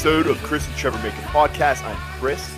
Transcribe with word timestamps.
episode 0.00 0.28
of 0.28 0.42
Chris 0.44 0.66
and 0.66 0.74
Trevor 0.78 0.96
Make 1.02 1.12
a 1.12 1.26
Podcast. 1.26 1.84
I'm 1.84 1.94
Chris, 2.18 2.56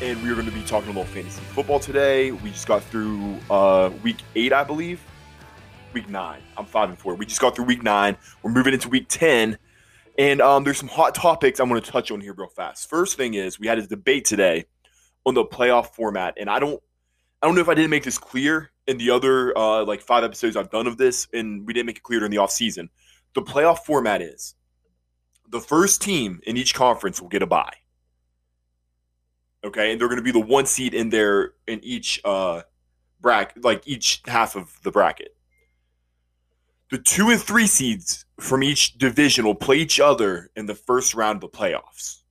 and 0.00 0.22
we're 0.22 0.32
going 0.32 0.46
to 0.46 0.52
be 0.52 0.62
talking 0.62 0.88
a 0.88 0.92
little 0.92 1.04
fantasy 1.04 1.42
football 1.42 1.78
today. 1.78 2.32
We 2.32 2.48
just 2.48 2.66
got 2.66 2.82
through 2.82 3.36
uh, 3.50 3.90
week 4.02 4.16
eight, 4.34 4.50
I 4.50 4.64
believe. 4.64 5.02
Week 5.92 6.08
nine. 6.08 6.40
I'm 6.56 6.64
five 6.64 6.88
and 6.88 6.98
four. 6.98 7.14
We 7.14 7.26
just 7.26 7.42
got 7.42 7.54
through 7.54 7.66
week 7.66 7.82
nine. 7.82 8.16
We're 8.42 8.52
moving 8.52 8.72
into 8.72 8.88
week 8.88 9.08
ten, 9.10 9.58
and 10.16 10.40
um, 10.40 10.64
there's 10.64 10.78
some 10.78 10.88
hot 10.88 11.14
topics 11.14 11.60
I'm 11.60 11.68
going 11.68 11.82
to 11.82 11.90
touch 11.90 12.10
on 12.10 12.22
here 12.22 12.32
real 12.32 12.48
fast. 12.48 12.88
First 12.88 13.18
thing 13.18 13.34
is 13.34 13.60
we 13.60 13.66
had 13.66 13.78
a 13.78 13.86
debate 13.86 14.24
today 14.24 14.64
on 15.26 15.34
the 15.34 15.44
playoff 15.44 15.88
format, 15.88 16.38
and 16.40 16.48
I 16.48 16.58
don't, 16.58 16.82
I 17.42 17.48
don't 17.48 17.54
know 17.54 17.60
if 17.60 17.68
I 17.68 17.74
didn't 17.74 17.90
make 17.90 18.04
this 18.04 18.16
clear 18.16 18.70
in 18.86 18.96
the 18.96 19.10
other 19.10 19.56
uh, 19.58 19.84
like 19.84 20.00
five 20.00 20.24
episodes 20.24 20.56
I've 20.56 20.70
done 20.70 20.86
of 20.86 20.96
this, 20.96 21.28
and 21.34 21.66
we 21.66 21.74
didn't 21.74 21.84
make 21.84 21.98
it 21.98 22.02
clear 22.02 22.20
during 22.20 22.30
the 22.30 22.38
off 22.38 22.50
season 22.50 22.88
the 23.34 23.42
playoff 23.42 23.80
format 23.80 24.22
is 24.22 24.54
the 25.50 25.60
first 25.60 26.00
team 26.00 26.40
in 26.44 26.56
each 26.56 26.74
conference 26.74 27.20
will 27.20 27.28
get 27.28 27.42
a 27.42 27.46
bye. 27.46 27.74
Okay, 29.62 29.92
and 29.92 30.00
they're 30.00 30.08
going 30.08 30.18
to 30.18 30.24
be 30.24 30.32
the 30.32 30.40
one 30.40 30.66
seed 30.66 30.94
in 30.94 31.10
their 31.10 31.52
in 31.66 31.80
each 31.84 32.20
uh 32.24 32.62
bracket, 33.20 33.62
like 33.62 33.86
each 33.86 34.22
half 34.26 34.56
of 34.56 34.74
the 34.82 34.90
bracket. 34.90 35.36
The 36.90 36.98
two 36.98 37.28
and 37.30 37.40
three 37.40 37.66
seeds 37.66 38.24
from 38.40 38.62
each 38.62 38.98
division 38.98 39.44
will 39.44 39.54
play 39.54 39.76
each 39.76 40.00
other 40.00 40.50
in 40.56 40.66
the 40.66 40.74
first 40.74 41.14
round 41.14 41.36
of 41.36 41.52
the 41.52 41.56
playoffs. 41.56 42.22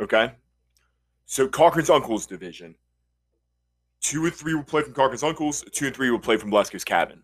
Okay, 0.00 0.32
so 1.26 1.48
Cochran's 1.48 1.90
uncle's 1.90 2.26
division. 2.26 2.74
Two 4.00 4.24
and 4.24 4.34
three 4.34 4.54
will 4.54 4.64
play 4.64 4.82
from 4.82 4.94
Cochran's 4.94 5.22
uncle's. 5.22 5.64
Two 5.72 5.86
and 5.86 5.94
three 5.94 6.10
will 6.10 6.18
play 6.18 6.36
from 6.36 6.50
Blasco's 6.50 6.84
cabin. 6.84 7.22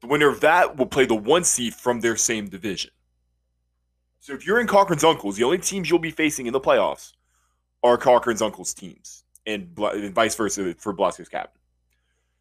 The 0.00 0.08
winner 0.08 0.28
of 0.28 0.40
that 0.40 0.76
will 0.76 0.86
play 0.86 1.06
the 1.06 1.14
one 1.14 1.44
seed 1.44 1.74
from 1.74 2.00
their 2.00 2.16
same 2.16 2.48
division. 2.48 2.90
So 4.20 4.32
if 4.34 4.46
you're 4.46 4.60
in 4.60 4.66
Cochran's 4.66 5.04
Uncles, 5.04 5.36
the 5.36 5.44
only 5.44 5.58
teams 5.58 5.88
you'll 5.88 5.98
be 5.98 6.10
facing 6.10 6.46
in 6.46 6.52
the 6.52 6.60
playoffs 6.60 7.12
are 7.82 7.96
Cochran's 7.96 8.42
Uncles 8.42 8.74
teams, 8.74 9.24
and, 9.46 9.76
and 9.78 10.14
vice 10.14 10.34
versa 10.34 10.74
for 10.78 10.94
Blasco's 10.94 11.28
Cabin. 11.28 11.50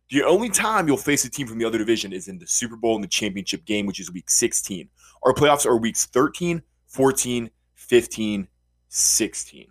The 0.10 0.24
only 0.24 0.50
time 0.50 0.88
you'll 0.88 0.98
face 0.98 1.26
a 1.26 1.30
team 1.30 1.48
from 1.48 1.58
the 1.58 1.66
other 1.66 1.78
division 1.78 2.14
is 2.14 2.28
in 2.28 2.40
the 2.40 2.48
Super 2.48 2.78
Bowl 2.78 2.96
and 2.96 3.04
the 3.04 3.10
championship 3.10 3.66
game, 3.66 3.86
which 3.86 4.00
is 4.00 4.12
week 4.12 4.30
16. 4.30 4.90
Our 5.24 5.34
playoffs 5.34 5.66
are 5.66 5.76
weeks 5.76 6.06
13, 6.06 6.64
14, 6.88 7.50
15, 7.76 8.48
16. 8.88 9.68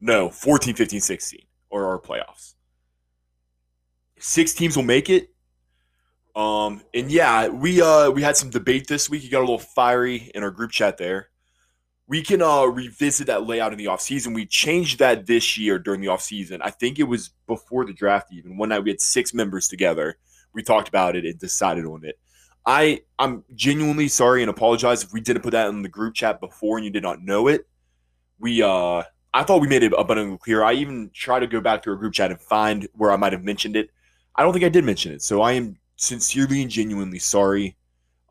No, 0.00 0.28
14, 0.28 0.74
15, 0.74 1.00
16 1.00 1.40
are 1.72 1.86
our 1.86 1.98
playoffs. 1.98 2.54
Six 4.18 4.54
teams 4.54 4.76
will 4.76 4.84
make 4.84 5.08
it. 5.08 5.30
Um, 6.34 6.82
and 6.94 7.10
yeah, 7.10 7.48
we 7.48 7.82
uh 7.82 8.10
we 8.10 8.22
had 8.22 8.36
some 8.36 8.50
debate 8.50 8.86
this 8.86 9.10
week. 9.10 9.24
You 9.24 9.30
got 9.30 9.38
a 9.38 9.40
little 9.40 9.58
fiery 9.58 10.30
in 10.34 10.42
our 10.42 10.50
group 10.50 10.70
chat 10.70 10.96
there. 10.96 11.30
We 12.06 12.22
can 12.22 12.42
uh 12.42 12.64
revisit 12.64 13.26
that 13.26 13.46
layout 13.46 13.72
in 13.72 13.78
the 13.78 13.86
offseason. 13.86 14.34
We 14.34 14.46
changed 14.46 14.98
that 15.00 15.26
this 15.26 15.58
year 15.58 15.78
during 15.78 16.00
the 16.00 16.06
offseason. 16.08 16.60
I 16.62 16.70
think 16.70 16.98
it 16.98 17.04
was 17.04 17.30
before 17.46 17.84
the 17.84 17.92
draft 17.92 18.32
even. 18.32 18.56
One 18.56 18.68
night 18.68 18.84
we 18.84 18.90
had 18.90 19.00
six 19.00 19.34
members 19.34 19.68
together. 19.68 20.16
We 20.52 20.62
talked 20.62 20.88
about 20.88 21.16
it 21.16 21.24
and 21.24 21.38
decided 21.38 21.84
on 21.84 22.04
it. 22.04 22.18
I 22.64 23.00
I'm 23.18 23.44
genuinely 23.54 24.08
sorry 24.08 24.42
and 24.42 24.50
apologize 24.50 25.02
if 25.02 25.12
we 25.12 25.20
didn't 25.20 25.42
put 25.42 25.52
that 25.52 25.68
in 25.68 25.82
the 25.82 25.88
group 25.88 26.14
chat 26.14 26.40
before 26.40 26.76
and 26.76 26.84
you 26.84 26.90
did 26.90 27.02
not 27.02 27.22
know 27.22 27.48
it. 27.48 27.66
We 28.38 28.62
uh 28.62 29.02
I 29.34 29.42
thought 29.42 29.60
we 29.60 29.68
made 29.68 29.82
it 29.82 29.92
abundantly 29.96 30.38
clear. 30.38 30.62
I 30.62 30.74
even 30.74 31.10
tried 31.12 31.40
to 31.40 31.46
go 31.46 31.60
back 31.60 31.82
to 31.82 31.90
our 31.90 31.96
group 31.96 32.12
chat 32.14 32.30
and 32.30 32.40
find 32.40 32.88
where 32.92 33.10
I 33.10 33.16
might 33.16 33.32
have 33.32 33.44
mentioned 33.44 33.76
it. 33.76 33.90
I 34.34 34.42
don't 34.42 34.52
think 34.52 34.64
I 34.64 34.68
did 34.68 34.84
mention 34.84 35.12
it. 35.12 35.22
So 35.22 35.40
I 35.40 35.52
am 35.52 35.78
sincerely 35.98 36.62
and 36.62 36.70
genuinely 36.70 37.18
sorry. 37.18 37.76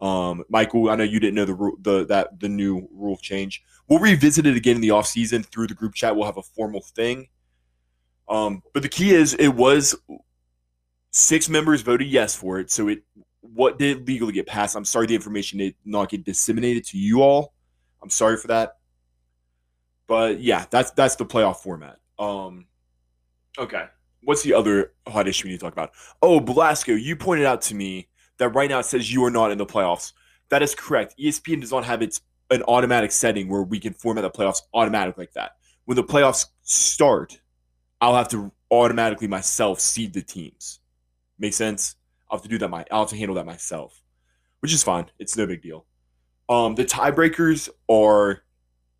Um, 0.02 0.44
Michael, 0.50 0.90
I 0.90 0.96
know 0.96 1.04
you 1.04 1.20
didn't 1.20 1.36
know 1.36 1.46
the 1.46 1.72
the 1.82 2.06
that 2.06 2.40
the 2.40 2.50
new 2.50 2.88
rule 2.92 3.18
change. 3.18 3.64
We'll 3.88 4.00
revisit 4.00 4.48
it 4.48 4.58
again 4.58 4.78
in 4.78 4.82
the 4.82 4.92
off 4.92 5.08
season 5.08 5.44
through 5.44 5.68
the 5.68 5.74
group 5.76 5.94
chat. 5.94 6.16
We'll 6.16 6.26
have 6.26 6.38
a 6.38 6.44
formal 6.44 6.82
thing. 6.82 7.28
Um, 8.28 8.62
but 8.74 8.84
the 8.84 8.90
key 8.90 9.12
is 9.12 9.34
it 9.36 9.50
was 9.50 9.96
six 11.12 11.48
members 11.48 11.82
voted 11.82 12.08
yes 12.08 12.36
for 12.36 12.60
it. 12.60 12.72
So 12.72 12.88
it 12.90 13.04
what 13.42 13.80
did 13.80 14.08
legally 14.08 14.34
get 14.34 14.48
passed. 14.48 14.76
I'm 14.76 14.86
sorry 14.86 15.08
the 15.08 15.16
information 15.16 15.60
did 15.60 15.76
not 15.86 16.10
get 16.10 16.26
disseminated 16.26 16.86
to 16.88 16.98
you 16.98 17.22
all. 17.22 17.54
I'm 18.02 18.10
sorry 18.10 18.38
for 18.38 18.48
that. 18.48 18.74
But 20.06 20.42
yeah, 20.42 20.66
that's 20.70 20.92
that's 20.92 21.16
the 21.16 21.26
playoff 21.26 21.58
format. 21.58 21.98
Um, 22.20 22.68
okay 23.58 23.86
what's 24.24 24.44
the 24.44 24.54
other 24.54 24.94
hot 25.08 25.28
issue 25.28 25.46
we 25.46 25.52
need 25.52 25.60
to 25.60 25.66
talk 25.66 25.74
about? 25.74 25.92
Oh, 26.22 26.40
Blasco, 26.40 26.94
you 26.94 27.16
pointed 27.16 27.46
out 27.46 27.62
to 27.64 27.76
me 27.76 28.08
that 28.38 28.50
right 28.50 28.70
now 28.70 28.80
it 28.80 28.86
says 28.86 29.12
you 29.12 29.24
are 29.26 29.32
not 29.32 29.52
in 29.52 29.58
the 29.58 29.66
playoffs. 29.66 30.14
That 30.50 30.62
is 30.62 30.76
correct. 30.76 31.16
ESPN 31.20 31.62
does 31.62 31.72
not 31.72 31.86
have 31.86 32.02
its 32.02 32.22
an 32.50 32.64
automatic 32.64 33.12
setting 33.12 33.50
where 33.50 33.64
we 33.64 33.80
can 33.80 33.94
format 33.94 34.24
the 34.24 34.32
playoffs 34.32 34.62
automatic 34.74 35.18
like 35.18 35.34
that. 35.34 35.52
When 35.86 35.96
the 35.96 36.04
playoffs 36.04 36.46
start, 36.62 37.42
I'll 38.00 38.16
have 38.16 38.30
to 38.30 38.52
automatically 38.72 39.28
myself 39.28 39.80
seed 39.80 40.14
the 40.14 40.22
teams. 40.22 40.80
Make 41.40 41.54
sense? 41.54 41.96
I'll 42.30 42.38
have 42.38 42.44
to 42.44 42.50
do 42.50 42.58
that. 42.60 42.70
My 42.70 42.86
I'll 42.92 43.02
have 43.02 43.10
to 43.10 43.18
handle 43.18 43.36
that 43.36 43.46
myself, 43.46 44.02
which 44.60 44.74
is 44.74 44.84
fine. 44.84 45.06
It's 45.20 45.38
no 45.38 45.46
big 45.46 45.62
deal. 45.62 45.86
Um, 46.50 46.76
the 46.76 46.86
tiebreakers 46.86 47.70
are 47.90 48.44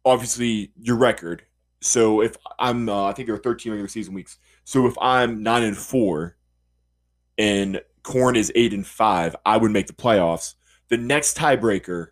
obviously 0.06 0.72
your 0.80 0.98
record. 0.98 1.44
So 1.82 2.22
if 2.22 2.36
I'm, 2.60 2.90
uh, 2.90 3.06
I 3.06 3.14
think 3.14 3.28
there 3.28 3.36
are 3.36 3.40
13 3.40 3.72
regular 3.72 3.88
season 3.88 4.14
weeks. 4.14 4.38
So 4.68 4.86
if 4.86 4.98
I'm 5.00 5.44
nine 5.44 5.64
and 5.64 5.78
for 5.78 6.36
and 7.38 7.80
Corn 8.04 8.36
is 8.36 8.52
eight 8.54 8.74
and 8.74 8.86
five, 8.86 9.34
I 9.46 9.56
would 9.56 9.72
make 9.72 9.88
the 9.88 9.94
playoffs. 9.94 10.56
The 10.90 10.98
next 10.98 11.38
tiebreaker, 11.38 12.08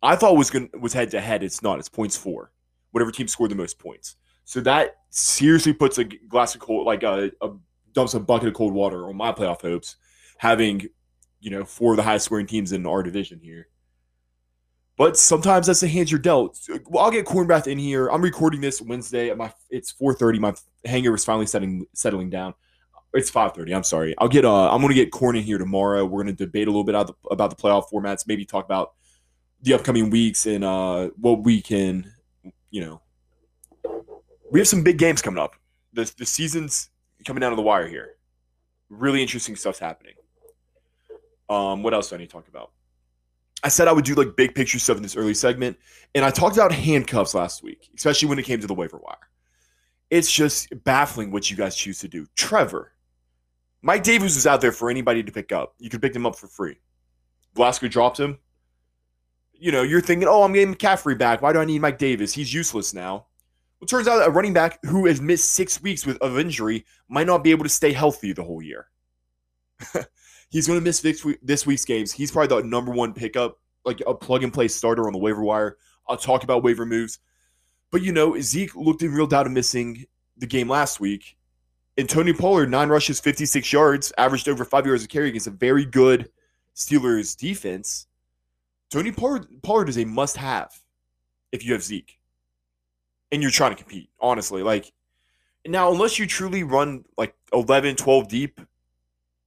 I 0.00 0.14
thought 0.14 0.36
was 0.36 0.48
going 0.48 0.70
was 0.80 0.92
head 0.92 1.10
to 1.10 1.20
head. 1.20 1.42
It's 1.42 1.64
not. 1.64 1.80
It's 1.80 1.88
points 1.88 2.16
four. 2.16 2.52
Whatever 2.92 3.10
team 3.10 3.26
scored 3.26 3.50
the 3.50 3.56
most 3.56 3.80
points. 3.80 4.14
So 4.44 4.60
that 4.60 4.98
seriously 5.10 5.72
puts 5.72 5.98
a 5.98 6.04
glass 6.04 6.54
of 6.54 6.60
cold, 6.60 6.86
like 6.86 7.02
a, 7.02 7.32
a 7.42 7.50
dumps 7.94 8.14
a 8.14 8.20
bucket 8.20 8.46
of 8.46 8.54
cold 8.54 8.72
water 8.72 9.08
on 9.08 9.16
my 9.16 9.32
playoff 9.32 9.62
hopes, 9.62 9.96
having 10.38 10.86
you 11.40 11.50
know 11.50 11.64
four 11.64 11.94
of 11.94 11.96
the 11.96 12.04
highest 12.04 12.26
scoring 12.26 12.46
teams 12.46 12.70
in 12.70 12.86
our 12.86 13.02
division 13.02 13.40
here. 13.40 13.66
But 14.96 15.18
sometimes 15.18 15.66
that's 15.66 15.80
the 15.80 15.88
hands 15.88 16.10
you're 16.10 16.18
dealt. 16.18 16.58
Well, 16.86 17.04
I'll 17.04 17.10
get 17.10 17.26
Cornbath 17.26 17.66
in 17.66 17.78
here. 17.78 18.08
I'm 18.08 18.22
recording 18.22 18.62
this 18.62 18.80
Wednesday 18.80 19.28
at 19.28 19.36
my. 19.36 19.52
It's 19.68 19.92
4:30. 19.92 20.38
My 20.38 20.54
hangar 20.86 21.14
is 21.14 21.24
finally 21.24 21.46
setting 21.46 21.86
settling 21.94 22.30
down. 22.30 22.54
It's 23.12 23.30
5:30. 23.30 23.74
I'm 23.74 23.82
sorry. 23.82 24.14
I'll 24.16 24.28
get. 24.28 24.46
Uh, 24.46 24.70
I'm 24.70 24.80
to 24.80 24.94
get 24.94 25.12
Corn 25.12 25.36
in 25.36 25.42
here 25.42 25.58
tomorrow. 25.58 26.04
We're 26.06 26.24
to 26.24 26.32
debate 26.32 26.66
a 26.66 26.70
little 26.70 26.84
bit 26.84 26.94
about 26.94 27.08
the, 27.08 27.28
about 27.30 27.50
the 27.50 27.56
playoff 27.56 27.90
formats. 27.92 28.26
Maybe 28.26 28.46
talk 28.46 28.64
about 28.64 28.94
the 29.60 29.74
upcoming 29.74 30.08
weeks 30.08 30.46
and 30.46 30.64
uh, 30.64 31.10
what 31.16 31.42
we 31.42 31.60
can. 31.60 32.10
You 32.70 32.80
know, 32.80 33.02
we 34.50 34.60
have 34.60 34.68
some 34.68 34.82
big 34.82 34.96
games 34.96 35.20
coming 35.20 35.42
up. 35.42 35.56
The 35.92 36.10
the 36.16 36.24
season's 36.24 36.88
coming 37.26 37.42
down 37.42 37.50
to 37.50 37.56
the 37.56 37.62
wire 37.62 37.86
here. 37.86 38.14
Really 38.88 39.20
interesting 39.20 39.56
stuff's 39.56 39.78
happening. 39.78 40.14
Um, 41.50 41.82
what 41.82 41.92
else 41.92 42.08
do 42.08 42.16
I 42.16 42.18
need 42.18 42.26
to 42.26 42.32
talk 42.32 42.48
about? 42.48 42.70
I 43.66 43.68
said 43.68 43.88
I 43.88 43.92
would 43.92 44.04
do 44.04 44.14
like 44.14 44.36
big 44.36 44.54
picture 44.54 44.78
stuff 44.78 44.96
in 44.96 45.02
this 45.02 45.16
early 45.16 45.34
segment, 45.34 45.76
and 46.14 46.24
I 46.24 46.30
talked 46.30 46.56
about 46.56 46.70
handcuffs 46.70 47.34
last 47.34 47.64
week, 47.64 47.90
especially 47.96 48.28
when 48.28 48.38
it 48.38 48.44
came 48.44 48.60
to 48.60 48.66
the 48.68 48.74
waiver 48.74 48.96
wire. 48.96 49.16
It's 50.08 50.30
just 50.30 50.68
baffling 50.84 51.32
what 51.32 51.50
you 51.50 51.56
guys 51.56 51.74
choose 51.74 51.98
to 51.98 52.06
do. 52.06 52.28
Trevor, 52.36 52.92
Mike 53.82 54.04
Davis 54.04 54.36
was 54.36 54.46
out 54.46 54.60
there 54.60 54.70
for 54.70 54.88
anybody 54.88 55.24
to 55.24 55.32
pick 55.32 55.50
up. 55.50 55.74
You 55.80 55.90
could 55.90 56.00
pick 56.00 56.14
him 56.14 56.26
up 56.26 56.36
for 56.36 56.46
free. 56.46 56.76
Blasco 57.54 57.88
dropped 57.88 58.20
him. 58.20 58.38
You 59.52 59.72
know, 59.72 59.82
you're 59.82 60.00
thinking, 60.00 60.28
oh, 60.28 60.44
I'm 60.44 60.52
getting 60.52 60.72
McCaffrey 60.72 61.18
back. 61.18 61.42
Why 61.42 61.52
do 61.52 61.58
I 61.58 61.64
need 61.64 61.80
Mike 61.80 61.98
Davis? 61.98 62.32
He's 62.32 62.54
useless 62.54 62.94
now. 62.94 63.26
Well, 63.80 63.88
turns 63.88 64.06
out 64.06 64.24
a 64.24 64.30
running 64.30 64.52
back 64.52 64.78
who 64.84 65.06
has 65.06 65.20
missed 65.20 65.50
six 65.50 65.82
weeks 65.82 66.06
with 66.06 66.18
of 66.18 66.38
injury 66.38 66.84
might 67.08 67.26
not 67.26 67.42
be 67.42 67.50
able 67.50 67.64
to 67.64 67.68
stay 67.68 67.92
healthy 67.92 68.32
the 68.32 68.44
whole 68.44 68.62
year. 68.62 68.86
He's 70.48 70.66
going 70.66 70.78
to 70.78 70.84
miss 70.84 71.00
this 71.42 71.66
week's 71.66 71.84
games. 71.84 72.12
He's 72.12 72.30
probably 72.30 72.62
the 72.62 72.68
number 72.68 72.92
one 72.92 73.12
pickup, 73.12 73.58
like 73.84 74.00
a 74.06 74.14
plug 74.14 74.42
and 74.42 74.52
play 74.52 74.68
starter 74.68 75.06
on 75.06 75.12
the 75.12 75.18
waiver 75.18 75.42
wire. 75.42 75.76
I'll 76.08 76.16
talk 76.16 76.44
about 76.44 76.62
waiver 76.62 76.86
moves. 76.86 77.18
But, 77.90 78.02
you 78.02 78.12
know, 78.12 78.38
Zeke 78.40 78.74
looked 78.74 79.02
in 79.02 79.12
real 79.12 79.26
doubt 79.26 79.46
of 79.46 79.52
missing 79.52 80.06
the 80.36 80.46
game 80.46 80.68
last 80.68 81.00
week. 81.00 81.36
And 81.98 82.08
Tony 82.08 82.32
Pollard, 82.32 82.70
nine 82.70 82.88
rushes, 82.88 83.20
56 83.20 83.72
yards, 83.72 84.12
averaged 84.18 84.48
over 84.48 84.64
five 84.64 84.86
yards 84.86 85.02
of 85.02 85.08
carry 85.08 85.28
against 85.28 85.46
a 85.46 85.50
very 85.50 85.84
good 85.84 86.30
Steelers 86.74 87.36
defense. 87.36 88.06
Tony 88.90 89.12
Pollard, 89.12 89.46
Pollard 89.62 89.88
is 89.88 89.98
a 89.98 90.04
must 90.04 90.36
have 90.36 90.72
if 91.52 91.64
you 91.64 91.72
have 91.72 91.82
Zeke 91.82 92.18
and 93.32 93.42
you're 93.42 93.50
trying 93.50 93.74
to 93.74 93.82
compete, 93.82 94.10
honestly. 94.20 94.62
Like, 94.62 94.92
now, 95.66 95.90
unless 95.90 96.18
you 96.18 96.26
truly 96.26 96.62
run 96.62 97.04
like 97.16 97.34
11, 97.52 97.96
12 97.96 98.28
deep 98.28 98.60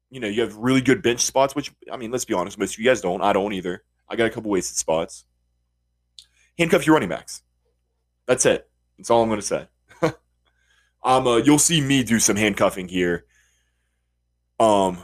you 0.10 0.20
know, 0.20 0.28
you 0.28 0.42
have 0.42 0.56
really 0.56 0.82
good 0.82 1.02
bench 1.02 1.22
spots, 1.22 1.56
which 1.56 1.72
I 1.92 1.98
mean, 1.98 2.12
let's 2.12 2.26
be 2.26 2.34
honest, 2.34 2.58
most 2.58 2.76
of 2.76 2.80
you 2.80 2.86
guys 2.86 3.02
don't. 3.02 3.22
I 3.22 3.34
don't 3.34 3.54
either. 3.54 3.84
I 4.10 4.16
got 4.16 4.26
a 4.26 4.30
couple 4.30 4.50
wasted 4.50 4.78
spots. 4.78 5.26
Handcuff 6.58 6.86
your 6.86 6.96
running 6.96 7.10
backs. 7.10 7.44
That's 8.26 8.46
it. 8.46 8.70
That's 8.98 9.10
all 9.10 9.22
I'm 9.22 9.30
going 9.30 9.40
to 9.40 9.46
say. 9.46 9.68
um, 11.04 11.28
uh, 11.28 11.38
you'll 11.38 11.60
see 11.60 11.80
me 11.82 12.04
do 12.04 12.20
some 12.20 12.36
handcuffing 12.36 12.88
here. 12.88 13.26
Um, 14.60 15.00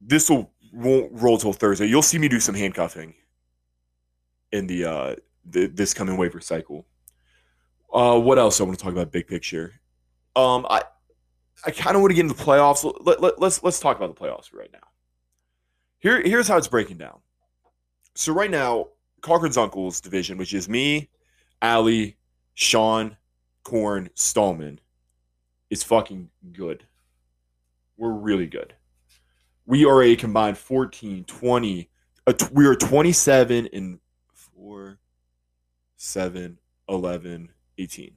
this 0.00 0.30
will 0.30 0.52
won't 0.72 1.10
roll 1.12 1.38
till 1.38 1.52
Thursday. 1.52 1.86
You'll 1.86 2.02
see 2.02 2.18
me 2.18 2.28
do 2.28 2.40
some 2.40 2.54
handcuffing 2.54 3.14
in 4.52 4.66
the 4.66 4.84
uh 4.84 5.16
this 5.44 5.94
coming 5.94 6.16
waiver 6.16 6.40
cycle. 6.40 6.86
Uh, 7.92 8.18
what 8.18 8.38
else 8.38 8.60
I 8.60 8.64
want 8.64 8.78
to 8.78 8.84
talk 8.84 8.92
about? 8.92 9.10
Big 9.10 9.26
picture. 9.26 9.80
Um, 10.36 10.66
I 10.68 10.82
I 11.64 11.70
kind 11.70 11.96
of 11.96 12.02
want 12.02 12.10
to 12.10 12.14
get 12.14 12.22
into 12.22 12.34
the 12.34 12.42
playoffs. 12.42 12.90
Let, 13.04 13.20
let, 13.20 13.40
let's 13.40 13.62
let's 13.62 13.80
talk 13.80 13.96
about 13.96 14.14
the 14.14 14.20
playoffs 14.20 14.54
right 14.54 14.70
now. 14.72 14.86
Here 15.98 16.22
here's 16.22 16.48
how 16.48 16.56
it's 16.56 16.68
breaking 16.68 16.98
down. 16.98 17.18
So 18.14 18.32
right 18.32 18.50
now, 18.50 18.88
Cochran's 19.20 19.56
uncles 19.56 20.00
division, 20.00 20.38
which 20.38 20.54
is 20.54 20.68
me, 20.68 21.08
Ali, 21.62 22.16
Sean, 22.54 23.16
Corn, 23.64 24.10
Stallman, 24.14 24.80
is 25.70 25.82
fucking 25.82 26.30
good. 26.52 26.84
We're 27.96 28.12
really 28.12 28.46
good. 28.46 28.74
We 29.66 29.84
are 29.84 30.02
a 30.02 30.16
combined 30.16 30.58
14, 30.58 31.24
20. 31.24 31.90
A, 32.26 32.34
we 32.52 32.66
are 32.66 32.74
27 32.74 33.68
and 33.72 33.98
4, 34.32 34.98
7, 35.96 36.58
11, 36.88 37.52
18. 37.76 38.12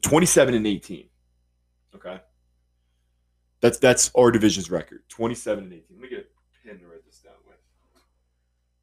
27 0.00 0.54
and 0.54 0.66
18. 0.66 1.08
Okay. 1.94 2.20
That's 3.64 3.78
that's 3.78 4.10
our 4.14 4.30
division's 4.30 4.70
record. 4.70 5.04
27 5.08 5.64
and 5.64 5.72
18. 5.72 5.84
Let 5.92 6.00
me 6.02 6.08
get 6.10 6.18
a 6.18 6.68
pen 6.68 6.78
to 6.80 6.86
write 6.86 7.02
this 7.06 7.20
down 7.20 7.32
with. 7.46 7.56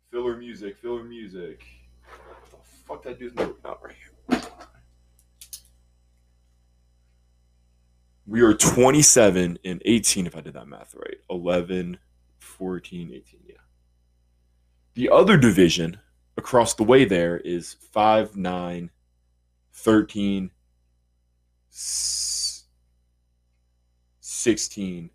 Filler 0.10 0.36
music, 0.36 0.76
filler 0.80 1.04
music. 1.04 1.64
What 2.50 2.50
the 2.50 2.58
fuck 2.88 3.04
that 3.04 3.20
dude's 3.20 3.36
note 3.36 3.60
out 3.64 3.80
right 3.84 3.94
here. 3.94 4.42
We 8.26 8.42
are 8.42 8.56
27 8.56 9.60
and 9.64 9.82
18, 9.86 10.26
if 10.26 10.36
I 10.36 10.42
did 10.42 10.56
that 10.56 10.68
math 10.68 10.96
right. 10.96 11.18
11, 11.30 12.00
14, 12.40 13.12
18, 13.14 13.40
yeah. 13.46 13.56
The 14.96 15.10
other 15.12 15.38
division 15.38 16.00
across 16.38 16.74
the 16.74 16.84
way 16.84 17.06
there 17.06 17.38
is 17.38 17.76
5, 17.92 18.36
9, 18.36 18.90
13, 19.74 20.52
16. 24.42 25.10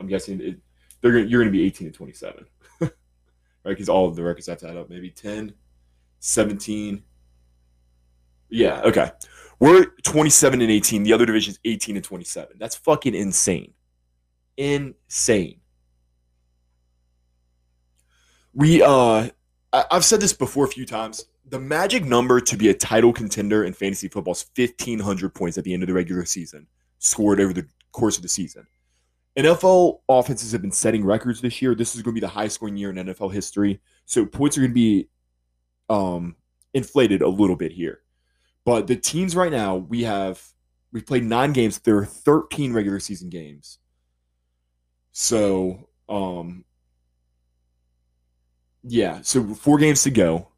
I'm 0.00 0.06
guessing 0.06 0.40
it, 0.40 0.58
they're 1.00 1.18
you're 1.18 1.42
going 1.42 1.52
to 1.52 1.58
be 1.58 1.64
18 1.64 1.88
and 1.88 1.94
27. 1.94 2.46
right? 2.80 2.90
Because 3.64 3.88
all 3.88 4.08
of 4.08 4.16
the 4.16 4.22
records 4.22 4.46
have 4.46 4.58
to 4.58 4.68
add 4.68 4.76
up. 4.76 4.88
Maybe 4.88 5.10
10, 5.10 5.54
17. 6.20 7.02
Yeah, 8.50 8.80
okay. 8.82 9.10
We're 9.58 9.86
27 10.02 10.60
and 10.60 10.70
18. 10.70 11.02
The 11.02 11.12
other 11.12 11.26
division 11.26 11.52
is 11.52 11.60
18 11.64 11.96
and 11.96 12.04
27. 12.04 12.56
That's 12.58 12.76
fucking 12.76 13.14
insane. 13.14 13.72
Insane. 14.56 15.60
We 18.52 18.82
uh 18.82 19.28
I've 19.72 20.04
said 20.04 20.20
this 20.20 20.32
before 20.32 20.64
a 20.64 20.68
few 20.68 20.86
times. 20.86 21.26
The 21.48 21.58
magic 21.58 22.04
number 22.04 22.40
to 22.40 22.56
be 22.56 22.68
a 22.70 22.74
title 22.74 23.12
contender 23.12 23.64
in 23.64 23.72
fantasy 23.72 24.08
football 24.08 24.32
is 24.32 24.46
1500 24.56 25.34
points 25.34 25.58
at 25.58 25.64
the 25.64 25.74
end 25.74 25.82
of 25.82 25.88
the 25.88 25.94
regular 25.94 26.24
season 26.24 26.66
scored 26.98 27.40
over 27.40 27.52
the 27.52 27.66
course 27.94 28.16
of 28.16 28.22
the 28.22 28.28
season. 28.28 28.66
NFL 29.36 30.00
offenses 30.08 30.52
have 30.52 30.62
been 30.62 30.70
setting 30.70 31.04
records 31.04 31.40
this 31.40 31.60
year. 31.60 31.74
This 31.74 31.96
is 31.96 32.02
going 32.02 32.14
to 32.14 32.20
be 32.20 32.24
the 32.24 32.32
highest 32.32 32.56
scoring 32.56 32.76
year 32.76 32.90
in 32.90 32.96
NFL 32.96 33.32
history. 33.32 33.80
So 34.04 34.26
points 34.26 34.56
are 34.56 34.60
going 34.60 34.70
to 34.70 34.74
be 34.74 35.08
um, 35.88 36.36
inflated 36.74 37.22
a 37.22 37.28
little 37.28 37.56
bit 37.56 37.72
here. 37.72 38.00
But 38.64 38.86
the 38.86 38.96
teams 38.96 39.34
right 39.34 39.52
now, 39.52 39.76
we 39.76 40.02
have 40.04 40.42
we've 40.92 41.06
played 41.06 41.24
nine 41.24 41.52
games. 41.52 41.78
There 41.78 41.98
are 41.98 42.06
13 42.06 42.72
regular 42.72 43.00
season 43.00 43.28
games. 43.30 43.78
So 45.12 45.88
um 46.08 46.64
yeah, 48.82 49.20
so 49.22 49.54
four 49.54 49.78
games 49.78 50.02
to 50.02 50.10
go. 50.10 50.48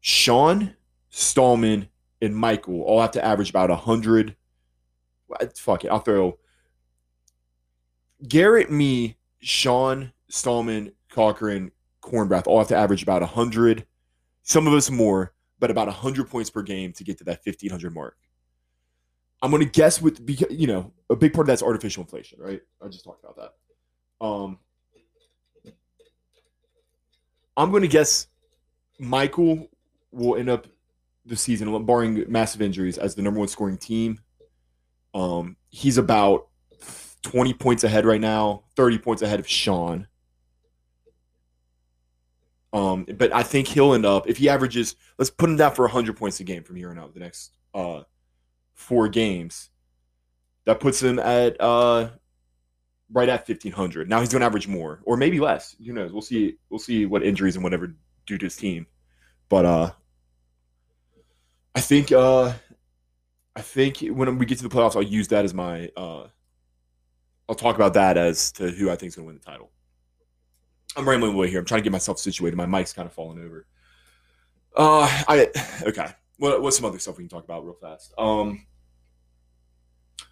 Sean, 0.00 0.74
Stallman, 1.10 1.88
and 2.20 2.34
Michael 2.34 2.82
all 2.82 3.00
have 3.00 3.12
to 3.12 3.24
average 3.24 3.50
about 3.50 3.70
100. 3.70 4.36
Fuck 5.56 5.84
it. 5.84 5.88
I'll 5.88 6.00
throw 6.00 6.38
Garrett, 8.28 8.70
me, 8.70 9.16
Sean, 9.40 10.12
Stallman, 10.28 10.92
Cochran, 11.08 11.72
Cornbrath 12.02 12.46
all 12.46 12.58
have 12.58 12.68
to 12.68 12.76
average 12.76 13.02
about 13.02 13.22
100. 13.22 13.86
Some 14.42 14.66
of 14.66 14.74
us 14.74 14.90
more, 14.90 15.32
but 15.58 15.70
about 15.70 15.86
100 15.86 16.28
points 16.28 16.50
per 16.50 16.62
game 16.62 16.92
to 16.94 17.04
get 17.04 17.18
to 17.18 17.24
that 17.24 17.40
1500 17.44 17.94
mark. 17.94 18.16
I'm 19.40 19.50
going 19.50 19.62
to 19.62 19.68
guess 19.68 20.00
with, 20.00 20.20
you 20.50 20.66
know, 20.66 20.92
a 21.10 21.16
big 21.16 21.32
part 21.32 21.44
of 21.44 21.48
that's 21.48 21.62
artificial 21.62 22.02
inflation, 22.04 22.38
right? 22.40 22.60
I 22.80 22.88
just 22.88 23.04
talked 23.04 23.24
about 23.24 23.36
that. 23.36 24.24
Um, 24.24 24.58
I'm 27.56 27.70
going 27.70 27.82
to 27.82 27.88
guess 27.88 28.28
Michael 29.00 29.68
will 30.12 30.36
end 30.36 30.48
up 30.48 30.68
the 31.26 31.36
season, 31.36 31.84
barring 31.84 32.24
massive 32.28 32.62
injuries, 32.62 32.98
as 32.98 33.14
the 33.14 33.22
number 33.22 33.40
one 33.40 33.48
scoring 33.48 33.78
team. 33.78 34.20
Um, 35.14 35.56
he's 35.70 35.98
about 35.98 36.48
20 37.22 37.54
points 37.54 37.84
ahead 37.84 38.04
right 38.04 38.20
now, 38.20 38.64
30 38.76 38.98
points 38.98 39.22
ahead 39.22 39.40
of 39.40 39.48
Sean. 39.48 40.06
Um, 42.72 43.06
but 43.16 43.34
I 43.34 43.42
think 43.42 43.68
he'll 43.68 43.92
end 43.92 44.06
up 44.06 44.28
if 44.28 44.38
he 44.38 44.48
averages. 44.48 44.96
Let's 45.18 45.30
put 45.30 45.50
him 45.50 45.56
down 45.56 45.74
for 45.74 45.84
100 45.84 46.16
points 46.16 46.40
a 46.40 46.44
game 46.44 46.64
from 46.64 46.76
here 46.76 46.90
on 46.90 46.98
out. 46.98 47.12
The 47.12 47.20
next 47.20 47.52
uh, 47.74 48.02
four 48.74 49.08
games, 49.08 49.68
that 50.64 50.80
puts 50.80 51.02
him 51.02 51.18
at 51.18 51.60
uh, 51.60 52.10
right 53.12 53.28
at 53.28 53.46
1500. 53.46 54.08
Now 54.08 54.20
he's 54.20 54.30
going 54.30 54.40
to 54.40 54.46
average 54.46 54.68
more, 54.68 55.00
or 55.04 55.18
maybe 55.18 55.38
less. 55.38 55.76
Who 55.84 55.92
knows? 55.92 56.12
We'll 56.12 56.22
see. 56.22 56.56
We'll 56.70 56.78
see 56.78 57.04
what 57.04 57.22
injuries 57.22 57.56
and 57.56 57.64
whatever 57.64 57.94
do 58.26 58.38
to 58.38 58.46
his 58.46 58.56
team. 58.56 58.86
But 59.50 59.66
uh, 59.66 59.90
I 61.74 61.80
think 61.80 62.10
uh, 62.10 62.54
I 63.54 63.60
think 63.60 63.98
when 63.98 64.38
we 64.38 64.46
get 64.46 64.58
to 64.58 64.64
the 64.68 64.74
playoffs, 64.74 64.96
I'll 64.96 65.02
use 65.02 65.28
that 65.28 65.44
as 65.44 65.52
my 65.52 65.90
uh, 65.96 66.26
I'll 67.48 67.54
talk 67.54 67.76
about 67.76 67.94
that 67.94 68.16
as 68.16 68.52
to 68.52 68.70
who 68.70 68.90
I 68.90 68.96
think 68.96 69.08
is 69.08 69.16
going 69.16 69.26
to 69.26 69.26
win 69.26 69.38
the 69.38 69.44
title. 69.44 69.70
I'm 70.96 71.08
rambling 71.08 71.34
away 71.34 71.50
here. 71.50 71.58
I'm 71.58 71.64
trying 71.64 71.80
to 71.80 71.84
get 71.84 71.92
myself 71.92 72.18
situated. 72.18 72.56
My 72.56 72.66
mic's 72.66 72.92
kind 72.92 73.06
of 73.06 73.12
falling 73.12 73.42
over. 73.42 73.66
Uh, 74.76 75.02
I 75.28 75.48
okay. 75.82 76.08
What, 76.38 76.62
what's 76.62 76.76
some 76.76 76.86
other 76.86 76.98
stuff 76.98 77.18
we 77.18 77.24
can 77.24 77.28
talk 77.28 77.44
about 77.44 77.64
real 77.64 77.74
fast? 77.74 78.14
Um, 78.18 78.66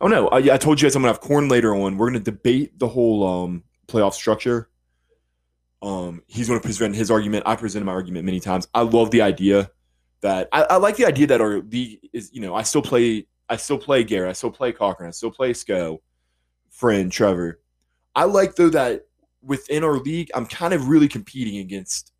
oh 0.01 0.07
no, 0.07 0.29
I, 0.29 0.55
I 0.55 0.57
told 0.57 0.81
you 0.81 0.87
guys 0.87 0.97
I'm 0.97 1.03
gonna 1.03 1.13
have 1.13 1.21
corn 1.21 1.49
later 1.49 1.75
on. 1.75 1.99
We're 1.99 2.09
gonna 2.09 2.21
debate 2.21 2.79
the 2.79 2.89
whole 2.89 3.27
um 3.27 3.65
playoff 3.87 4.15
structure. 4.15 4.71
Um, 5.83 6.23
he's 6.27 6.49
gonna 6.49 6.61
present 6.61 6.95
his 6.95 7.11
argument. 7.11 7.45
I 7.47 7.57
presented 7.57 7.85
my 7.85 7.93
argument 7.93 8.25
many 8.25 8.41
times. 8.41 8.67
I 8.75 8.83
love 8.83 9.11
the 9.11 9.23
idea 9.23 9.71
that 10.21 10.49
I, 10.53 10.63
I 10.71 10.77
like 10.77 10.97
the 10.97 11.07
idea 11.07 11.27
that 11.29 11.41
our 11.41 11.61
league 11.61 12.01
is. 12.13 12.31
You 12.33 12.41
know, 12.41 12.55
I 12.55 12.63
still 12.63 12.83
play. 12.83 13.27
I 13.49 13.57
still 13.57 13.79
play 13.79 14.05
Garrett. 14.05 14.31
I 14.31 14.33
still 14.33 14.51
play 14.51 14.73
Cochran. 14.73 15.09
I 15.09 15.13
still 15.13 15.31
play 15.31 15.53
Sco 15.55 16.01
friend 16.71 17.11
Trevor. 17.11 17.61
I 18.15 18.25
like 18.25 18.57
though 18.57 18.71
that 18.71 19.07
within 19.43 19.85
our 19.85 19.99
league, 19.99 20.31
I'm 20.35 20.47
kind 20.47 20.75
of 20.75 20.89
really 20.89 21.09
competing 21.09 21.59
against 21.59 22.13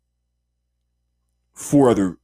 four 1.53 1.89
other. 1.89 2.17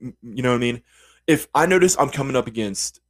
You 0.00 0.42
know 0.42 0.50
what 0.50 0.56
I 0.56 0.58
mean? 0.58 0.82
If 1.26 1.46
I 1.54 1.66
notice 1.66 1.96
I'm 1.98 2.10
coming 2.10 2.36
up 2.36 2.46
against, 2.46 3.00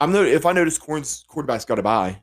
I'm. 0.00 0.14
If 0.14 0.46
I 0.46 0.52
notice 0.52 0.78
Corn's 0.78 1.24
quarterback's 1.28 1.64
got 1.64 1.78
a 1.78 1.82
bye, 1.82 2.22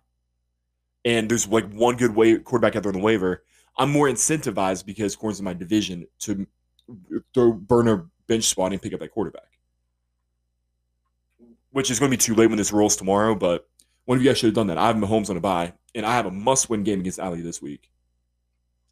and 1.06 1.30
there's 1.30 1.48
like 1.48 1.70
one 1.72 1.96
good 1.96 2.16
way 2.16 2.38
quarterback 2.38 2.76
out 2.76 2.84
there 2.84 2.92
on 2.92 2.98
the 2.98 3.04
waiver, 3.04 3.44
I'm 3.78 3.92
more 3.92 4.08
incentivized 4.08 4.86
because 4.86 5.16
Corn's 5.16 5.40
in 5.40 5.46
my 5.46 5.54
division 5.54 6.08
to 6.20 6.48
throw 7.34 7.54
burn 7.54 7.88
a 7.88 8.06
bench 8.30 8.46
spot 8.46 8.72
and 8.72 8.82
pick 8.82 8.94
up 8.94 9.02
that 9.02 9.12
quarterback. 9.12 9.58
Which 11.72 11.92
is 11.92 12.00
going 12.00 12.10
to 12.10 12.18
be 12.18 12.22
too 12.22 12.36
late 12.36 12.48
when 12.48 12.58
this 12.58 12.72
rolls 12.72 12.96
tomorrow, 12.96 13.36
but 13.36 13.68
one 14.06 14.18
of 14.18 14.24
you 14.24 14.30
guys 14.30 14.38
should 14.38 14.48
have 14.48 14.56
done 14.56 14.68
that. 14.68 14.78
I 14.78 14.88
have 14.88 14.96
Mahomes 14.96 15.30
on 15.30 15.36
a 15.36 15.42
bye, 15.42 15.74
and 15.94 16.06
I 16.06 16.14
have 16.14 16.26
a 16.26 16.32
must-win 16.32 16.84
game 16.84 17.02
against 17.02 17.20
Ali 17.20 17.42
this 17.42 17.62
week. 17.62 17.90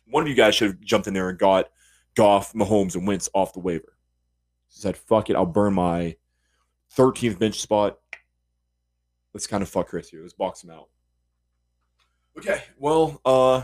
One 0.10 0.24
of 0.24 0.28
you 0.28 0.36
guys 0.36 0.56
should 0.56 0.68
have 0.68 0.82
jumped 0.82 1.08
in 1.08 1.14
there 1.14 1.30
and 1.30 1.40
got 1.40 1.70
Goff, 2.16 2.54
Mahomes, 2.54 2.96
and 2.96 3.08
Wentz 3.08 3.30
off 3.34 3.54
the 3.54 3.60
waiver. 3.60 3.98
Said, 4.70 4.98
"Fuck 4.98 5.30
it, 5.30 5.36
I'll 5.36 5.46
burn 5.46 5.74
my 5.74 6.18
13th 6.96 7.40
bench 7.40 7.60
spot. 7.60 8.00
Let's 9.34 9.48
kind 9.48 9.62
of 9.64 9.70
fuck 9.70 9.88
Chris 9.88 10.10
here. 10.10 10.22
Let's 10.22 10.34
box 10.34 10.64
him 10.64 10.72
out." 10.72 10.90
Okay, 12.38 12.64
well, 12.78 13.22
uh, 13.26 13.64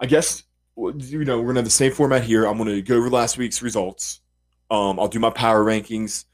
I 0.00 0.06
guess 0.06 0.44
you 0.76 1.24
know 1.24 1.40
we're 1.40 1.48
gonna 1.48 1.60
have 1.60 1.64
the 1.64 1.70
same 1.70 1.92
format 1.92 2.24
here. 2.24 2.46
I'm 2.46 2.58
gonna 2.58 2.82
go 2.82 2.96
over 2.96 3.10
last 3.10 3.38
week's 3.38 3.62
results. 3.62 4.20
Um, 4.70 4.98
I'll 4.98 5.08
do 5.08 5.18
my 5.18 5.30
power 5.30 5.64
rankings 5.64 6.24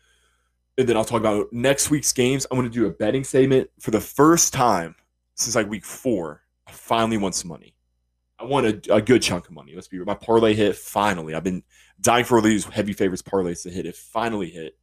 and 0.81 0.89
then 0.89 0.97
I'll 0.97 1.05
talk 1.05 1.21
about 1.21 1.53
next 1.53 1.91
week's 1.91 2.13
games. 2.13 2.47
I'm 2.51 2.61
to 2.63 2.71
do 2.71 2.87
a 2.87 2.91
betting 2.91 3.23
statement 3.23 3.69
for 3.81 3.91
the 3.91 4.01
first 4.01 4.53
time 4.55 4.95
since 5.35 5.55
like 5.55 5.69
week 5.69 5.85
four. 5.85 6.43
I 6.67 6.73
finally 6.73 7.19
won 7.19 7.33
some 7.33 7.49
money. 7.49 7.75
I 8.39 8.45
won 8.45 8.65
a, 8.65 8.81
a 8.91 9.03
good 9.03 9.21
chunk 9.21 9.47
of 9.47 9.53
money. 9.53 9.75
Let's 9.75 9.89
be 9.89 9.99
real. 9.99 10.07
My 10.07 10.15
parlay 10.15 10.55
hit 10.55 10.77
finally. 10.77 11.35
I've 11.35 11.45
been 11.45 11.63
dying 12.01 12.25
for 12.25 12.41
these 12.41 12.65
heavy 12.65 12.95
favorites 12.95 13.21
parlays 13.21 13.63
to 13.65 13.71
hit. 13.71 13.85
It 13.85 13.95
finally 13.95 14.49
hit. 14.49 14.79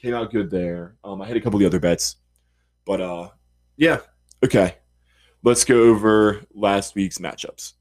Came 0.00 0.14
out 0.14 0.30
good 0.30 0.48
there. 0.48 0.96
Um, 1.02 1.20
I 1.20 1.26
hit 1.26 1.36
a 1.36 1.40
couple 1.40 1.56
of 1.56 1.60
the 1.60 1.66
other 1.66 1.80
bets, 1.80 2.16
but 2.84 3.00
uh, 3.00 3.30
yeah. 3.76 3.98
Okay, 4.44 4.76
let's 5.42 5.64
go 5.64 5.82
over 5.82 6.42
last 6.54 6.94
week's 6.94 7.18
matchups. 7.18 7.72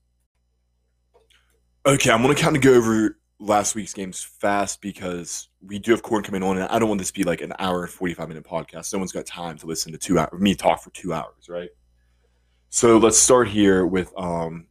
Okay, 1.83 2.11
I'm 2.11 2.21
gonna 2.21 2.35
kind 2.35 2.55
of 2.55 2.61
go 2.61 2.75
over 2.75 3.17
last 3.39 3.73
week's 3.73 3.93
games 3.93 4.21
fast 4.21 4.81
because 4.81 5.49
we 5.65 5.79
do 5.79 5.89
have 5.91 6.03
Corn 6.03 6.21
coming 6.21 6.43
on, 6.43 6.59
and 6.59 6.67
I 6.69 6.77
don't 6.77 6.89
want 6.89 6.99
this 6.99 7.07
to 7.07 7.13
be 7.13 7.23
like 7.23 7.41
an 7.41 7.53
hour 7.57 7.81
and 7.81 7.91
45 7.91 8.27
minute 8.27 8.43
podcast. 8.43 8.93
No 8.93 8.99
one's 8.99 9.11
got 9.11 9.25
time 9.25 9.57
to 9.57 9.65
listen 9.65 9.91
to 9.91 9.97
two 9.97 10.19
hours, 10.19 10.39
me 10.39 10.53
talk 10.53 10.83
for 10.83 10.91
two 10.91 11.11
hours, 11.11 11.49
right? 11.49 11.69
So 12.69 12.99
let's 12.99 13.17
start 13.17 13.47
here 13.47 13.87
with 13.87 14.13
um, 14.15 14.67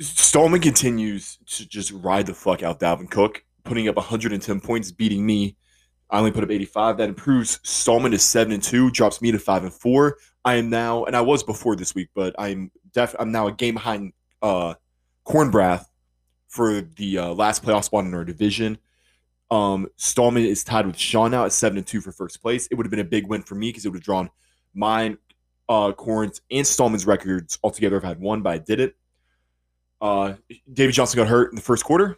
Stallman 0.00 0.60
continues 0.60 1.38
to 1.46 1.68
just 1.68 1.90
ride 1.90 2.26
the 2.26 2.34
fuck 2.34 2.62
out 2.62 2.78
Dalvin 2.78 3.10
Cook, 3.10 3.44
putting 3.64 3.88
up 3.88 3.96
110 3.96 4.60
points, 4.60 4.92
beating 4.92 5.26
me. 5.26 5.56
I 6.10 6.18
only 6.18 6.30
put 6.30 6.44
up 6.44 6.50
85. 6.50 6.96
That 6.98 7.08
improves 7.08 7.58
Stallman 7.64 8.12
to 8.12 8.18
seven 8.18 8.52
and 8.52 8.62
two, 8.62 8.88
drops 8.92 9.20
me 9.20 9.32
to 9.32 9.38
five 9.40 9.64
and 9.64 9.74
four. 9.74 10.16
I 10.44 10.54
am 10.54 10.70
now, 10.70 11.06
and 11.06 11.16
I 11.16 11.22
was 11.22 11.42
before 11.42 11.74
this 11.74 11.92
week, 11.92 12.08
but 12.14 12.36
I'm 12.38 12.70
def 12.94 13.16
I'm 13.18 13.32
now 13.32 13.48
a 13.48 13.52
game 13.52 13.74
behind 13.74 14.12
uh 14.42 14.74
Cornbrath 15.26 15.86
for 16.48 16.80
the 16.80 17.18
uh, 17.18 17.28
last 17.28 17.62
playoff 17.62 17.84
spot 17.84 18.04
in 18.04 18.14
our 18.14 18.24
division. 18.24 18.78
Um, 19.50 19.88
Stallman 19.96 20.44
is 20.44 20.62
tied 20.62 20.86
with 20.86 20.98
Sean 20.98 21.30
now 21.30 21.44
at 21.44 21.52
seven 21.52 21.78
and 21.78 21.86
two 21.86 22.00
for 22.00 22.12
first 22.12 22.40
place. 22.40 22.68
It 22.70 22.74
would 22.76 22.86
have 22.86 22.90
been 22.90 23.00
a 23.00 23.04
big 23.04 23.26
win 23.26 23.42
for 23.42 23.54
me 23.54 23.68
because 23.68 23.84
it 23.84 23.88
would 23.88 23.98
have 23.98 24.04
drawn 24.04 24.30
mine, 24.74 25.18
uh, 25.68 25.92
Corn's, 25.92 26.40
and 26.50 26.66
Stallman's 26.66 27.06
records 27.06 27.58
altogether 27.62 27.96
if 27.96 28.04
I 28.04 28.08
had 28.08 28.20
won, 28.20 28.42
but 28.42 28.52
I 28.52 28.58
didn't. 28.58 28.94
Uh, 30.00 30.34
David 30.72 30.92
Johnson 30.94 31.18
got 31.18 31.28
hurt 31.28 31.50
in 31.50 31.56
the 31.56 31.62
first 31.62 31.84
quarter, 31.84 32.16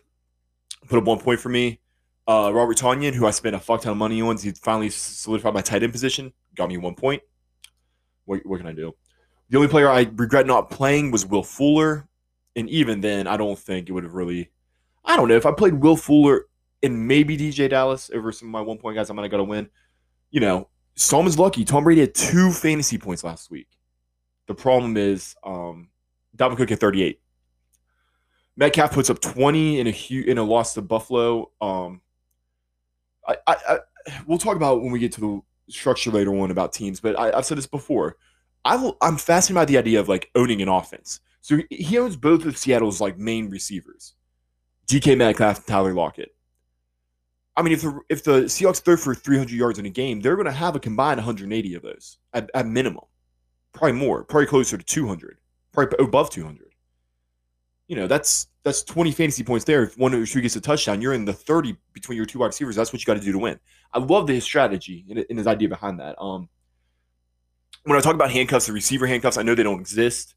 put 0.88 0.98
up 0.98 1.04
one 1.04 1.18
point 1.18 1.40
for 1.40 1.48
me. 1.48 1.80
Uh, 2.28 2.50
Robert 2.54 2.76
Tonyan, 2.76 3.14
who 3.14 3.26
I 3.26 3.32
spent 3.32 3.56
a 3.56 3.58
fuck 3.58 3.82
ton 3.82 3.92
of 3.92 3.98
money 3.98 4.22
on, 4.22 4.36
he 4.36 4.52
finally 4.52 4.90
solidified 4.90 5.54
my 5.54 5.60
tight 5.60 5.82
end 5.82 5.92
position, 5.92 6.32
got 6.54 6.68
me 6.68 6.76
one 6.76 6.94
point. 6.94 7.22
What, 8.26 8.40
what 8.44 8.58
can 8.58 8.68
I 8.68 8.72
do? 8.72 8.94
The 9.48 9.56
only 9.56 9.68
player 9.68 9.90
I 9.90 10.08
regret 10.14 10.46
not 10.46 10.70
playing 10.70 11.10
was 11.10 11.26
Will 11.26 11.42
Fuller, 11.42 12.06
and 12.56 12.68
even 12.68 13.00
then, 13.00 13.26
I 13.26 13.36
don't 13.36 13.58
think 13.58 13.88
it 13.88 13.92
would 13.92 14.04
have 14.04 14.14
really. 14.14 14.50
I 15.04 15.16
don't 15.16 15.28
know 15.28 15.36
if 15.36 15.46
I 15.46 15.52
played 15.52 15.74
Will 15.74 15.96
Fuller 15.96 16.46
and 16.82 17.06
maybe 17.06 17.36
DJ 17.36 17.68
Dallas 17.68 18.10
over 18.12 18.32
some 18.32 18.48
of 18.48 18.52
my 18.52 18.60
one 18.60 18.78
point 18.78 18.96
guys, 18.96 19.10
I 19.10 19.14
might 19.14 19.22
have 19.22 19.30
got 19.30 19.40
a 19.40 19.44
win. 19.44 19.68
You 20.30 20.40
know, 20.40 20.68
Stallman's 20.96 21.38
lucky. 21.38 21.64
Tom 21.64 21.84
Brady 21.84 22.00
had 22.02 22.14
two 22.14 22.50
fantasy 22.50 22.98
points 22.98 23.24
last 23.24 23.50
week. 23.50 23.68
The 24.46 24.54
problem 24.54 24.96
is, 24.96 25.34
um, 25.44 25.88
Dalvin 26.36 26.56
Cook 26.56 26.70
had 26.70 26.80
38. 26.80 27.20
Metcalf 28.56 28.92
puts 28.92 29.10
up 29.10 29.20
20 29.20 29.80
in 29.80 29.86
a 29.86 30.30
in 30.30 30.38
a 30.38 30.42
loss 30.42 30.74
to 30.74 30.82
Buffalo. 30.82 31.50
Um, 31.60 32.02
I, 33.26 33.36
I, 33.46 33.56
I, 33.68 33.78
we'll 34.26 34.38
talk 34.38 34.56
about 34.56 34.82
when 34.82 34.92
we 34.92 34.98
get 34.98 35.12
to 35.12 35.20
the 35.20 35.72
structure 35.72 36.10
later 36.10 36.34
on 36.34 36.50
about 36.50 36.72
teams, 36.72 37.00
but 37.00 37.18
I, 37.18 37.34
have 37.34 37.46
said 37.46 37.58
this 37.58 37.66
before. 37.66 38.16
I 38.64 38.92
I'm 39.00 39.16
fascinated 39.16 39.54
by 39.54 39.64
the 39.64 39.78
idea 39.78 40.00
of 40.00 40.08
like 40.08 40.30
owning 40.34 40.60
an 40.60 40.68
offense. 40.68 41.20
So 41.42 41.58
he 41.70 41.98
owns 41.98 42.16
both 42.16 42.46
of 42.46 42.56
Seattle's 42.56 43.00
like 43.00 43.18
main 43.18 43.50
receivers, 43.50 44.14
DK 44.86 45.18
Metcalf 45.18 45.58
and 45.58 45.66
Tyler 45.66 45.92
Lockett. 45.92 46.34
I 47.56 47.62
mean, 47.62 47.74
if 47.74 47.82
the 47.82 48.00
if 48.08 48.24
the 48.24 48.42
Seahawks 48.42 48.80
throw 48.80 48.96
for 48.96 49.14
300 49.14 49.50
yards 49.52 49.78
in 49.78 49.84
a 49.84 49.90
game, 49.90 50.20
they're 50.20 50.36
going 50.36 50.46
to 50.46 50.52
have 50.52 50.74
a 50.76 50.80
combined 50.80 51.18
180 51.18 51.74
of 51.74 51.82
those 51.82 52.16
at, 52.32 52.50
at 52.54 52.66
minimum, 52.66 53.04
probably 53.72 53.92
more, 53.92 54.24
probably 54.24 54.46
closer 54.46 54.78
to 54.78 54.84
200, 54.84 55.38
probably 55.72 56.02
above 56.02 56.30
200 56.30 56.72
you 57.92 57.96
know, 57.96 58.06
that's 58.06 58.46
that's 58.62 58.82
20 58.84 59.12
fantasy 59.12 59.44
points 59.44 59.66
there. 59.66 59.82
If 59.82 59.98
one 59.98 60.14
or 60.14 60.24
two 60.24 60.40
gets 60.40 60.56
a 60.56 60.62
touchdown, 60.62 61.02
you're 61.02 61.12
in 61.12 61.26
the 61.26 61.32
30 61.34 61.76
between 61.92 62.16
your 62.16 62.24
two 62.24 62.38
wide 62.38 62.46
receivers. 62.46 62.74
That's 62.74 62.90
what 62.90 63.02
you 63.02 63.04
got 63.04 63.18
to 63.18 63.20
do 63.20 63.32
to 63.32 63.38
win. 63.38 63.60
I 63.92 63.98
love 63.98 64.28
his 64.28 64.44
strategy 64.44 65.04
and, 65.10 65.26
and 65.28 65.38
his 65.38 65.46
idea 65.46 65.68
behind 65.68 66.00
that. 66.00 66.16
Um, 66.18 66.48
when 67.84 67.98
I 67.98 68.00
talk 68.00 68.14
about 68.14 68.30
handcuffs, 68.30 68.64
the 68.64 68.72
receiver 68.72 69.06
handcuffs, 69.06 69.36
I 69.36 69.42
know 69.42 69.54
they 69.54 69.62
don't 69.62 69.78
exist. 69.78 70.34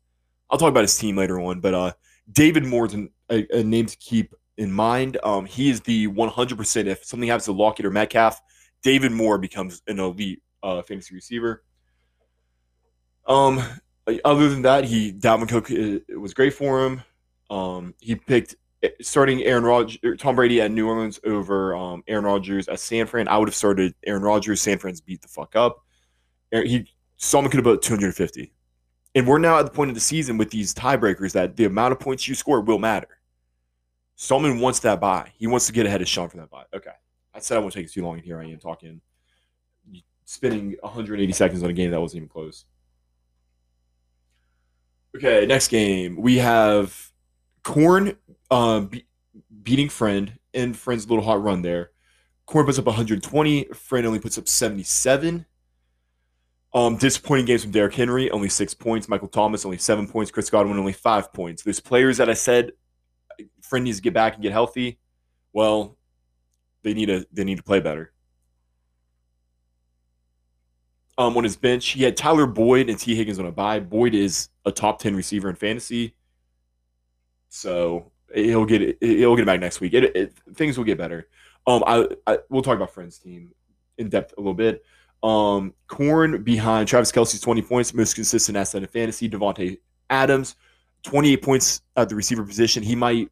I'll 0.49 0.57
talk 0.57 0.69
about 0.69 0.83
his 0.83 0.97
team 0.97 1.15
later 1.17 1.39
on, 1.39 1.59
but 1.59 1.73
uh, 1.73 1.93
David 2.31 2.65
Moore's 2.65 2.93
an, 2.93 3.09
a, 3.29 3.45
a, 3.51 3.63
name 3.63 3.85
to 3.87 3.97
keep 3.97 4.33
in 4.57 4.71
mind. 4.71 5.17
Um, 5.23 5.45
he 5.45 5.69
is 5.69 5.81
the 5.81 6.07
100%. 6.07 6.85
If 6.85 7.03
something 7.03 7.27
happens 7.27 7.45
to 7.45 7.51
Lockett 7.51 7.85
or 7.85 7.91
Metcalf, 7.91 8.39
David 8.83 9.11
Moore 9.11 9.37
becomes 9.37 9.81
an 9.87 9.99
elite 9.99 10.41
uh, 10.63 10.81
fantasy 10.81 11.15
receiver. 11.15 11.63
Um, 13.27 13.61
other 14.23 14.49
than 14.49 14.61
that, 14.63 14.83
he 14.85 15.11
Dalvin 15.11 15.49
Cook 15.49 15.71
uh, 15.71 16.19
was 16.19 16.33
great 16.33 16.53
for 16.53 16.85
him. 16.85 17.01
Um, 17.49 17.95
he 17.99 18.15
picked 18.15 18.55
eh, 18.83 18.89
starting 19.01 19.43
Aaron 19.43 19.63
Rodgers, 19.63 19.97
er, 20.05 20.15
Tom 20.15 20.35
Brady 20.35 20.61
at 20.61 20.71
New 20.71 20.87
Orleans 20.87 21.19
over 21.25 21.75
um, 21.75 22.03
Aaron 22.07 22.25
Rodgers 22.25 22.67
at 22.67 22.79
San 22.79 23.07
Fran. 23.07 23.27
I 23.27 23.37
would 23.37 23.47
have 23.47 23.55
started 23.55 23.95
Aaron 24.05 24.21
Rodgers. 24.21 24.61
San 24.61 24.77
Fran's 24.77 25.01
beat 25.01 25.21
the 25.21 25.27
fuck 25.27 25.55
up. 25.55 25.83
He 26.51 26.87
someone 27.17 27.49
could 27.49 27.57
have 27.57 27.65
put 27.65 27.81
250. 27.81 28.51
And 29.15 29.25
we're 29.25 29.39
now 29.39 29.57
at 29.57 29.65
the 29.65 29.72
point 29.72 29.89
of 29.89 29.95
the 29.95 30.01
season 30.01 30.38
with 30.38 30.51
these 30.51 30.74
tiebreakers 30.74 31.31
that 31.31 31.55
the 31.55 31.65
amount 31.65 31.93
of 31.93 32.00
points 32.00 32.27
you 32.27 32.36
score 32.36 32.60
will 32.60 32.77
matter. 32.77 33.07
Stallman 34.15 34.60
wants 34.60 34.79
that 34.79 35.00
bye. 35.00 35.31
He 35.38 35.48
wants 35.48 35.67
to 35.67 35.74
get 35.74 35.86
ahead 35.86 36.01
of 36.01 36.07
Sean 36.07 36.29
for 36.29 36.38
that 36.38 36.51
bye. 36.51 36.65
Okay. 36.74 36.91
I 37.34 37.39
said 37.39 37.57
I 37.57 37.60
won't 37.60 37.74
take 37.74 37.86
it 37.86 37.91
too 37.91 38.03
long, 38.03 38.15
and 38.15 38.24
here 38.24 38.39
I 38.39 38.45
am 38.45 38.60
talking, 38.60 39.01
spending 40.24 40.75
180 40.81 41.34
seconds 41.34 41.63
on 41.63 41.69
a 41.69 41.74
game 41.74 41.91
that 41.91 42.00
wasn't 42.00 42.17
even 42.17 42.29
close. 42.29 42.65
Okay, 45.15 45.45
next 45.45 45.67
game. 45.69 46.15
We 46.15 46.38
have 46.38 47.12
Corn 47.63 48.17
um, 48.51 48.88
be- 48.88 49.05
beating 49.63 49.89
Friend 49.89 50.38
and 50.53 50.77
Friend's 50.77 51.10
little 51.10 51.24
hot 51.24 51.41
run 51.41 51.62
there. 51.62 51.91
Corn 52.45 52.65
puts 52.65 52.79
up 52.79 52.86
120. 52.86 53.65
Friend 53.74 54.07
only 54.07 54.19
puts 54.19 54.38
up 54.38 54.48
77. 54.48 55.45
Um, 56.75 56.98
disappointing 56.98 57.46
games 57.46 57.63
from 57.63 57.72
Derrick 57.72 57.96
Henry, 57.96 58.29
only 58.32 58.50
six 58.50 58.74
points. 58.74 59.08
Michael 59.08 59.29
Thomas, 59.29 59.63
only 59.65 59.77
seven 59.77 60.08
points. 60.08 60.29
Chris 60.29 60.50
Godwin, 60.50 60.77
only 60.77 60.91
five 60.94 61.32
points. 61.32 61.63
There's 61.63 61.79
players 61.79 62.17
that 62.17 62.29
I 62.29 62.34
said 62.34 62.74
Friend 63.62 63.84
needs 63.84 63.98
to 63.98 64.03
get 64.03 64.13
back 64.13 64.36
and 64.36 64.44
get 64.44 64.51
healthy. 64.51 65.00
Well, 65.53 65.98
they 66.84 66.94
need 66.94 67.08
to 67.08 67.25
they 67.32 67.44
need 67.44 67.58
to 67.58 67.63
play 67.63 67.79
better. 67.79 68.12
Um, 71.17 71.38
on 71.38 71.46
his 71.46 71.55
bench, 71.55 71.88
he 71.88 72.03
had 72.03 72.17
Tyler 72.17 72.46
Boyd 72.46 72.89
and 72.89 73.00
Tee 73.00 73.15
Higgins 73.15 73.39
on 73.39 73.46
a 73.46 73.51
bye. 73.51 73.79
Boyd 73.79 74.13
is 74.13 74.50
a 74.65 74.72
top 74.72 75.00
ten 75.00 75.15
receiver 75.15 75.50
in 75.50 75.55
fantasy. 75.55 76.13
So 77.50 78.12
he'll 78.34 78.65
get. 78.65 78.98
He'll 79.01 79.38
get 79.38 79.46
back 79.46 79.62
next 79.62 79.79
week. 79.79 79.94
It, 79.94 80.15
it, 80.15 80.34
things 80.55 80.77
will 80.77 80.84
get 80.84 80.98
better. 80.98 81.29
Um, 81.65 81.84
I, 81.88 82.08
I 82.27 82.39
we'll 82.50 82.62
talk 82.62 82.75
about 82.75 82.94
Friends 82.94 83.17
team 83.17 83.51
in 83.98 84.10
depth 84.10 84.34
a 84.38 84.41
little 84.41 84.53
bit. 84.53 84.84
Um, 85.25 85.74
Corn 85.88 86.44
behind 86.44 86.88
Travis 86.88 87.12
Kelce's 87.12 87.41
20 87.41 87.63
points, 87.63 87.96
most 87.96 88.13
consistent 88.13 88.55
asset 88.55 88.84
in 88.84 88.88
fantasy. 88.88 89.27
Davante 89.27 89.79
Adams, 90.12 90.55
28 91.01 91.41
points 91.41 91.82
at 91.96 92.10
the 92.10 92.15
receiver 92.15 92.44
position. 92.44 92.84
He 92.84 92.96
might 92.96 93.32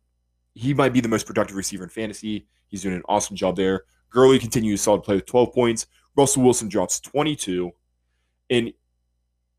he 0.55 0.73
might 0.73 0.91
be 0.91 1.01
the 1.01 1.07
most 1.07 1.27
productive 1.27 1.55
receiver 1.55 1.83
in 1.83 1.91
fantasy. 1.91 2.47
He's 2.67 2.81
doing 2.81 2.95
an 2.95 3.03
awesome 3.07 3.35
job 3.35 3.55
there. 3.55 3.83
Gurley 4.09 4.39
continues 4.39 4.81
solid 4.81 5.03
play 5.03 5.15
with 5.15 5.27
12 5.27 5.53
points. 5.53 5.85
Russell 6.15 6.41
Wilson 6.41 6.67
drops 6.67 6.99
22. 6.99 7.71
And 8.49 8.73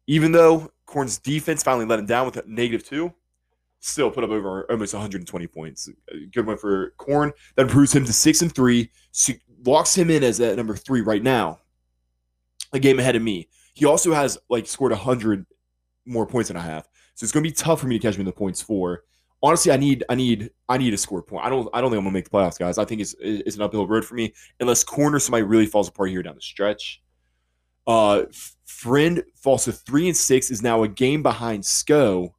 even 0.09 0.33
though 0.33 0.73
Corn's 0.87 1.19
defense 1.19 1.63
finally 1.63 1.87
let 1.87 2.01
him 2.01 2.07
down 2.07 2.27
with 2.27 2.37
a 2.37 2.45
negative 2.47 2.85
two, 2.85 3.13
still 3.79 4.11
put 4.11 4.25
up 4.25 4.31
over 4.31 4.69
almost 4.71 4.93
120 4.93 5.47
points. 5.49 5.89
Good 6.33 6.47
one 6.47 6.59
for 6.59 6.91
Corn. 6.97 7.33
That 7.55 7.63
improves 7.63 7.95
him 7.95 8.05
to 8.05 8.13
six 8.13 8.43
and 8.43 8.53
three. 8.53 8.91
locks 9.65 9.97
him 9.97 10.11
in 10.11 10.25
as 10.25 10.41
at 10.41 10.57
number 10.57 10.75
three 10.75 11.01
right 11.01 11.23
now. 11.23 11.61
A 12.75 12.79
game 12.79 12.99
ahead 12.99 13.17
of 13.17 13.23
me. 13.23 13.49
He 13.73 13.87
also 13.87 14.13
has 14.13 14.39
like 14.49 14.67
scored 14.67 14.93
a 14.93 14.97
100 14.97 15.47
more 16.07 16.27
points 16.27 16.49
than 16.49 16.57
I 16.57 16.61
have. 16.61 16.87
So 17.15 17.25
it's 17.25 17.33
going 17.33 17.43
to 17.43 17.49
be 17.49 17.55
tough 17.55 17.81
for 17.81 17.87
me 17.87 17.99
to 17.99 18.03
catch 18.03 18.15
him 18.15 18.21
in 18.21 18.27
the 18.27 18.33
points 18.33 18.61
for. 18.61 19.05
Honestly, 19.43 19.73
I 19.73 19.77
need 19.77 20.05
I 20.09 20.15
need 20.15 20.51
I 20.69 20.79
need 20.79 20.95
a 20.95 20.97
score 20.97 21.23
point. 21.23 21.45
I 21.45 21.51
don't 21.51 21.69
I 21.75 21.81
don't 21.81 21.91
think 21.91 21.99
I'm 21.99 22.05
gonna 22.05 22.15
make 22.15 22.25
the 22.25 22.31
playoffs, 22.31 22.59
guys. 22.59 22.79
I 22.79 22.87
think 22.87 23.03
it's 23.03 23.15
it's 23.21 23.57
an 23.57 23.63
uphill 23.63 23.87
road 23.87 24.05
for 24.05 24.15
me 24.15 24.33
unless 24.59 24.83
corner 24.83 25.19
somebody 25.19 25.43
really 25.43 25.67
falls 25.67 25.87
apart 25.87 26.09
here 26.09 26.23
down 26.23 26.35
the 26.35 26.41
stretch. 26.41 27.03
Uh, 27.87 28.23
friend 28.65 29.23
falls 29.37 29.65
to 29.65 29.73
three 29.73 30.09
and 30.09 30.17
six 30.17 30.51
is 30.51 30.63
now 30.63 30.83
a 30.83 30.89
game 30.89 31.23
behind 31.23 31.67
Sco 31.67 32.35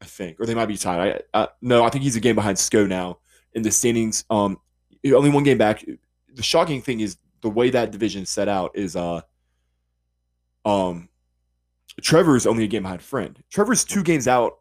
I 0.00 0.04
think, 0.04 0.40
or 0.40 0.46
they 0.46 0.54
might 0.54 0.66
be 0.66 0.76
tied. 0.76 1.22
I, 1.34 1.38
uh, 1.38 1.46
no, 1.60 1.84
I 1.84 1.90
think 1.90 2.04
he's 2.04 2.16
a 2.16 2.20
game 2.20 2.36
behind 2.36 2.58
Sco 2.58 2.86
now 2.86 3.18
in 3.54 3.62
the 3.62 3.70
standings. 3.70 4.24
Um, 4.30 4.58
only 5.12 5.30
one 5.30 5.44
game 5.44 5.58
back. 5.58 5.84
The 6.32 6.42
shocking 6.42 6.82
thing 6.82 7.00
is 7.00 7.16
the 7.40 7.50
way 7.50 7.70
that 7.70 7.90
division 7.90 8.26
set 8.26 8.48
out 8.48 8.72
is 8.74 8.96
uh, 8.96 9.20
um, 10.64 11.08
Trevor's 12.00 12.46
only 12.46 12.64
a 12.64 12.68
game 12.68 12.82
behind 12.82 13.02
Friend. 13.02 13.42
Trevor's 13.50 13.84
two 13.84 14.02
games 14.02 14.28
out 14.28 14.58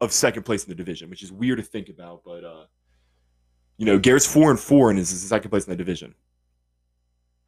of 0.00 0.12
second 0.12 0.44
place 0.44 0.64
in 0.64 0.68
the 0.68 0.74
division, 0.74 1.10
which 1.10 1.22
is 1.22 1.32
weird 1.32 1.58
to 1.58 1.64
think 1.64 1.88
about, 1.88 2.22
but 2.24 2.44
uh, 2.44 2.64
you 3.76 3.86
know, 3.86 3.98
Garrett's 3.98 4.30
four 4.30 4.50
and 4.50 4.58
four 4.58 4.90
and 4.90 4.98
is 4.98 5.08
second 5.08 5.50
place 5.50 5.66
in 5.66 5.70
the 5.70 5.76
division. 5.76 6.14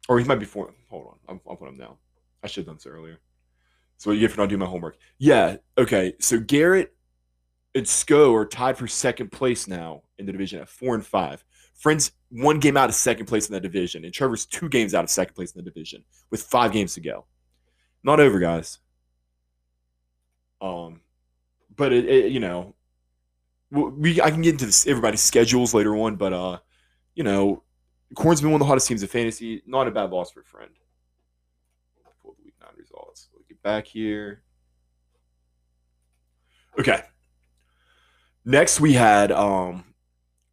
Or 0.09 0.19
he 0.19 0.25
might 0.25 0.39
be 0.39 0.45
four. 0.45 0.73
Hold 0.89 1.07
on, 1.07 1.15
I'm, 1.27 1.41
I'll 1.47 1.55
put 1.55 1.69
him 1.69 1.77
down. 1.77 1.95
I 2.43 2.47
should 2.47 2.61
have 2.61 2.67
done 2.67 2.75
this 2.75 2.87
earlier. 2.87 3.19
So 3.97 4.09
what 4.09 4.15
you 4.15 4.21
get 4.21 4.31
for 4.31 4.41
not 4.41 4.49
doing 4.49 4.59
my 4.59 4.65
homework? 4.65 4.97
Yeah. 5.19 5.57
Okay. 5.77 6.13
So 6.19 6.39
Garrett 6.39 6.91
and 7.75 7.87
SCO 7.87 8.33
are 8.33 8.47
tied 8.47 8.75
for 8.75 8.87
second 8.87 9.31
place 9.31 9.67
now 9.67 10.01
in 10.17 10.25
the 10.25 10.31
division 10.31 10.59
at 10.59 10.69
four 10.69 10.95
and 10.95 11.05
five. 11.05 11.45
Friends 11.81 12.11
one 12.29 12.59
game 12.59 12.77
out 12.77 12.89
of 12.89 12.95
second 12.95 13.25
place 13.25 13.49
in 13.49 13.53
that 13.53 13.61
division, 13.61 14.05
and 14.05 14.13
Trevor's 14.13 14.45
two 14.45 14.69
games 14.69 14.93
out 14.93 15.03
of 15.03 15.09
second 15.09 15.33
place 15.33 15.51
in 15.51 15.57
the 15.57 15.67
division 15.67 16.03
with 16.29 16.43
five 16.43 16.71
games 16.71 16.93
to 16.93 17.01
go. 17.01 17.25
Not 18.03 18.19
over, 18.19 18.37
guys. 18.37 18.77
Um, 20.61 21.01
but 21.75 21.91
it, 21.91 22.05
it 22.05 22.31
you 22.31 22.39
know, 22.39 22.75
we 23.71 24.21
I 24.21 24.29
can 24.29 24.43
get 24.43 24.53
into 24.53 24.67
this, 24.67 24.85
everybody's 24.85 25.23
schedules 25.23 25.73
later 25.73 25.97
on, 25.97 26.17
but 26.17 26.33
uh, 26.33 26.59
you 27.15 27.23
know, 27.23 27.63
Corn's 28.13 28.41
been 28.41 28.51
one 28.51 28.61
of 28.61 28.65
the 28.65 28.69
hottest 28.69 28.87
teams 28.87 29.01
in 29.01 29.09
fantasy. 29.09 29.63
Not 29.65 29.87
a 29.87 29.91
bad 29.91 30.11
loss 30.11 30.29
for 30.29 30.41
a 30.41 30.45
friend. 30.45 30.69
Pull 32.21 32.35
the 32.37 32.43
week 32.45 32.53
nine 32.61 32.75
results. 32.77 33.29
We'll 33.33 33.43
get 33.49 33.59
back 33.63 33.87
here. 33.87 34.43
Okay. 36.77 37.01
Next, 38.45 38.79
we 38.79 38.93
had 38.93 39.31
um, 39.31 39.83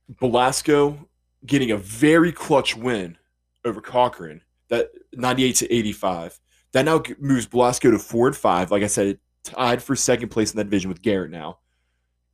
Blasco 0.09 1.08
getting 1.47 1.71
a 1.71 1.77
very 1.77 2.33
clutch 2.33 2.77
win 2.77 3.17
over 3.65 3.81
Cochran. 3.81 4.43
That 4.69 4.91
98 5.15 5.57
to 5.57 5.75
85. 5.75 6.39
That 6.73 6.85
now 6.85 7.03
moves 7.19 7.47
Blasco 7.47 7.91
to 7.91 7.99
four 7.99 8.27
and 8.27 8.37
five. 8.37 8.71
Like 8.71 8.83
I 8.83 8.87
said, 8.89 9.19
tied 9.43 9.83
for 9.83 9.97
second 9.97 10.29
place 10.29 10.51
in 10.51 10.59
that 10.59 10.65
division 10.65 10.91
with 10.91 11.03
Garrett 11.03 11.31
now. 11.31 11.59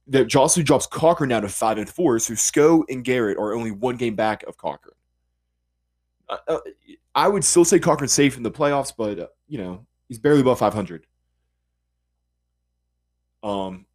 That 0.09 0.35
also 0.35 0.63
drops 0.63 0.87
Cochran 0.87 1.31
down 1.31 1.43
to 1.43 1.49
five 1.49 1.79
and 1.79 1.89
four. 1.89 2.19
So 2.19 2.35
Sco 2.35 2.85
and 2.89 3.05
Garrett 3.05 3.39
are 3.39 3.55
only 3.55 3.71
one 3.71 3.97
game 3.97 4.17
back 4.17 4.43
of 4.45 4.57
Cochran. 4.57 4.95
Uh, 6.29 6.37
uh, 6.49 6.59
I 7.15 7.29
would 7.29 7.45
still 7.45 7.65
say 7.65 7.79
Cochran's 7.79 8.13
safe 8.13 8.37
in 8.37 8.43
the 8.43 8.51
playoffs, 8.51 8.93
but 8.97 9.19
uh, 9.19 9.27
you 9.47 9.59
know 9.59 9.87
he's 10.09 10.19
barely 10.19 10.41
above 10.41 10.59
500. 10.59 11.07
Um, 13.43 13.87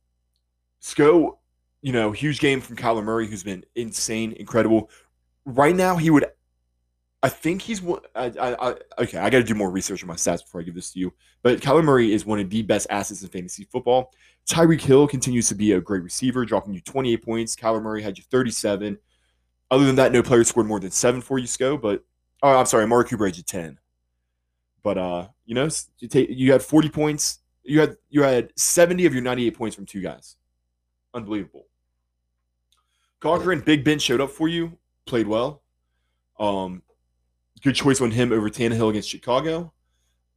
Sco 0.79 1.38
you 1.81 1.93
know, 1.93 2.11
huge 2.11 2.39
game 2.39 2.61
from 2.61 2.75
Kyler 2.75 3.03
Murray, 3.03 3.27
who's 3.27 3.43
been 3.43 3.63
insane, 3.75 4.33
incredible. 4.33 4.89
Right 5.45 5.75
now, 5.75 5.97
he 5.97 6.09
would. 6.09 6.25
I 7.21 7.29
think 7.29 7.61
he's 7.61 7.81
one. 7.81 8.01
I, 8.15 8.25
I, 8.39 8.69
I, 8.69 8.75
okay, 8.99 9.17
I 9.17 9.29
got 9.29 9.39
to 9.39 9.43
do 9.43 9.55
more 9.55 9.69
research 9.69 10.01
on 10.03 10.07
my 10.07 10.15
stats 10.15 10.43
before 10.43 10.61
I 10.61 10.63
give 10.63 10.75
this 10.75 10.91
to 10.93 10.99
you. 10.99 11.13
But 11.43 11.59
Kyler 11.59 11.83
Murray 11.83 12.13
is 12.13 12.25
one 12.25 12.39
of 12.39 12.49
the 12.49 12.61
best 12.61 12.87
assets 12.89 13.21
in 13.21 13.29
fantasy 13.29 13.65
football. 13.65 14.13
Tyreek 14.49 14.81
Hill 14.81 15.07
continues 15.07 15.47
to 15.49 15.55
be 15.55 15.73
a 15.73 15.81
great 15.81 16.03
receiver, 16.03 16.45
dropping 16.45 16.73
you 16.73 16.81
28 16.81 17.23
points. 17.23 17.55
Kyler 17.55 17.81
Murray 17.81 18.01
had 18.01 18.17
you 18.17 18.23
37. 18.31 18.97
Other 19.71 19.85
than 19.85 19.95
that, 19.97 20.11
no 20.11 20.23
player 20.23 20.43
scored 20.43 20.67
more 20.67 20.79
than 20.79 20.91
seven 20.91 21.21
for 21.21 21.37
you, 21.37 21.47
Sco. 21.47 21.77
But 21.77 22.03
oh, 22.41 22.57
I'm 22.57 22.65
sorry, 22.65 22.87
Mark 22.87 23.09
Cooper 23.09 23.25
had 23.25 23.37
you 23.37 23.43
10. 23.43 23.77
But 24.81 24.97
uh, 24.97 25.27
you 25.45 25.55
know, 25.55 25.69
you 25.99 26.07
take 26.07 26.29
you 26.29 26.51
had 26.51 26.63
40 26.63 26.89
points. 26.89 27.39
You 27.63 27.81
had 27.81 27.97
you 28.09 28.23
had 28.23 28.51
70 28.55 29.05
of 29.05 29.13
your 29.13 29.21
98 29.21 29.55
points 29.55 29.75
from 29.75 29.85
two 29.85 30.01
guys. 30.01 30.35
Unbelievable. 31.13 31.67
Cochran, 33.19 33.61
Big 33.61 33.83
Ben 33.83 33.99
showed 33.99 34.21
up 34.21 34.29
for 34.29 34.47
you, 34.47 34.77
played 35.05 35.27
well. 35.27 35.63
Um, 36.39 36.83
good 37.61 37.75
choice 37.75 37.99
on 37.99 38.11
him 38.11 38.31
over 38.31 38.49
Tannehill 38.49 38.89
against 38.89 39.09
Chicago. 39.09 39.73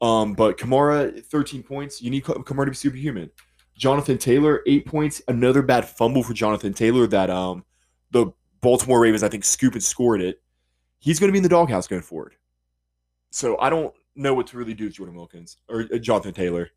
Um, 0.01 0.35
but 0.35 0.59
Kamara, 0.59 1.25
13 1.25 1.63
points. 1.63 2.03
You 2.03 2.11
need 2.11 2.25
Kamara 2.25 2.65
to 2.65 2.71
be 2.73 2.77
superhuman. 2.77 3.31
Jonathan 3.77 4.19
Taylor, 4.19 4.63
eight 4.67 4.85
points. 4.85 5.23
Another 5.29 5.63
bad 5.63 5.89
fumble 5.89 6.25
for 6.25 6.35
Jonathan 6.35 6.75
Taylor 6.75 7.07
that 7.07 7.31
um, 7.31 7.65
the 8.11 8.33
Baltimore 8.61 9.01
Ravens, 9.01 9.23
I 9.23 9.29
think, 9.29 9.45
scoop 9.45 9.75
and 9.75 9.83
scored 9.83 10.21
it. 10.21 10.43
He's 10.99 11.19
going 11.19 11.29
to 11.29 11.33
be 11.33 11.39
in 11.39 11.43
the 11.43 11.49
doghouse 11.49 11.87
going 11.87 12.03
forward. 12.03 12.35
So 13.31 13.59
I 13.59 13.71
don't 13.71 13.95
know 14.15 14.35
what 14.35 14.49
to 14.49 14.59
really 14.59 14.75
do 14.75 14.85
with 14.85 14.95
Jordan 14.95 15.15
Wilkins 15.17 15.57
or 15.69 15.87
uh, 15.93 15.99
Jonathan 15.99 16.35
Taylor. 16.35 16.71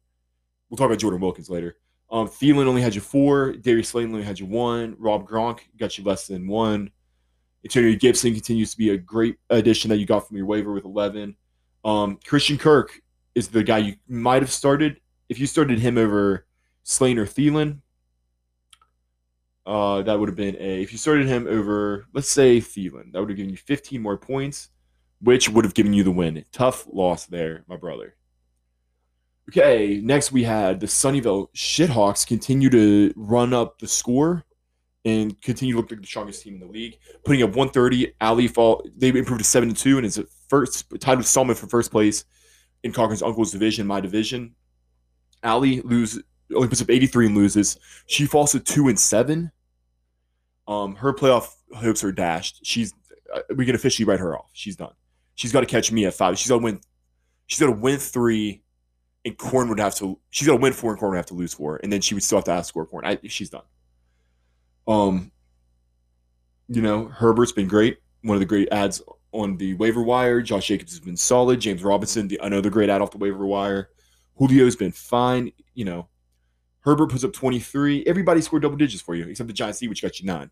We'll 0.69 0.77
talk 0.77 0.87
about 0.87 0.99
Jordan 0.99 1.19
Wilkins 1.19 1.49
later. 1.49 1.77
Um, 2.11 2.27
Thielen 2.27 2.67
only 2.67 2.81
had 2.81 2.95
you 2.95 3.01
four. 3.01 3.53
Darius 3.53 3.89
Slayton 3.89 4.13
only 4.13 4.25
had 4.25 4.39
you 4.39 4.45
one. 4.45 4.95
Rob 4.99 5.27
Gronk 5.27 5.59
got 5.77 5.97
you 5.97 6.03
less 6.03 6.27
than 6.27 6.47
one. 6.47 6.91
Antonio 7.63 7.97
Gibson 7.97 8.33
continues 8.33 8.71
to 8.71 8.77
be 8.77 8.91
a 8.91 8.97
great 8.97 9.37
addition 9.49 9.89
that 9.89 9.97
you 9.97 10.05
got 10.05 10.27
from 10.27 10.37
your 10.37 10.45
waiver 10.45 10.71
with 10.71 10.85
11. 10.85 11.35
Um, 11.83 12.19
Christian 12.25 12.57
Kirk 12.57 13.01
is 13.33 13.47
the 13.47 13.63
guy 13.63 13.79
you 13.79 13.95
might 14.07 14.43
have 14.43 14.51
started. 14.51 14.99
If 15.29 15.39
you 15.39 15.47
started 15.47 15.79
him 15.79 15.97
over 15.97 16.45
Slayton 16.83 17.17
or 17.17 17.25
Thielen, 17.25 17.79
uh, 19.65 20.03
that 20.03 20.19
would 20.19 20.29
have 20.29 20.35
been 20.35 20.55
a. 20.59 20.83
If 20.83 20.91
you 20.91 20.99
started 20.99 21.27
him 21.27 21.47
over, 21.47 22.05
let's 22.13 22.29
say 22.29 22.59
Thielen, 22.59 23.11
that 23.11 23.19
would 23.19 23.29
have 23.29 23.37
given 23.37 23.49
you 23.49 23.57
15 23.57 23.99
more 23.99 24.17
points, 24.17 24.69
which 25.21 25.49
would 25.49 25.65
have 25.65 25.73
given 25.73 25.93
you 25.93 26.03
the 26.03 26.11
win. 26.11 26.45
Tough 26.51 26.87
loss 26.91 27.25
there, 27.25 27.63
my 27.67 27.75
brother. 27.75 28.15
Okay, 29.49 30.01
next 30.03 30.31
we 30.31 30.43
had 30.43 30.79
the 30.79 30.87
Sunnyvale 30.87 31.47
Shithawks 31.55 32.25
continue 32.25 32.69
to 32.71 33.13
run 33.15 33.53
up 33.53 33.77
the 33.77 33.87
score 33.87 34.43
and 35.05 35.39
continue 35.43 35.75
to 35.75 35.81
look 35.81 35.91
like 35.91 36.01
the 36.01 36.07
strongest 36.07 36.41
team 36.41 36.55
in 36.55 36.59
the 36.59 36.65
league, 36.65 36.97
putting 37.23 37.43
up 37.43 37.49
130. 37.49 38.13
Ali 38.21 38.47
fall 38.47 38.83
they 38.97 39.09
improved 39.09 39.39
to 39.39 39.43
seven 39.43 39.69
to 39.69 39.75
two 39.75 39.97
and 39.97 40.05
is 40.05 40.19
first 40.49 40.91
tied 40.99 41.19
with 41.19 41.27
Stallman 41.27 41.55
for 41.55 41.67
first 41.67 41.91
place 41.91 42.25
in 42.83 42.91
Cochran's 42.91 43.21
uncle's 43.21 43.51
division, 43.51 43.85
my 43.85 44.01
division. 44.01 44.55
Ali 45.43 45.81
lose 45.81 46.19
only 46.55 46.67
puts 46.67 46.81
up 46.81 46.89
83 46.89 47.27
and 47.27 47.35
loses. 47.35 47.77
She 48.07 48.25
falls 48.25 48.51
to 48.53 48.59
two 48.59 48.87
and 48.87 48.99
seven. 48.99 49.51
Um, 50.67 50.95
her 50.95 51.13
playoff 51.13 51.53
hopes 51.75 52.03
are 52.03 52.11
dashed. 52.11 52.65
She's 52.65 52.93
uh, 53.33 53.41
we 53.55 53.67
can 53.67 53.75
officially 53.75 54.05
write 54.05 54.19
her 54.19 54.35
off. 54.35 54.49
She's 54.53 54.75
done. 54.75 54.93
She's 55.35 55.51
got 55.51 55.59
to 55.59 55.67
catch 55.67 55.91
me 55.91 56.05
at 56.05 56.15
five. 56.15 56.39
She's 56.39 56.49
got 56.49 56.57
to 56.57 56.63
win. 56.63 56.81
She's 57.45 57.59
got 57.59 57.67
to 57.67 57.73
win 57.73 57.99
three 57.99 58.63
and 59.25 59.37
Corn 59.37 59.67
would 59.69 59.79
have 59.79 59.95
to 59.95 60.19
she's 60.29 60.47
gonna 60.47 60.59
win 60.59 60.73
four 60.73 60.91
and 60.91 60.99
Corn 60.99 61.11
would 61.11 61.17
have 61.17 61.25
to 61.27 61.33
lose 61.33 61.53
four, 61.53 61.79
and 61.83 61.91
then 61.91 62.01
she 62.01 62.13
would 62.13 62.23
still 62.23 62.37
have 62.37 62.45
to 62.45 62.51
outscore 62.51 62.87
Corn. 62.87 63.05
I, 63.05 63.19
she's 63.27 63.49
done. 63.49 63.63
Um, 64.87 65.31
you 66.67 66.81
know, 66.81 67.05
Herbert's 67.05 67.51
been 67.51 67.67
great. 67.67 67.97
One 68.21 68.35
of 68.35 68.39
the 68.39 68.45
great 68.45 68.69
ads 68.71 69.01
on 69.31 69.57
the 69.57 69.73
waiver 69.75 70.01
wire. 70.01 70.41
Josh 70.41 70.67
Jacobs 70.67 70.91
has 70.91 70.99
been 70.99 71.17
solid. 71.17 71.59
James 71.59 71.83
Robinson, 71.83 72.27
the, 72.27 72.39
another 72.41 72.69
great 72.69 72.89
ad 72.89 73.01
off 73.01 73.11
the 73.11 73.17
waiver 73.17 73.45
wire. 73.45 73.89
Julio's 74.39 74.75
been 74.75 74.91
fine. 74.91 75.51
You 75.73 75.85
know, 75.85 76.07
Herbert 76.81 77.09
puts 77.09 77.23
up 77.23 77.33
23. 77.33 78.05
Everybody 78.05 78.41
scored 78.41 78.61
double 78.61 78.77
digits 78.77 79.01
for 79.01 79.15
you, 79.15 79.27
except 79.27 79.47
the 79.47 79.53
Giants 79.53 79.81
which 79.81 80.01
got 80.01 80.19
you 80.19 80.25
nine. 80.25 80.49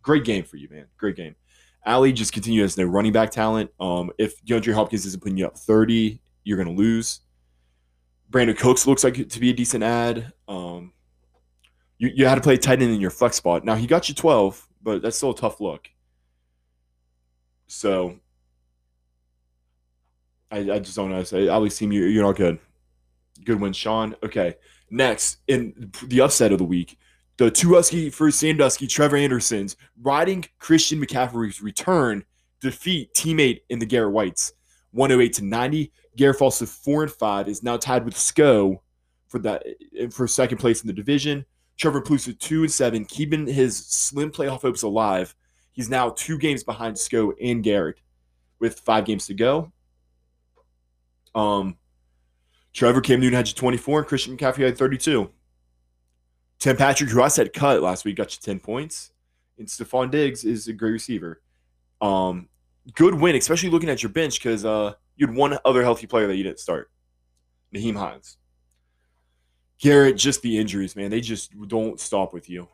Great 0.00 0.24
game 0.24 0.44
for 0.44 0.56
you, 0.56 0.68
man. 0.70 0.86
Great 0.96 1.16
game. 1.16 1.34
Ali 1.84 2.12
just 2.12 2.32
continues 2.32 2.72
as 2.72 2.78
no 2.78 2.84
running 2.84 3.12
back 3.12 3.30
talent. 3.30 3.70
Um, 3.80 4.10
if 4.18 4.42
DeAndre 4.44 4.74
Hopkins 4.74 5.06
isn't 5.06 5.22
putting 5.22 5.38
you 5.38 5.46
up 5.46 5.56
30, 5.56 6.20
you're 6.44 6.56
going 6.56 6.68
to 6.68 6.80
lose. 6.80 7.20
Brandin 8.32 8.56
Cooks 8.56 8.86
looks 8.86 9.04
like 9.04 9.28
to 9.28 9.40
be 9.40 9.50
a 9.50 9.52
decent 9.52 9.84
ad. 9.84 10.32
Um, 10.48 10.92
you, 11.98 12.10
you 12.14 12.26
had 12.26 12.36
to 12.36 12.40
play 12.40 12.56
tight 12.56 12.82
end 12.82 12.92
in 12.92 13.00
your 13.00 13.10
flex 13.10 13.36
spot. 13.36 13.64
Now 13.64 13.74
he 13.74 13.86
got 13.86 14.08
you 14.08 14.14
12, 14.14 14.68
but 14.82 15.02
that's 15.02 15.16
still 15.16 15.30
a 15.30 15.36
tough 15.36 15.60
look. 15.60 15.88
So 17.66 18.18
I, 20.50 20.58
I 20.58 20.78
just 20.78 20.96
don't 20.96 21.10
know. 21.10 21.22
Say 21.24 21.48
Ali 21.48 21.70
you 21.80 22.04
you're 22.04 22.24
not 22.24 22.36
good. 22.36 22.58
Good 23.44 23.60
win, 23.60 23.72
Sean. 23.72 24.16
Okay. 24.22 24.56
Next, 24.90 25.38
in 25.48 25.90
the 26.06 26.20
upset 26.20 26.52
of 26.52 26.58
the 26.58 26.64
week, 26.64 26.98
the 27.38 27.50
two 27.50 27.74
Husky 27.74 28.10
for 28.10 28.30
Sandusky, 28.30 28.86
Trevor 28.86 29.16
Anderson's 29.16 29.76
riding 30.00 30.44
Christian 30.58 31.04
McCaffrey's 31.04 31.62
return 31.62 32.24
defeat 32.60 33.12
teammate 33.14 33.60
in 33.70 33.78
the 33.78 33.86
Garrett 33.86 34.12
Whites, 34.12 34.52
108 34.92 35.32
to 35.34 35.44
90. 35.44 35.92
Garrett 36.16 36.38
falls 36.38 36.58
to 36.58 36.66
four 36.66 37.02
and 37.02 37.12
five, 37.12 37.48
is 37.48 37.62
now 37.62 37.76
tied 37.76 38.04
with 38.04 38.16
Sco 38.16 38.82
for 39.28 39.38
that 39.40 39.64
for 40.10 40.28
second 40.28 40.58
place 40.58 40.82
in 40.82 40.86
the 40.86 40.92
division. 40.92 41.44
Trevor 41.78 42.02
Plouffe 42.02 42.28
at 42.28 42.38
two 42.38 42.62
and 42.62 42.70
seven, 42.70 43.04
keeping 43.04 43.46
his 43.46 43.76
slim 43.76 44.30
playoff 44.30 44.62
hopes 44.62 44.82
alive. 44.82 45.34
He's 45.72 45.88
now 45.88 46.10
two 46.10 46.38
games 46.38 46.62
behind 46.62 46.98
Sco 46.98 47.32
and 47.42 47.62
Garrett 47.62 48.00
with 48.58 48.80
five 48.80 49.06
games 49.06 49.26
to 49.26 49.34
go. 49.34 49.72
Um, 51.34 51.76
Trevor 52.72 53.00
Cam 53.00 53.20
Newton 53.20 53.36
had 53.36 53.48
you 53.48 53.54
24, 53.54 54.00
and 54.00 54.08
Christian 54.08 54.36
McCaffrey 54.36 54.64
had 54.64 54.78
32. 54.78 55.30
Tim 56.58 56.76
Patrick, 56.76 57.10
who 57.10 57.22
I 57.22 57.28
said 57.28 57.52
cut 57.52 57.82
last 57.82 58.04
week, 58.04 58.16
got 58.16 58.32
you 58.34 58.38
10 58.40 58.60
points. 58.60 59.12
And 59.58 59.66
Stefon 59.66 60.10
Diggs 60.10 60.44
is 60.44 60.68
a 60.68 60.72
great 60.72 60.92
receiver. 60.92 61.42
Um, 62.00 62.48
good 62.94 63.14
win, 63.14 63.36
especially 63.36 63.70
looking 63.70 63.90
at 63.90 64.02
your 64.02 64.10
bench 64.10 64.40
because 64.40 64.64
uh, 64.64 64.94
you 65.22 65.28
had 65.28 65.36
one 65.36 65.56
other 65.64 65.82
healthy 65.82 66.08
player 66.08 66.26
that 66.26 66.36
you 66.36 66.42
didn't 66.42 66.58
start, 66.58 66.90
Nyheim 67.72 67.96
Hines. 67.96 68.36
Garrett, 69.80 70.16
just 70.16 70.42
the 70.42 70.58
injuries, 70.58 70.96
man. 70.96 71.10
They 71.10 71.20
just 71.20 71.52
don't 71.68 72.00
stop 72.00 72.32
with 72.32 72.50
you. 72.50 72.68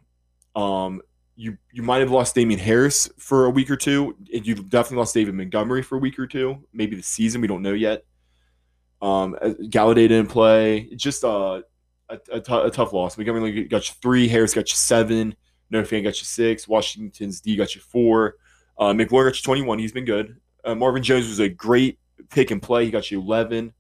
Um, 0.57 1.03
you 1.37 1.59
you 1.73 1.83
might 1.83 1.99
have 1.99 2.11
lost 2.11 2.35
Damien 2.35 2.59
Harris 2.59 3.11
for 3.19 3.45
a 3.45 3.51
week 3.51 3.71
or 3.71 3.77
two. 3.77 4.17
You 4.31 4.55
definitely 4.55 4.97
lost 4.97 5.15
David 5.15 5.35
Montgomery 5.35 5.83
for 5.83 5.97
a 5.97 6.01
week 6.01 6.19
or 6.19 6.27
two. 6.27 6.65
Maybe 6.73 6.97
the 6.97 7.03
season. 7.03 7.43
We 7.43 7.49
don't 7.49 7.63
know 7.63 7.75
yet. 7.75 8.05
Um, 9.03 9.37
uh, 9.41 9.51
Golladay 9.65 10.09
didn't 10.09 10.29
play. 10.29 10.89
Just 10.97 11.23
uh, 11.25 11.61
a, 12.09 12.41
tough 12.41 12.93
loss. 12.95 13.19
Montgomery 13.19 13.65
got 13.65 13.89
you 13.89 13.95
three. 14.01 14.27
Harris 14.27 14.55
got 14.55 14.71
you 14.71 14.77
seven. 14.77 15.35
No 15.71 15.85
fan 15.85 16.03
got 16.03 16.19
you 16.19 16.25
six. 16.25 16.67
Washington's 16.67 17.43
D 17.43 17.57
got 17.57 17.75
you 17.75 17.83
four. 17.83 18.37
Uh, 18.79 18.93
McLaurin 18.93 19.27
got 19.27 19.37
you 19.37 19.43
21. 19.43 19.79
He's 19.79 19.93
been 19.93 20.07
good. 20.07 20.41
Uh, 20.65 20.75
Marvin 20.75 21.03
Jones 21.03 21.29
was 21.29 21.41
a 21.41 21.49
great 21.49 21.99
pick 22.31 22.51
and 22.51 22.63
play. 22.63 22.85
He 22.85 22.91
got 22.91 23.11
you 23.11 23.21
11. 23.21 23.73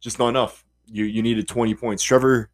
Just 0.00 0.18
not 0.18 0.28
enough. 0.28 0.64
You 0.86 1.04
you 1.04 1.22
needed 1.22 1.46
20 1.46 1.74
points. 1.74 2.02
Trevor 2.02 2.50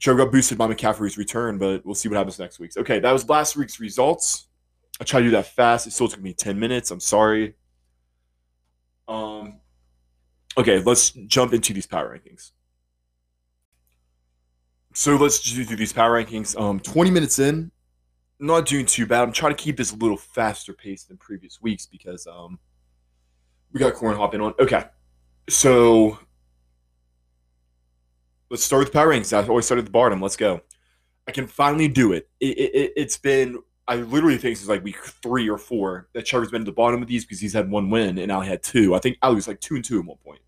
Trevor 0.00 0.24
got 0.24 0.32
boosted 0.32 0.58
by 0.58 0.66
McCaffrey's 0.66 1.18
return, 1.18 1.58
but 1.58 1.84
we'll 1.84 1.94
see 1.94 2.08
what 2.08 2.16
happens 2.16 2.38
next 2.38 2.58
week. 2.58 2.72
Okay, 2.76 3.00
that 3.00 3.12
was 3.12 3.28
last 3.28 3.56
week's 3.56 3.80
results. 3.80 4.48
I 5.00 5.04
tried 5.04 5.20
to 5.20 5.26
do 5.26 5.30
that 5.32 5.46
fast. 5.46 5.86
It 5.86 5.92
still 5.92 6.08
took 6.08 6.20
me 6.20 6.32
10 6.32 6.58
minutes. 6.58 6.90
I'm 6.90 7.00
sorry. 7.00 7.54
Um, 9.06 9.60
okay, 10.56 10.80
let's 10.80 11.10
jump 11.10 11.52
into 11.52 11.72
these 11.72 11.86
power 11.86 12.16
rankings. 12.16 12.52
So 14.94 15.16
let's 15.16 15.40
do 15.40 15.64
these 15.64 15.92
power 15.92 16.22
rankings. 16.22 16.58
Um, 16.60 16.80
20 16.80 17.10
minutes 17.10 17.38
in, 17.38 17.70
not 18.40 18.66
doing 18.66 18.86
too 18.86 19.06
bad. 19.06 19.22
I'm 19.22 19.32
trying 19.32 19.54
to 19.54 19.62
keep 19.62 19.76
this 19.76 19.92
a 19.92 19.96
little 19.96 20.16
faster 20.16 20.72
pace 20.72 21.04
than 21.04 21.16
previous 21.16 21.60
weeks 21.60 21.86
because 21.86 22.26
um 22.26 22.58
we 23.72 23.80
got 23.80 23.94
corn 23.94 24.16
hopping 24.16 24.40
on. 24.40 24.54
Okay, 24.58 24.84
so 25.48 26.18
let's 28.50 28.64
start 28.64 28.84
with 28.84 28.92
power 28.92 29.08
rankings. 29.08 29.32
I 29.32 29.46
always 29.46 29.66
start 29.66 29.78
at 29.78 29.84
the 29.84 29.90
bottom. 29.90 30.20
Let's 30.20 30.36
go. 30.36 30.60
I 31.26 31.32
can 31.32 31.46
finally 31.46 31.88
do 31.88 32.12
it. 32.12 32.28
it, 32.40 32.58
it 32.58 32.92
it's 32.96 33.18
been 33.18 33.58
I 33.88 33.96
literally 33.96 34.36
think 34.36 34.58
since 34.58 34.68
like 34.68 34.84
week 34.84 35.02
three 35.02 35.48
or 35.48 35.56
four 35.56 36.08
that 36.12 36.26
Trevor's 36.26 36.50
been 36.50 36.62
at 36.62 36.66
the 36.66 36.72
bottom 36.72 37.00
of 37.00 37.08
these 37.08 37.24
because 37.24 37.40
he's 37.40 37.54
had 37.54 37.70
one 37.70 37.88
win 37.88 38.18
and 38.18 38.30
Ali 38.30 38.46
had 38.46 38.62
two. 38.62 38.94
I 38.94 38.98
think 38.98 39.16
Ali 39.22 39.34
was 39.34 39.48
like 39.48 39.60
two 39.60 39.76
and 39.76 39.84
two 39.84 39.98
at 39.98 40.04
one 40.04 40.18
point. 40.18 40.40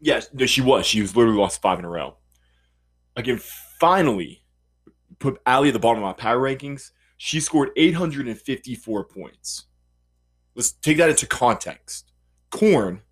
Yes, 0.00 0.28
no, 0.32 0.46
she 0.46 0.62
was. 0.62 0.86
She 0.86 1.02
was 1.02 1.14
literally 1.14 1.38
lost 1.38 1.60
five 1.60 1.78
in 1.78 1.84
a 1.84 1.88
row. 1.88 2.16
I 3.16 3.22
can 3.22 3.38
finally 3.38 4.44
put 5.18 5.40
Ali 5.46 5.68
at 5.68 5.72
the 5.74 5.78
bottom 5.78 6.02
of 6.02 6.06
my 6.06 6.14
power 6.14 6.40
rankings. 6.40 6.90
She 7.18 7.38
scored 7.40 7.70
854 7.76 9.04
points. 9.04 9.64
Let's 10.54 10.72
take 10.72 10.98
that 10.98 11.10
into 11.10 11.26
context. 11.26 12.12
Corn 12.50 13.02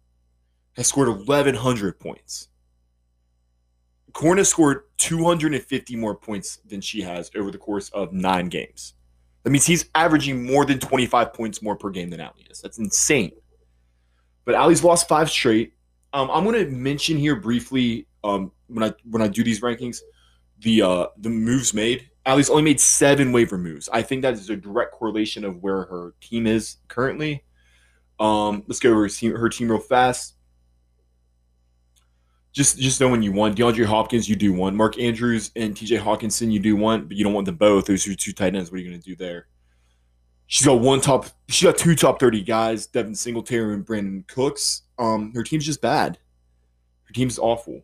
has 0.76 0.86
scored 0.86 1.08
1,100 1.08 1.98
points. 1.98 2.48
Corn 4.12 4.38
has 4.38 4.48
scored 4.48 4.84
250 4.98 5.96
more 5.96 6.14
points 6.14 6.58
than 6.66 6.80
she 6.80 7.02
has 7.02 7.30
over 7.34 7.50
the 7.50 7.58
course 7.58 7.88
of 7.90 8.12
nine 8.12 8.48
games. 8.48 8.94
That 9.42 9.50
means 9.50 9.66
he's 9.66 9.86
averaging 9.94 10.46
more 10.46 10.64
than 10.64 10.78
25 10.78 11.32
points 11.32 11.62
more 11.62 11.76
per 11.76 11.90
game 11.90 12.10
than 12.10 12.20
Ali 12.20 12.46
is. 12.48 12.60
That's 12.60 12.78
insane. 12.78 13.32
But 14.44 14.54
Ali's 14.54 14.84
lost 14.84 15.08
five 15.08 15.30
straight. 15.30 15.72
Um, 16.12 16.30
I'm 16.30 16.44
going 16.44 16.64
to 16.64 16.70
mention 16.70 17.16
here 17.16 17.36
briefly 17.36 18.06
um, 18.22 18.52
when 18.68 18.84
I 18.84 18.92
when 19.04 19.22
I 19.22 19.28
do 19.28 19.42
these 19.42 19.60
rankings 19.60 20.00
the 20.62 20.82
uh, 20.82 21.06
the 21.18 21.30
moves 21.30 21.74
made. 21.74 22.08
Ali's 22.24 22.50
only 22.50 22.62
made 22.62 22.80
seven 22.80 23.32
waiver 23.32 23.58
moves. 23.58 23.88
I 23.92 24.02
think 24.02 24.22
that 24.22 24.34
is 24.34 24.48
a 24.48 24.56
direct 24.56 24.92
correlation 24.92 25.44
of 25.44 25.62
where 25.62 25.84
her 25.84 26.14
team 26.20 26.46
is 26.46 26.76
currently. 26.88 27.44
Um, 28.20 28.62
let's 28.66 28.78
go 28.78 28.90
over 28.90 29.08
her 29.08 29.48
team, 29.48 29.68
real 29.68 29.78
fast 29.80 30.34
just 32.52 32.78
just 32.78 33.00
knowing 33.00 33.22
you 33.22 33.32
want 33.32 33.56
DeAndre 33.56 33.86
Hopkins, 33.86 34.28
you 34.28 34.36
do 34.36 34.52
want 34.52 34.76
Mark 34.76 34.98
Andrews 34.98 35.50
and 35.56 35.74
TJ 35.74 36.00
Hockenson, 36.00 36.52
you 36.52 36.60
do 36.60 36.76
want, 36.76 37.08
but 37.08 37.16
you 37.16 37.24
don't 37.24 37.32
want 37.32 37.46
them 37.46 37.56
both. 37.56 37.86
Those 37.86 38.06
are 38.06 38.14
two 38.14 38.32
tight 38.32 38.54
ends. 38.54 38.70
What 38.70 38.76
are 38.76 38.82
you 38.82 38.90
going 38.90 39.00
to 39.00 39.08
do 39.08 39.16
there? 39.16 39.46
She's 40.46 40.66
got 40.66 40.80
one 40.80 41.00
top. 41.00 41.26
She 41.48 41.64
got 41.64 41.78
two 41.78 41.94
top 41.94 42.20
thirty 42.20 42.42
guys: 42.42 42.86
Devin 42.86 43.14
Singletary 43.14 43.72
and 43.72 43.86
Brandin 43.86 44.26
Cooks. 44.28 44.82
Um, 44.98 45.32
her 45.34 45.42
team's 45.42 45.64
just 45.64 45.80
bad. 45.80 46.18
Her 47.04 47.12
team's 47.14 47.38
awful. 47.38 47.82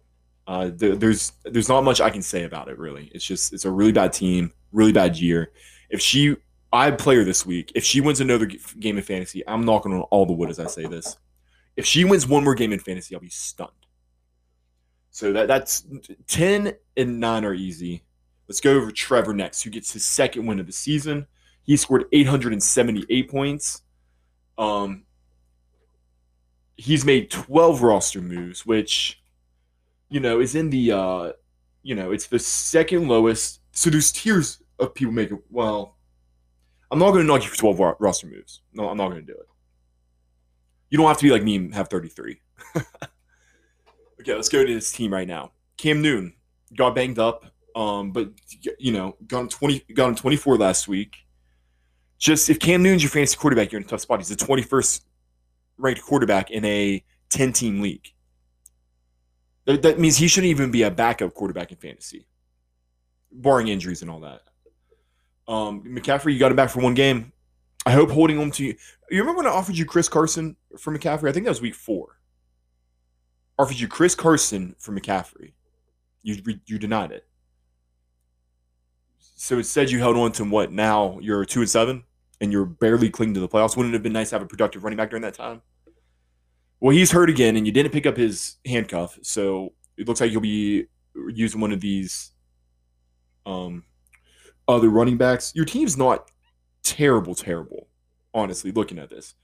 Uh, 0.48 0.70
there's 0.74 1.32
there's 1.44 1.68
not 1.68 1.84
much 1.84 2.00
I 2.00 2.08
can 2.08 2.22
say 2.22 2.44
about 2.44 2.68
it 2.68 2.78
really. 2.78 3.10
It's 3.14 3.24
just 3.24 3.52
it's 3.52 3.66
a 3.66 3.70
really 3.70 3.92
bad 3.92 4.14
team, 4.14 4.50
really 4.72 4.92
bad 4.92 5.18
year. 5.18 5.52
If 5.90 6.00
she, 6.00 6.36
I 6.72 6.90
play 6.90 7.16
her 7.16 7.24
this 7.24 7.44
week. 7.44 7.70
If 7.74 7.84
she 7.84 8.00
wins 8.00 8.20
another 8.20 8.46
game 8.46 8.96
in 8.96 9.04
fantasy, 9.04 9.46
I'm 9.46 9.66
knocking 9.66 9.92
on 9.92 10.00
all 10.04 10.24
the 10.24 10.32
wood 10.32 10.48
as 10.48 10.58
I 10.58 10.66
say 10.66 10.86
this. 10.86 11.18
If 11.76 11.84
she 11.84 12.04
wins 12.04 12.26
one 12.26 12.44
more 12.44 12.54
game 12.54 12.72
in 12.72 12.78
fantasy, 12.78 13.14
I'll 13.14 13.20
be 13.20 13.28
stunned. 13.28 13.70
So 15.10 15.34
that 15.34 15.48
that's 15.48 15.84
10 16.28 16.72
and 16.96 17.20
9 17.20 17.44
are 17.44 17.54
easy. 17.54 18.04
Let's 18.48 18.60
go 18.60 18.72
over 18.72 18.90
Trevor 18.90 19.34
next, 19.34 19.62
who 19.62 19.70
gets 19.70 19.92
his 19.92 20.06
second 20.06 20.46
win 20.46 20.60
of 20.60 20.66
the 20.66 20.72
season. 20.72 21.26
He 21.62 21.76
scored 21.76 22.06
878 22.10 23.30
points. 23.30 23.82
Um, 24.56 25.04
he's 26.76 27.04
made 27.04 27.30
12 27.30 27.82
roster 27.82 28.22
moves, 28.22 28.64
which, 28.64 29.17
you 30.08 30.20
know, 30.20 30.40
is 30.40 30.54
in 30.54 30.70
the, 30.70 30.92
uh, 30.92 31.32
you 31.82 31.94
know, 31.94 32.10
it's 32.12 32.26
the 32.26 32.38
second 32.38 33.08
lowest. 33.08 33.60
So 33.72 33.90
there's 33.90 34.10
tiers 34.12 34.62
of 34.78 34.94
people 34.94 35.12
making, 35.12 35.42
well, 35.50 35.96
I'm 36.90 36.98
not 36.98 37.10
going 37.10 37.22
to 37.22 37.26
knock 37.26 37.42
you 37.42 37.50
for 37.50 37.56
12 37.56 37.96
roster 37.98 38.26
moves. 38.26 38.62
No, 38.72 38.88
I'm 38.88 38.96
not 38.96 39.10
going 39.10 39.24
to 39.24 39.32
do 39.32 39.38
it. 39.38 39.46
You 40.90 40.98
don't 40.98 41.06
have 41.06 41.18
to 41.18 41.24
be 41.24 41.30
like 41.30 41.42
me 41.42 41.56
and 41.56 41.74
have 41.74 41.88
33. 41.88 42.40
Okay, 44.20 44.34
let's 44.34 44.48
go 44.48 44.64
to 44.64 44.74
this 44.74 44.90
team 44.90 45.12
right 45.12 45.28
now. 45.28 45.52
Cam 45.76 46.02
Newton 46.02 46.34
got 46.76 46.94
banged 46.94 47.18
up, 47.18 47.46
um, 47.76 48.10
but 48.10 48.30
you 48.78 48.92
know, 48.92 49.16
got 49.26 49.38
on 49.40 49.48
twenty, 49.48 49.84
got 49.94 50.08
on 50.08 50.16
twenty 50.16 50.36
four 50.36 50.56
last 50.56 50.88
week. 50.88 51.16
Just 52.18 52.50
if 52.50 52.58
Cam 52.58 52.82
Newton's 52.82 53.02
your 53.02 53.10
fantasy 53.10 53.36
quarterback, 53.36 53.70
you're 53.70 53.80
in 53.80 53.86
a 53.86 53.88
tough 53.88 54.00
spot. 54.00 54.18
He's 54.18 54.28
the 54.28 54.36
twenty 54.36 54.62
first 54.62 55.06
ranked 55.76 56.02
quarterback 56.02 56.50
in 56.50 56.64
a 56.64 57.04
ten 57.30 57.52
team 57.52 57.80
league. 57.80 58.08
That, 59.76 59.98
means 59.98 60.16
he 60.16 60.28
shouldn't 60.28 60.50
even 60.50 60.70
be 60.70 60.82
a 60.82 60.90
backup 60.90 61.34
quarterback 61.34 61.70
in 61.70 61.76
fantasy, 61.76 62.26
barring 63.30 63.68
injuries 63.68 64.02
and 64.02 64.10
all 64.10 64.20
that. 64.20 64.40
Um, 65.46 65.82
McCaffrey, 65.84 66.32
you 66.32 66.38
got 66.38 66.50
him 66.50 66.56
back 66.56 66.70
for 66.70 66.80
one 66.80 66.94
game. 66.94 67.32
I 67.84 67.92
hope 67.92 68.10
holding 68.10 68.38
on 68.38 68.50
to 68.52 68.64
you. 68.64 68.74
You 69.10 69.20
remember 69.20 69.42
when 69.42 69.46
I 69.46 69.54
offered 69.54 69.76
you 69.76 69.84
Chris 69.84 70.08
Carson 70.08 70.56
for 70.78 70.96
McCaffrey? 70.96 71.28
I 71.28 71.32
think 71.32 71.44
that 71.44 71.50
was 71.50 71.60
week 71.60 71.74
four 71.74 72.18
offered 73.58 73.78
you 73.78 73.88
Chris 73.88 74.14
Carson 74.14 74.74
for 74.78 74.92
McCaffrey. 74.92 75.52
You 76.22 76.42
you 76.66 76.78
denied 76.78 77.12
it. 77.12 77.26
So 79.18 79.58
it 79.58 79.64
said 79.64 79.90
you 79.90 79.98
held 79.98 80.16
on 80.16 80.32
to 80.32 80.44
what? 80.44 80.72
Now 80.72 81.18
you're 81.20 81.44
two 81.44 81.60
and 81.60 81.70
seven, 81.70 82.04
and 82.40 82.52
you're 82.52 82.66
barely 82.66 83.10
clinging 83.10 83.34
to 83.34 83.40
the 83.40 83.48
playoffs. 83.48 83.76
Wouldn't 83.76 83.94
it 83.94 83.96
have 83.96 84.02
been 84.02 84.12
nice 84.12 84.30
to 84.30 84.36
have 84.36 84.42
a 84.42 84.46
productive 84.46 84.84
running 84.84 84.96
back 84.96 85.10
during 85.10 85.22
that 85.22 85.34
time? 85.34 85.62
Well, 86.80 86.94
he's 86.94 87.10
hurt 87.10 87.30
again, 87.30 87.56
and 87.56 87.66
you 87.66 87.72
didn't 87.72 87.92
pick 87.92 88.06
up 88.06 88.16
his 88.16 88.56
handcuff, 88.64 89.18
so 89.22 89.72
it 89.96 90.06
looks 90.06 90.20
like 90.20 90.30
you'll 90.30 90.40
be 90.40 90.86
using 91.14 91.60
one 91.60 91.72
of 91.72 91.80
these 91.80 92.30
um, 93.46 93.84
other 94.68 94.88
running 94.88 95.16
backs. 95.16 95.52
Your 95.56 95.64
team's 95.64 95.96
not 95.96 96.30
terrible, 96.84 97.34
terrible. 97.34 97.88
Honestly, 98.32 98.70
looking 98.70 98.98
at 98.98 99.10
this, 99.10 99.34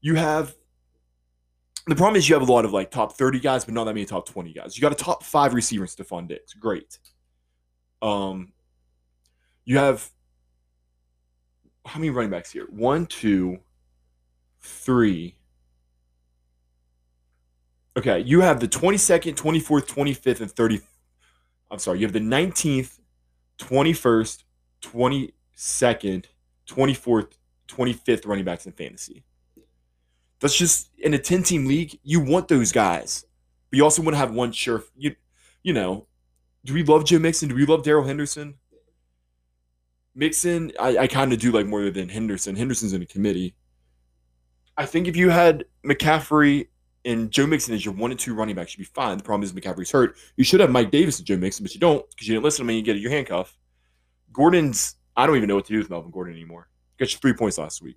you 0.00 0.16
have 0.16 0.54
the 1.86 1.94
problem 1.94 2.16
is 2.16 2.28
you 2.28 2.34
have 2.34 2.46
a 2.46 2.52
lot 2.52 2.64
of 2.64 2.72
like 2.72 2.90
top 2.90 3.12
30 3.12 3.38
guys, 3.38 3.64
but 3.64 3.72
not 3.72 3.84
that 3.84 3.94
many 3.94 4.04
top 4.04 4.26
20 4.28 4.52
guys. 4.52 4.76
You 4.76 4.82
got 4.82 4.92
a 4.92 4.96
top 4.96 5.22
five 5.22 5.54
receiver 5.54 5.84
in 5.84 5.88
Stefon 5.88 6.26
Diggs. 6.26 6.52
Great. 6.54 6.98
Um, 8.02 8.52
you 9.64 9.78
have 9.78 10.08
how 11.84 12.00
many 12.00 12.10
running 12.10 12.30
backs 12.30 12.50
here? 12.50 12.66
One, 12.70 13.06
two, 13.06 13.58
three. 14.60 15.35
Okay, 17.96 18.20
you 18.20 18.42
have 18.42 18.60
the 18.60 18.68
22nd, 18.68 19.34
24th, 19.34 19.86
25th, 19.86 20.40
and 20.40 20.54
30th. 20.54 20.82
I'm 21.70 21.78
sorry, 21.78 22.00
you 22.00 22.06
have 22.06 22.12
the 22.12 22.20
19th, 22.20 22.98
21st, 23.58 24.44
22nd, 24.82 26.24
24th, 26.68 27.32
25th 27.68 28.26
running 28.26 28.44
backs 28.44 28.66
in 28.66 28.72
fantasy. 28.72 29.24
That's 30.40 30.56
just 30.56 30.90
in 30.98 31.14
a 31.14 31.18
10 31.18 31.42
team 31.42 31.66
league, 31.66 31.98
you 32.02 32.20
want 32.20 32.48
those 32.48 32.70
guys. 32.70 33.24
But 33.70 33.78
you 33.78 33.84
also 33.84 34.02
want 34.02 34.14
to 34.14 34.18
have 34.18 34.32
one 34.32 34.52
sure 34.52 34.84
you 34.96 35.16
you 35.62 35.72
know, 35.72 36.06
do 36.64 36.74
we 36.74 36.84
love 36.84 37.04
Jim 37.04 37.22
Mixon? 37.22 37.48
Do 37.48 37.56
we 37.56 37.66
love 37.66 37.82
Darrell 37.82 38.04
Henderson? 38.04 38.54
Mixon, 40.14 40.70
I, 40.78 40.98
I 40.98 41.06
kind 41.08 41.32
of 41.32 41.40
do 41.40 41.50
like 41.50 41.66
more 41.66 41.90
than 41.90 42.08
Henderson. 42.08 42.54
Henderson's 42.54 42.92
in 42.92 43.02
a 43.02 43.06
committee. 43.06 43.56
I 44.76 44.86
think 44.86 45.08
if 45.08 45.16
you 45.16 45.30
had 45.30 45.64
McCaffrey 45.84 46.68
and 47.06 47.30
Joe 47.30 47.46
Mixon 47.46 47.72
is 47.72 47.84
your 47.84 47.94
one 47.94 48.10
and 48.10 48.20
two 48.20 48.34
running 48.34 48.56
backs, 48.56 48.76
you'd 48.76 48.82
be 48.82 48.90
fine. 48.92 49.16
The 49.16 49.24
problem 49.24 49.44
is 49.44 49.52
McCaffrey's 49.52 49.90
hurt. 49.90 50.16
You 50.36 50.44
should 50.44 50.60
have 50.60 50.70
Mike 50.70 50.90
Davis 50.90 51.18
and 51.18 51.26
Joe 51.26 51.36
Mixon, 51.36 51.64
but 51.64 51.72
you 51.72 51.80
don't 51.80 52.08
because 52.10 52.28
you 52.28 52.34
didn't 52.34 52.44
listen 52.44 52.64
to 52.64 52.68
me 52.68 52.78
and 52.78 52.86
you 52.86 52.92
get 52.92 53.00
your 53.00 53.12
handcuff. 53.12 53.56
Gordon's, 54.32 54.96
I 55.16 55.26
don't 55.26 55.36
even 55.36 55.48
know 55.48 55.54
what 55.54 55.64
to 55.66 55.72
do 55.72 55.78
with 55.78 55.88
Melvin 55.88 56.10
Gordon 56.10 56.34
anymore. 56.34 56.68
Got 56.98 57.12
you 57.12 57.18
three 57.18 57.32
points 57.32 57.58
last 57.58 57.80
week. 57.80 57.96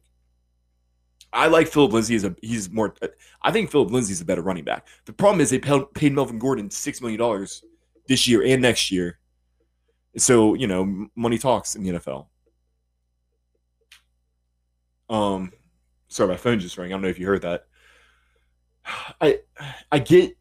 I 1.34 1.48
like 1.48 1.68
Philip 1.68 1.92
Lindsay 1.92 2.16
as 2.16 2.24
a 2.24 2.36
he's 2.42 2.70
more. 2.70 2.94
I 3.42 3.52
think 3.52 3.72
Philip 3.72 3.92
Lindsay's 3.92 4.22
a 4.22 4.26
better 4.26 4.42
running 4.42 4.64
back. 4.64 4.88
The 5.06 5.14
problem 5.14 5.42
is 5.42 5.50
they 5.50 5.60
paid 5.60 6.14
Melvin 6.14 6.40
Gordon 6.40 6.70
six 6.70 7.02
million 7.02 7.20
dollars 7.20 7.64
this 8.08 8.28
year 8.28 8.44
and 8.44 8.62
next 8.62 8.92
year, 8.92 9.20
so 10.18 10.54
you 10.54 10.68
know 10.68 11.08
money 11.16 11.38
talks 11.38 11.76
in 11.76 11.84
the 11.84 11.92
NFL. 11.92 12.28
Um, 15.10 15.52
sorry, 16.08 16.30
my 16.30 16.38
phone 16.38 16.60
just 16.60 16.78
rang. 16.78 16.88
I 16.88 16.92
don't 16.92 17.02
know 17.02 17.08
if 17.10 17.20
you 17.20 17.28
heard 17.28 17.42
that. 17.42 17.66
I 19.22 19.40
I 19.92 20.00
get 20.00 20.38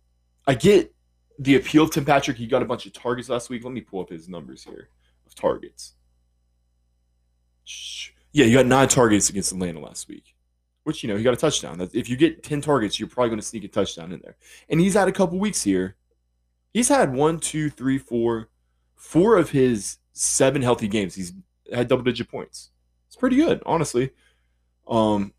I 0.47 0.55
get 0.55 0.95
the 1.39 1.57
appeal 1.57 1.85
of 1.85 1.91
Tim 1.91 2.05
Patrick. 2.05 2.37
He 2.37 2.47
got 2.47 2.63
a 2.63 2.67
bunch 2.67 2.87
of 2.87 2.93
targets 2.93 3.29
last 3.29 3.51
week. 3.51 3.65
Let 3.65 3.73
me 3.73 3.81
pull 3.81 4.01
up 4.01 4.11
his 4.11 4.29
numbers 4.29 4.65
here 4.65 4.89
of 5.27 5.35
targets. 5.35 5.95
Yeah, 8.33 8.47
you 8.47 8.57
got 8.57 8.67
nine 8.67 8.89
targets 8.89 9.31
against 9.31 9.53
Atlanta 9.53 9.81
last 9.81 10.09
week 10.09 10.35
which 10.89 11.03
you 11.03 11.09
know 11.11 11.19
he 11.19 11.23
got 11.23 11.35
a 11.35 11.37
touchdown. 11.37 11.87
If 11.93 12.09
you 12.09 12.17
get 12.17 12.43
ten 12.43 12.63
targets, 12.63 12.99
you're 12.99 13.11
probably 13.11 13.29
going 13.29 13.41
to 13.41 13.47
sneak 13.47 13.63
a 13.63 13.69
touchdown 13.69 14.11
in 14.11 14.21
there. 14.21 14.39
And 14.71 14.81
he's 14.81 14.95
had 14.95 15.07
a 15.07 15.13
couple 15.13 15.39
weeks 15.39 15.63
here. 15.63 15.97
He's 16.73 16.89
had 16.89 17.13
one, 17.13 17.41
two, 17.41 17.69
three, 17.69 17.99
four, 17.99 18.49
four 18.97 19.37
of 19.37 19.51
his 19.51 19.99
seven 20.15 20.63
healthy 20.63 20.89
games. 20.89 21.15
He's 21.15 21.35
had 21.71 21.89
double 21.89 22.05
digit 22.05 22.31
points. 22.31 22.71
It's 23.07 23.17
pretty 23.17 23.37
good, 23.37 23.63
honestly. 23.67 24.13
Um, 24.89 25.35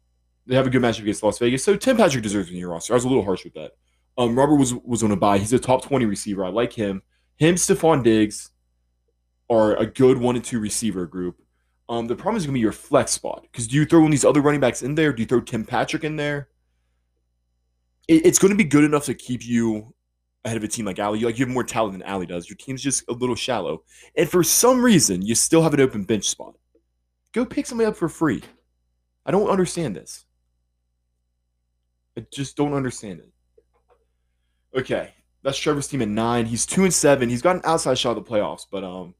they 0.45 0.55
have 0.55 0.67
a 0.67 0.69
good 0.69 0.81
matchup 0.81 1.01
against 1.01 1.23
Las 1.23 1.37
Vegas, 1.39 1.63
so 1.63 1.75
Tim 1.75 1.97
Patrick 1.97 2.23
deserves 2.23 2.49
in 2.49 2.57
your 2.57 2.69
roster. 2.69 2.93
I 2.93 2.95
was 2.95 3.05
a 3.05 3.09
little 3.09 3.23
harsh 3.23 3.43
with 3.43 3.53
that. 3.53 3.71
Um, 4.17 4.37
Robert 4.37 4.55
was 4.55 4.73
was 4.73 5.03
on 5.03 5.11
a 5.11 5.15
bye. 5.15 5.37
He's 5.37 5.53
a 5.53 5.59
top 5.59 5.83
twenty 5.83 6.05
receiver. 6.05 6.43
I 6.43 6.49
like 6.49 6.73
him. 6.73 7.01
Him, 7.37 7.55
Stefon 7.55 8.03
Diggs 8.03 8.49
are 9.49 9.75
a 9.77 9.85
good 9.85 10.17
one 10.17 10.35
and 10.35 10.43
two 10.43 10.59
receiver 10.59 11.05
group. 11.05 11.41
Um, 11.87 12.05
the 12.05 12.15
problem 12.15 12.37
is 12.37 12.45
going 12.45 12.53
to 12.53 12.57
be 12.57 12.61
your 12.61 12.71
flex 12.71 13.11
spot 13.11 13.43
because 13.43 13.67
do 13.67 13.75
you 13.75 13.85
throw 13.85 14.05
in 14.05 14.11
these 14.11 14.25
other 14.25 14.41
running 14.41 14.59
backs 14.59 14.83
in 14.83 14.93
there? 14.93 15.11
Do 15.11 15.21
you 15.21 15.25
throw 15.25 15.41
Tim 15.41 15.65
Patrick 15.65 16.03
in 16.03 16.15
there? 16.17 16.49
It, 18.07 18.25
it's 18.25 18.37
going 18.37 18.51
to 18.51 18.57
be 18.57 18.63
good 18.63 18.83
enough 18.83 19.05
to 19.05 19.15
keep 19.15 19.43
you 19.43 19.95
ahead 20.45 20.57
of 20.57 20.63
a 20.63 20.67
team 20.67 20.85
like 20.85 20.99
Ali. 20.99 21.21
Like 21.21 21.39
you 21.39 21.45
have 21.45 21.53
more 21.53 21.63
talent 21.63 21.93
than 21.93 22.07
Ali 22.07 22.27
does. 22.27 22.47
Your 22.47 22.57
team's 22.57 22.83
just 22.83 23.03
a 23.09 23.13
little 23.13 23.35
shallow, 23.35 23.83
and 24.15 24.29
for 24.29 24.43
some 24.43 24.83
reason, 24.83 25.21
you 25.21 25.33
still 25.33 25.63
have 25.63 25.73
an 25.73 25.81
open 25.81 26.03
bench 26.03 26.25
spot. 26.25 26.55
Go 27.33 27.45
pick 27.45 27.65
somebody 27.65 27.87
up 27.87 27.95
for 27.95 28.09
free. 28.09 28.43
I 29.25 29.31
don't 29.31 29.49
understand 29.49 29.95
this. 29.95 30.25
I 32.19 32.25
just 32.33 32.57
don't 32.57 32.73
understand 32.73 33.19
it. 33.19 33.31
Okay, 34.77 35.13
that's 35.41 35.57
Trevor's 35.57 35.87
team 35.87 36.01
at 36.01 36.09
nine. 36.09 36.45
He's 36.45 36.65
two 36.65 36.83
and 36.83 36.93
seven. 36.93 37.29
He's 37.29 37.41
got 37.41 37.55
an 37.55 37.61
outside 37.63 37.97
shot 37.97 38.17
of 38.17 38.25
the 38.25 38.29
playoffs, 38.29 38.65
but 38.69 38.83
um, 38.83 39.15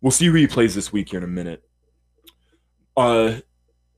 we'll 0.00 0.12
see 0.12 0.26
who 0.26 0.32
he 0.32 0.46
plays 0.46 0.74
this 0.74 0.92
week 0.92 1.10
here 1.10 1.18
in 1.18 1.24
a 1.24 1.28
minute. 1.28 1.62
Uh, 2.96 3.34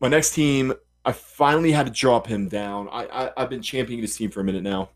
my 0.00 0.08
next 0.08 0.34
team, 0.34 0.74
I 1.04 1.12
finally 1.12 1.70
had 1.70 1.86
to 1.86 1.92
drop 1.92 2.26
him 2.26 2.48
down. 2.48 2.88
I, 2.90 3.06
I 3.06 3.30
I've 3.36 3.50
been 3.50 3.62
championing 3.62 4.02
this 4.02 4.16
team 4.16 4.32
for 4.32 4.40
a 4.40 4.44
minute 4.44 4.64
now. 4.64 4.88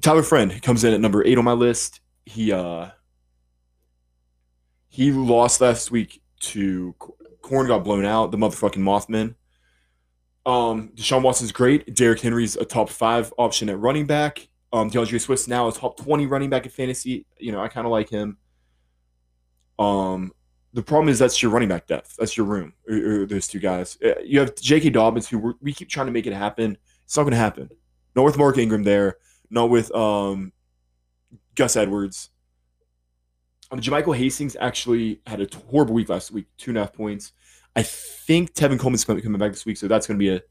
Tyler 0.00 0.24
Friend 0.24 0.60
comes 0.60 0.82
in 0.82 0.92
at 0.92 1.00
number 1.00 1.24
eight 1.24 1.38
on 1.38 1.44
my 1.44 1.52
list. 1.52 2.00
He 2.24 2.50
uh 2.50 2.88
he 4.88 5.12
lost 5.12 5.60
last 5.60 5.92
week 5.92 6.20
to 6.40 6.96
Corn 7.42 7.68
got 7.68 7.84
blown 7.84 8.04
out, 8.04 8.32
the 8.32 8.36
motherfucking 8.36 8.82
Mothman. 8.82 9.36
Um, 10.46 10.90
Deshaun 10.94 11.22
Watson's 11.22 11.50
great. 11.52 11.94
Derrick 11.94 12.20
Henry's 12.20 12.56
a 12.56 12.64
top 12.64 12.88
five 12.88 13.34
option 13.36 13.68
at 13.68 13.78
running 13.78 14.06
back. 14.06 14.48
Um, 14.72 14.88
D'Andre 14.88 15.18
Swift 15.18 15.48
now 15.48 15.68
a 15.68 15.72
top 15.72 15.96
20 15.96 16.26
running 16.26 16.50
back 16.50 16.64
in 16.64 16.70
fantasy. 16.70 17.26
You 17.38 17.50
know, 17.52 17.60
I 17.60 17.68
kind 17.68 17.86
of 17.86 17.90
like 17.90 18.08
him. 18.08 18.38
Um, 19.78 20.32
the 20.72 20.82
problem 20.82 21.08
is 21.08 21.18
that's 21.18 21.42
your 21.42 21.50
running 21.50 21.68
back 21.68 21.86
depth. 21.86 22.16
That's 22.16 22.36
your 22.36 22.46
room. 22.46 22.74
Or, 22.88 23.22
or 23.22 23.26
those 23.26 23.48
two 23.48 23.58
guys. 23.58 23.98
Uh, 24.04 24.20
you 24.24 24.38
have 24.38 24.54
J.K. 24.54 24.90
Dobbins, 24.90 25.28
who 25.28 25.56
we 25.60 25.72
keep 25.72 25.88
trying 25.88 26.06
to 26.06 26.12
make 26.12 26.26
it 26.26 26.32
happen. 26.32 26.78
It's 27.04 27.16
not 27.16 27.24
going 27.24 27.32
to 27.32 27.38
happen. 27.38 27.70
Not 28.14 28.24
with 28.24 28.38
Mark 28.38 28.56
Ingram 28.56 28.84
there. 28.84 29.16
Not 29.50 29.70
with 29.70 29.92
um, 29.94 30.52
Gus 31.56 31.76
Edwards. 31.76 32.30
Um, 33.72 33.80
JaMycal 33.80 34.16
Hastings 34.16 34.56
actually 34.60 35.20
had 35.26 35.40
a 35.40 35.48
horrible 35.70 35.94
week 35.94 36.08
last 36.08 36.30
week, 36.30 36.46
two 36.56 36.70
and 36.70 36.78
a 36.78 36.82
half 36.82 36.92
points. 36.92 37.32
I 37.76 37.82
think 37.82 38.54
Tevin 38.54 38.78
Coleman's 38.78 39.04
coming 39.04 39.38
back 39.38 39.52
this 39.52 39.66
week, 39.66 39.76
so 39.76 39.86
that's 39.86 40.06
going 40.06 40.18
to 40.18 40.22
be 40.22 40.34
a 40.34 40.42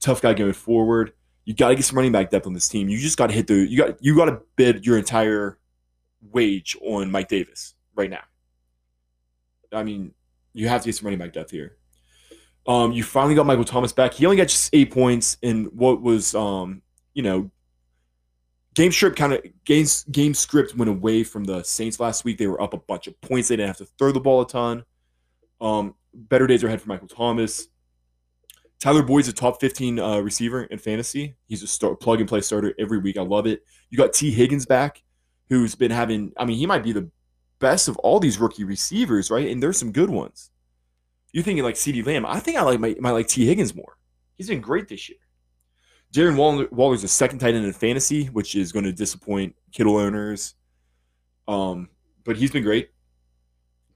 tough 0.00 0.22
guy 0.22 0.32
going 0.32 0.52
forward. 0.52 1.12
You 1.44 1.54
got 1.54 1.68
to 1.68 1.74
get 1.74 1.84
some 1.84 1.96
running 1.96 2.12
back 2.12 2.30
depth 2.30 2.46
on 2.46 2.52
this 2.52 2.68
team. 2.68 2.88
You 2.88 2.98
just 2.98 3.18
got 3.18 3.26
to 3.26 3.32
hit 3.32 3.48
the 3.48 3.56
you 3.56 3.76
got 3.76 4.02
you 4.02 4.14
got 4.16 4.26
to 4.26 4.40
bid 4.56 4.86
your 4.86 4.96
entire 4.96 5.58
wage 6.22 6.76
on 6.80 7.10
Mike 7.10 7.28
Davis 7.28 7.74
right 7.94 8.08
now. 8.08 8.22
I 9.72 9.82
mean, 9.82 10.14
you 10.52 10.68
have 10.68 10.82
to 10.82 10.88
get 10.88 10.96
some 10.96 11.06
running 11.06 11.18
back 11.18 11.32
depth 11.32 11.50
here. 11.50 11.76
Um, 12.66 12.92
you 12.92 13.02
finally 13.02 13.34
got 13.34 13.46
Michael 13.46 13.64
Thomas 13.64 13.92
back. 13.92 14.14
He 14.14 14.26
only 14.26 14.36
got 14.36 14.48
just 14.48 14.70
eight 14.72 14.92
points 14.92 15.38
in 15.42 15.64
what 15.66 16.02
was 16.02 16.34
um, 16.34 16.82
you 17.14 17.22
know, 17.22 17.50
game 18.74 18.92
script 18.92 19.16
kind 19.16 19.32
of 19.32 19.42
games 19.64 20.04
game 20.10 20.34
script 20.34 20.76
went 20.76 20.90
away 20.90 21.24
from 21.24 21.44
the 21.44 21.62
Saints 21.64 21.98
last 21.98 22.24
week. 22.24 22.38
They 22.38 22.46
were 22.46 22.62
up 22.62 22.74
a 22.74 22.78
bunch 22.78 23.06
of 23.06 23.20
points. 23.20 23.48
They 23.48 23.56
didn't 23.56 23.68
have 23.68 23.78
to 23.78 23.86
throw 23.98 24.12
the 24.12 24.20
ball 24.20 24.42
a 24.42 24.46
ton. 24.46 24.84
Um, 25.60 25.94
better 26.14 26.46
days 26.46 26.62
are 26.64 26.68
ahead 26.68 26.80
for 26.80 26.88
Michael 26.88 27.08
Thomas. 27.08 27.68
Tyler 28.80 29.02
Boyd's 29.02 29.28
a 29.28 29.32
top 29.32 29.60
15 29.60 29.98
uh, 29.98 30.18
receiver 30.20 30.64
in 30.64 30.78
fantasy. 30.78 31.36
He's 31.46 31.62
a 31.62 31.66
start, 31.66 32.00
plug 32.00 32.20
and 32.20 32.28
play 32.28 32.40
starter 32.40 32.74
every 32.78 32.98
week. 32.98 33.18
I 33.18 33.22
love 33.22 33.46
it. 33.46 33.62
You 33.90 33.98
got 33.98 34.14
Tee 34.14 34.30
Higgins 34.30 34.64
back, 34.64 35.02
who's 35.50 35.74
been 35.74 35.90
having, 35.90 36.32
I 36.38 36.46
mean, 36.46 36.56
he 36.56 36.66
might 36.66 36.82
be 36.82 36.92
the 36.92 37.10
best 37.58 37.88
of 37.88 37.98
all 37.98 38.18
these 38.20 38.38
rookie 38.38 38.64
receivers, 38.64 39.30
right? 39.30 39.48
And 39.48 39.62
there's 39.62 39.78
some 39.78 39.92
good 39.92 40.08
ones. 40.08 40.50
You're 41.32 41.44
thinking 41.44 41.62
like 41.62 41.74
CeeDee 41.74 42.04
Lamb. 42.04 42.24
I 42.24 42.40
think 42.40 42.56
I 42.56 42.62
like 42.62 42.80
my, 42.80 43.10
like 43.10 43.28
Tee 43.28 43.46
Higgins 43.46 43.74
more. 43.74 43.98
He's 44.38 44.48
been 44.48 44.62
great 44.62 44.88
this 44.88 45.08
year. 45.08 45.18
Darren 46.12 46.36
Waller, 46.36 46.66
Waller's 46.72 47.04
a 47.04 47.08
second 47.08 47.38
tight 47.38 47.54
end 47.54 47.66
in 47.66 47.72
fantasy, 47.72 48.26
which 48.26 48.56
is 48.56 48.72
going 48.72 48.84
to 48.84 48.92
disappoint 48.92 49.54
Kittle 49.72 49.96
owners. 49.96 50.54
Um, 51.46 51.90
but 52.24 52.36
he's 52.36 52.50
been 52.50 52.64
great. 52.64 52.90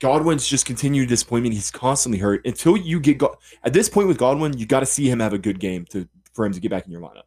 Godwin's 0.01 0.47
just 0.47 0.67
continued 0.67 1.09
disappointment. 1.09 1.55
He's 1.55 1.71
constantly 1.71 2.19
hurt. 2.19 2.45
Until 2.47 2.77
you 2.77 3.01
get 3.01 3.19
go- 3.19 3.37
at 3.63 3.73
this 3.73 3.89
point 3.89 4.09
with 4.09 4.19
Godwin, 4.19 4.59
you 4.59 4.67
got 4.67 4.81
to 4.81 4.87
see 4.87 5.09
him 5.09 5.21
have 5.21 5.33
a 5.33 5.39
good 5.39 5.61
game 5.61 5.85
to 5.91 6.09
for 6.33 6.45
him 6.45 6.53
to 6.53 6.61
get 6.61 6.71
back 6.71 6.85
in 6.87 6.93
your 6.93 7.01
lineup. 7.01 7.25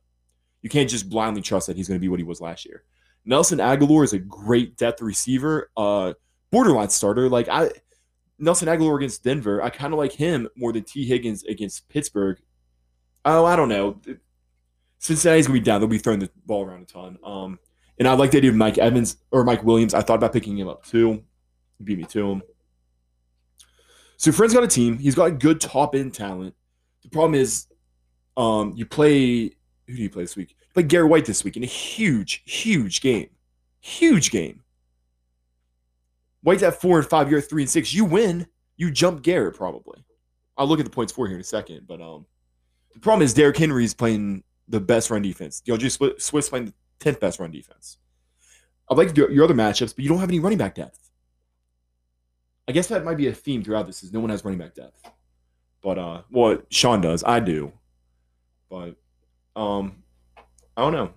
You 0.61 0.69
can't 0.69 0.89
just 0.89 1.09
blindly 1.09 1.41
trust 1.41 1.67
that 1.67 1.77
he's 1.77 1.87
going 1.87 1.99
to 1.99 2.01
be 2.01 2.09
what 2.09 2.19
he 2.19 2.25
was 2.25 2.41
last 2.41 2.65
year. 2.65 2.83
Nelson 3.25 3.59
Agholor 3.59 4.03
is 4.03 4.13
a 4.13 4.19
great 4.19 4.77
depth 4.77 5.01
receiver, 5.01 5.69
uh, 5.77 6.13
borderline 6.51 6.89
starter. 6.89 7.29
Like 7.29 7.47
I, 7.49 7.69
Nelson 8.39 8.67
Agholor 8.67 8.97
against 8.97 9.23
Denver, 9.23 9.61
I 9.61 9.69
kind 9.69 9.93
of 9.93 9.99
like 9.99 10.13
him 10.13 10.47
more 10.55 10.73
than 10.73 10.83
Tee 10.83 11.05
Higgins 11.05 11.43
against 11.43 11.87
Pittsburgh. 11.89 12.39
Oh, 13.25 13.45
I 13.45 13.55
don't 13.55 13.69
know. 13.69 13.99
Cincinnati's 14.99 15.47
gonna 15.47 15.59
be 15.59 15.63
down. 15.63 15.81
They'll 15.81 15.89
be 15.89 15.97
throwing 15.97 16.19
the 16.19 16.29
ball 16.45 16.65
around 16.65 16.83
a 16.83 16.85
ton. 16.85 17.17
Um, 17.23 17.59
and 17.99 18.07
I 18.07 18.13
like 18.13 18.31
the 18.31 18.37
idea 18.37 18.51
of 18.51 18.55
Mike 18.55 18.77
Evans 18.77 19.17
or 19.31 19.43
Mike 19.43 19.63
Williams. 19.63 19.93
I 19.93 20.01
thought 20.01 20.15
about 20.15 20.33
picking 20.33 20.57
him 20.57 20.67
up 20.67 20.85
too. 20.85 21.23
Beat 21.83 21.97
me 21.97 22.05
to 22.05 22.31
him. 22.31 22.41
So 24.17 24.31
Friend's 24.31 24.53
got 24.53 24.63
a 24.63 24.67
team. 24.67 24.97
He's 24.97 25.15
got 25.15 25.39
good 25.39 25.61
top 25.61 25.95
end 25.95 26.13
talent. 26.13 26.55
The 27.03 27.09
problem 27.09 27.35
is, 27.35 27.67
um, 28.35 28.73
you 28.75 28.85
play 28.85 29.51
who 29.87 29.95
do 29.95 30.01
you 30.01 30.09
play 30.09 30.23
this 30.23 30.35
week? 30.35 30.55
You 30.59 30.67
play 30.73 30.83
Gary 30.83 31.07
White 31.07 31.25
this 31.25 31.43
week 31.43 31.55
in 31.55 31.63
a 31.63 31.67
huge, 31.67 32.43
huge 32.45 33.01
game. 33.01 33.29
Huge 33.79 34.31
game. 34.31 34.63
White's 36.41 36.63
at 36.63 36.79
four 36.79 36.99
and 36.99 37.07
five, 37.07 37.29
you're 37.29 37.39
at 37.39 37.49
three 37.49 37.63
and 37.63 37.69
six. 37.69 37.93
You 37.93 38.05
win, 38.05 38.47
you 38.75 38.91
jump 38.91 39.21
Garrett 39.21 39.55
probably. 39.55 40.03
I'll 40.57 40.67
look 40.67 40.79
at 40.79 40.85
the 40.85 40.91
points 40.91 41.13
for 41.13 41.27
here 41.27 41.35
in 41.35 41.41
a 41.41 41.45
second, 41.45 41.87
but 41.87 42.01
um, 42.01 42.25
the 42.93 42.99
problem 42.99 43.23
is 43.23 43.33
Derrick 43.33 43.57
Henry 43.57 43.85
is 43.85 43.93
playing 43.93 44.43
the 44.67 44.79
best 44.79 45.09
run 45.09 45.21
defense. 45.21 45.61
D'Andre 45.61 45.89
Swift's 45.89 46.49
playing 46.49 46.65
the 46.65 46.73
tenth 46.99 47.19
best 47.19 47.39
run 47.39 47.51
defense. 47.51 47.97
I'd 48.89 48.97
like 48.97 49.15
your 49.15 49.43
other 49.43 49.53
matchups, 49.53 49.95
but 49.95 50.03
you 50.03 50.09
don't 50.09 50.19
have 50.19 50.29
any 50.29 50.39
running 50.39 50.57
back 50.57 50.75
depth. 50.75 51.06
I 52.67 52.71
guess 52.71 52.87
that 52.87 53.05
might 53.05 53.17
be 53.17 53.27
a 53.27 53.33
theme 53.33 53.63
throughout 53.63 53.85
this 53.85 54.03
is 54.03 54.11
no 54.11 54.19
one 54.19 54.29
has 54.29 54.43
running 54.43 54.59
back 54.59 54.75
depth. 54.75 55.09
But 55.81 55.97
uh 55.97 56.21
well 56.29 56.59
Sean 56.69 57.01
does. 57.01 57.23
I 57.23 57.39
do. 57.39 57.71
But 58.69 58.95
um 59.55 60.03
I 60.75 60.81
don't 60.81 60.93
know. 60.93 61.11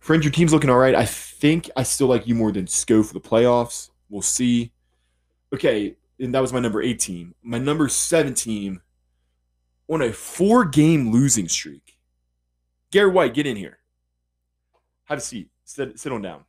Friend, 0.00 0.22
your 0.24 0.32
team's 0.32 0.52
looking 0.52 0.70
all 0.70 0.78
right. 0.78 0.94
I 0.94 1.04
think 1.04 1.70
I 1.76 1.82
still 1.82 2.06
like 2.06 2.26
you 2.26 2.34
more 2.34 2.52
than 2.52 2.66
Sco 2.66 3.02
for 3.02 3.12
the 3.12 3.20
playoffs. 3.20 3.90
We'll 4.08 4.22
see. 4.22 4.72
Okay, 5.54 5.96
and 6.18 6.34
that 6.34 6.40
was 6.40 6.52
my 6.52 6.60
number 6.60 6.82
eight 6.82 7.00
team. 7.00 7.34
My 7.42 7.58
number 7.58 7.88
seven 7.88 8.34
team 8.34 8.80
on 9.88 10.02
a 10.02 10.12
four 10.12 10.64
game 10.64 11.10
losing 11.10 11.48
streak. 11.48 11.98
Gary 12.90 13.10
White, 13.10 13.34
get 13.34 13.46
in 13.46 13.56
here. 13.56 13.78
Have 15.04 15.18
a 15.18 15.20
seat. 15.20 15.48
Sit, 15.64 15.98
sit 15.98 16.12
on 16.12 16.22
down. 16.22 16.44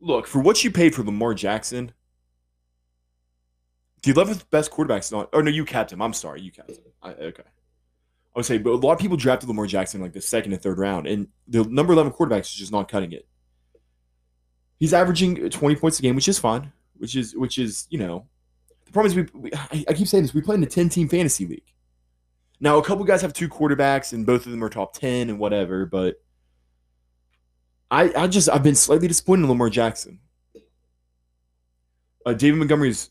Look, 0.00 0.26
for 0.26 0.40
what 0.40 0.62
you 0.64 0.70
paid 0.70 0.94
for 0.94 1.02
Lamar 1.02 1.34
Jackson, 1.34 1.92
the 4.02 4.12
11th 4.12 4.50
best 4.50 4.70
quarterback's 4.70 5.06
is 5.06 5.12
not. 5.12 5.28
Oh, 5.32 5.40
no, 5.40 5.50
you 5.50 5.64
capped 5.64 5.92
him. 5.92 6.02
I'm 6.02 6.12
sorry. 6.12 6.40
You 6.40 6.50
capped 6.50 6.70
him. 6.70 6.78
I, 7.02 7.10
okay. 7.12 7.44
I 8.34 8.38
would 8.38 8.46
say, 8.46 8.58
but 8.58 8.70
a 8.70 8.76
lot 8.76 8.92
of 8.92 8.98
people 8.98 9.16
drafted 9.16 9.48
Lamar 9.48 9.66
Jackson 9.66 10.00
like 10.00 10.12
the 10.12 10.20
second 10.20 10.52
and 10.52 10.62
third 10.62 10.78
round, 10.78 11.06
and 11.06 11.28
the 11.48 11.64
number 11.64 11.92
11 11.92 12.12
quarterback 12.12 12.42
is 12.42 12.52
just 12.52 12.72
not 12.72 12.90
cutting 12.90 13.12
it. 13.12 13.28
He's 14.80 14.94
averaging 14.94 15.50
20 15.50 15.76
points 15.76 15.98
a 15.98 16.02
game, 16.02 16.16
which 16.16 16.28
is 16.28 16.38
fine, 16.38 16.72
which 16.96 17.14
is, 17.14 17.36
which 17.36 17.58
is, 17.58 17.86
you 17.90 17.98
know, 17.98 18.26
the 18.86 18.92
problem 18.92 19.10
is 19.10 19.30
we, 19.32 19.40
we 19.40 19.50
I, 19.54 19.84
I 19.88 19.92
keep 19.92 20.08
saying 20.08 20.24
this, 20.24 20.34
we 20.34 20.40
play 20.40 20.56
in 20.56 20.62
a 20.62 20.66
10 20.66 20.88
team 20.88 21.08
fantasy 21.08 21.46
league. 21.46 21.62
Now, 22.58 22.78
a 22.78 22.84
couple 22.84 23.04
guys 23.04 23.22
have 23.22 23.32
two 23.32 23.48
quarterbacks, 23.48 24.12
and 24.12 24.24
both 24.24 24.46
of 24.46 24.52
them 24.52 24.64
are 24.64 24.68
top 24.68 24.94
10 24.94 25.28
and 25.28 25.38
whatever, 25.38 25.84
but 25.84 26.16
I, 27.90 28.12
I 28.16 28.26
just, 28.28 28.48
I've 28.48 28.62
been 28.62 28.74
slightly 28.74 29.08
disappointed 29.08 29.42
in 29.42 29.48
Lamar 29.50 29.68
Jackson. 29.68 30.20
Uh, 32.24 32.32
David 32.32 32.58
Montgomery's 32.58 33.10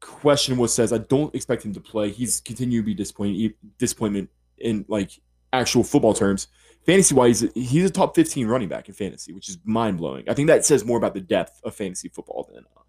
question 0.00 0.56
was 0.56 0.72
says 0.72 0.92
I 0.92 0.98
don't 0.98 1.34
expect 1.34 1.64
him 1.64 1.72
to 1.74 1.80
play. 1.80 2.10
He's 2.10 2.40
continued 2.40 2.82
to 2.82 2.86
be 2.86 2.94
disappointed, 2.94 3.54
disappointment 3.78 4.30
in 4.58 4.84
like 4.88 5.10
actual 5.52 5.84
football 5.84 6.14
terms. 6.14 6.48
Fantasy 6.84 7.14
wise, 7.14 7.44
he's 7.54 7.84
a 7.84 7.90
top 7.90 8.14
15 8.14 8.46
running 8.46 8.68
back 8.68 8.88
in 8.88 8.94
fantasy, 8.94 9.32
which 9.32 9.48
is 9.48 9.58
mind 9.64 9.98
blowing. 9.98 10.28
I 10.28 10.34
think 10.34 10.46
that 10.46 10.64
says 10.64 10.84
more 10.84 10.98
about 10.98 11.14
the 11.14 11.20
depth 11.20 11.60
of 11.64 11.74
fantasy 11.74 12.08
football 12.08 12.48
than 12.52 12.64
uh, 12.76 12.82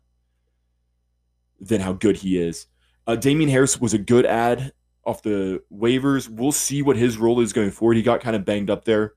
than 1.59 1.81
how 1.81 1.93
good 1.93 2.17
he 2.17 2.37
is. 2.37 2.67
Uh, 3.07 3.15
Damien 3.15 3.49
Harris 3.49 3.81
was 3.81 3.93
a 3.93 3.97
good 3.97 4.25
ad 4.25 4.71
off 5.05 5.23
the 5.23 5.63
waivers. 5.73 6.29
We'll 6.29 6.51
see 6.51 6.81
what 6.81 6.97
his 6.97 7.17
role 7.17 7.39
is 7.39 7.53
going 7.53 7.71
forward. 7.71 7.97
He 7.97 8.03
got 8.03 8.21
kind 8.21 8.35
of 8.35 8.45
banged 8.45 8.69
up 8.69 8.85
there. 8.85 9.13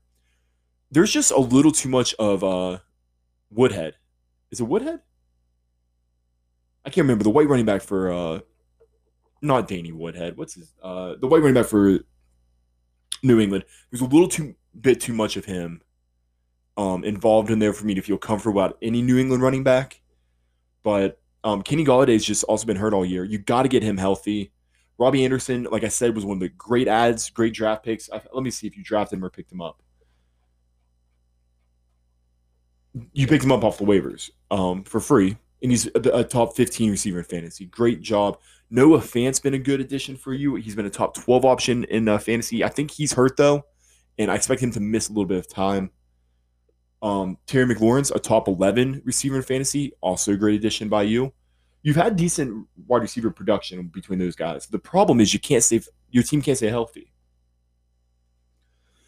There's 0.89 1.11
just 1.11 1.31
a 1.31 1.39
little 1.39 1.71
too 1.71 1.89
much 1.89 2.15
of 2.15 2.43
uh, 2.43 2.79
Woodhead. 3.51 3.95
Is 4.49 4.61
it 4.61 4.63
Woodhead? 4.63 5.01
I 6.85 6.89
can't 6.89 7.05
remember 7.05 7.23
the 7.23 7.29
white 7.29 7.47
running 7.47 7.65
back 7.65 7.81
for 7.81 8.11
uh, 8.11 8.39
not 9.41 9.67
Danny 9.67 9.91
Woodhead. 9.91 10.37
What's 10.37 10.55
his 10.55 10.73
uh, 10.81 11.15
the 11.19 11.27
white 11.27 11.41
running 11.41 11.55
back 11.55 11.67
for 11.67 11.99
New 13.23 13.39
England? 13.39 13.65
There's 13.91 14.01
a 14.01 14.05
little 14.05 14.27
too 14.27 14.55
bit 14.79 14.99
too 15.01 15.13
much 15.13 15.37
of 15.37 15.45
him 15.45 15.81
um, 16.77 17.03
involved 17.03 17.49
in 17.51 17.59
there 17.59 17.73
for 17.73 17.85
me 17.85 17.93
to 17.93 18.01
feel 18.01 18.17
comfortable 18.17 18.59
about 18.59 18.77
any 18.81 19.01
New 19.01 19.17
England 19.17 19.43
running 19.43 19.63
back. 19.63 20.01
But 20.83 21.19
Um, 21.43 21.63
Kenny 21.63 21.83
Golladay's 21.83 22.23
just 22.23 22.43
also 22.43 22.67
been 22.67 22.77
hurt 22.77 22.93
all 22.93 23.03
year. 23.03 23.23
You 23.23 23.39
got 23.39 23.63
to 23.63 23.69
get 23.69 23.81
him 23.81 23.97
healthy. 23.97 24.51
Robbie 24.99 25.25
Anderson, 25.25 25.67
like 25.71 25.83
I 25.83 25.89
said, 25.89 26.13
was 26.13 26.23
one 26.23 26.37
of 26.37 26.41
the 26.41 26.49
great 26.49 26.87
ads, 26.87 27.31
great 27.31 27.53
draft 27.55 27.83
picks. 27.83 28.11
I, 28.11 28.21
let 28.31 28.43
me 28.43 28.51
see 28.51 28.67
if 28.67 28.77
you 28.77 28.83
drafted 28.83 29.17
him 29.17 29.25
or 29.25 29.31
picked 29.31 29.51
him 29.51 29.59
up. 29.59 29.81
You 33.11 33.25
picked 33.25 33.43
him 33.43 33.51
up 33.51 33.63
off 33.63 33.79
the 33.79 33.85
waivers 33.85 34.29
um, 34.51 34.83
for 34.83 34.99
free, 34.99 35.37
and 35.61 35.71
he's 35.71 35.87
a, 35.87 35.99
a, 36.13 36.23
top 36.23 36.55
15 36.55 36.91
receiver 36.91 37.19
in 37.19 37.25
fantasy. 37.25 37.65
Great 37.65 38.01
job. 38.01 38.39
Noah 38.69 39.01
Fant's 39.01 39.39
been 39.39 39.53
a 39.53 39.59
good 39.59 39.79
addition 39.79 40.15
for 40.15 40.33
you. 40.33 40.55
He's 40.55 40.75
been 40.75 40.85
a 40.85 40.89
top 40.89 41.13
12 41.15 41.45
option 41.45 41.83
in 41.85 42.07
uh, 42.07 42.17
fantasy. 42.17 42.63
I 42.63 42.69
think 42.69 42.91
he's 42.91 43.13
hurt 43.13 43.37
though, 43.37 43.63
and 44.17 44.31
I 44.31 44.35
expect 44.35 44.61
him 44.61 44.71
to 44.71 44.79
miss 44.79 45.09
a 45.09 45.11
little 45.11 45.25
bit 45.25 45.37
of 45.37 45.47
time. 45.47 45.91
Um, 47.01 47.37
Terry 47.47 47.65
McLaurin's 47.65 48.11
a 48.11 48.19
top 48.19 48.47
11 48.47 49.01
receiver 49.05 49.37
in 49.37 49.41
fantasy, 49.41 49.93
also 50.01 50.33
a 50.33 50.37
great 50.37 50.55
addition 50.55 50.87
by 50.87 51.03
you. 51.03 51.33
You've 51.83 51.95
had 51.95 52.15
decent 52.15 52.67
wide 52.87 53.01
receiver 53.01 53.31
production 53.31 53.87
between 53.87 54.19
those 54.19 54.35
guys. 54.35 54.67
The 54.67 54.79
problem 54.79 55.19
is 55.19 55.33
you 55.33 55.39
can't 55.39 55.63
stay, 55.63 55.81
your 56.11 56.23
team 56.23 56.41
can't 56.41 56.57
stay 56.57 56.69
healthy. 56.69 57.11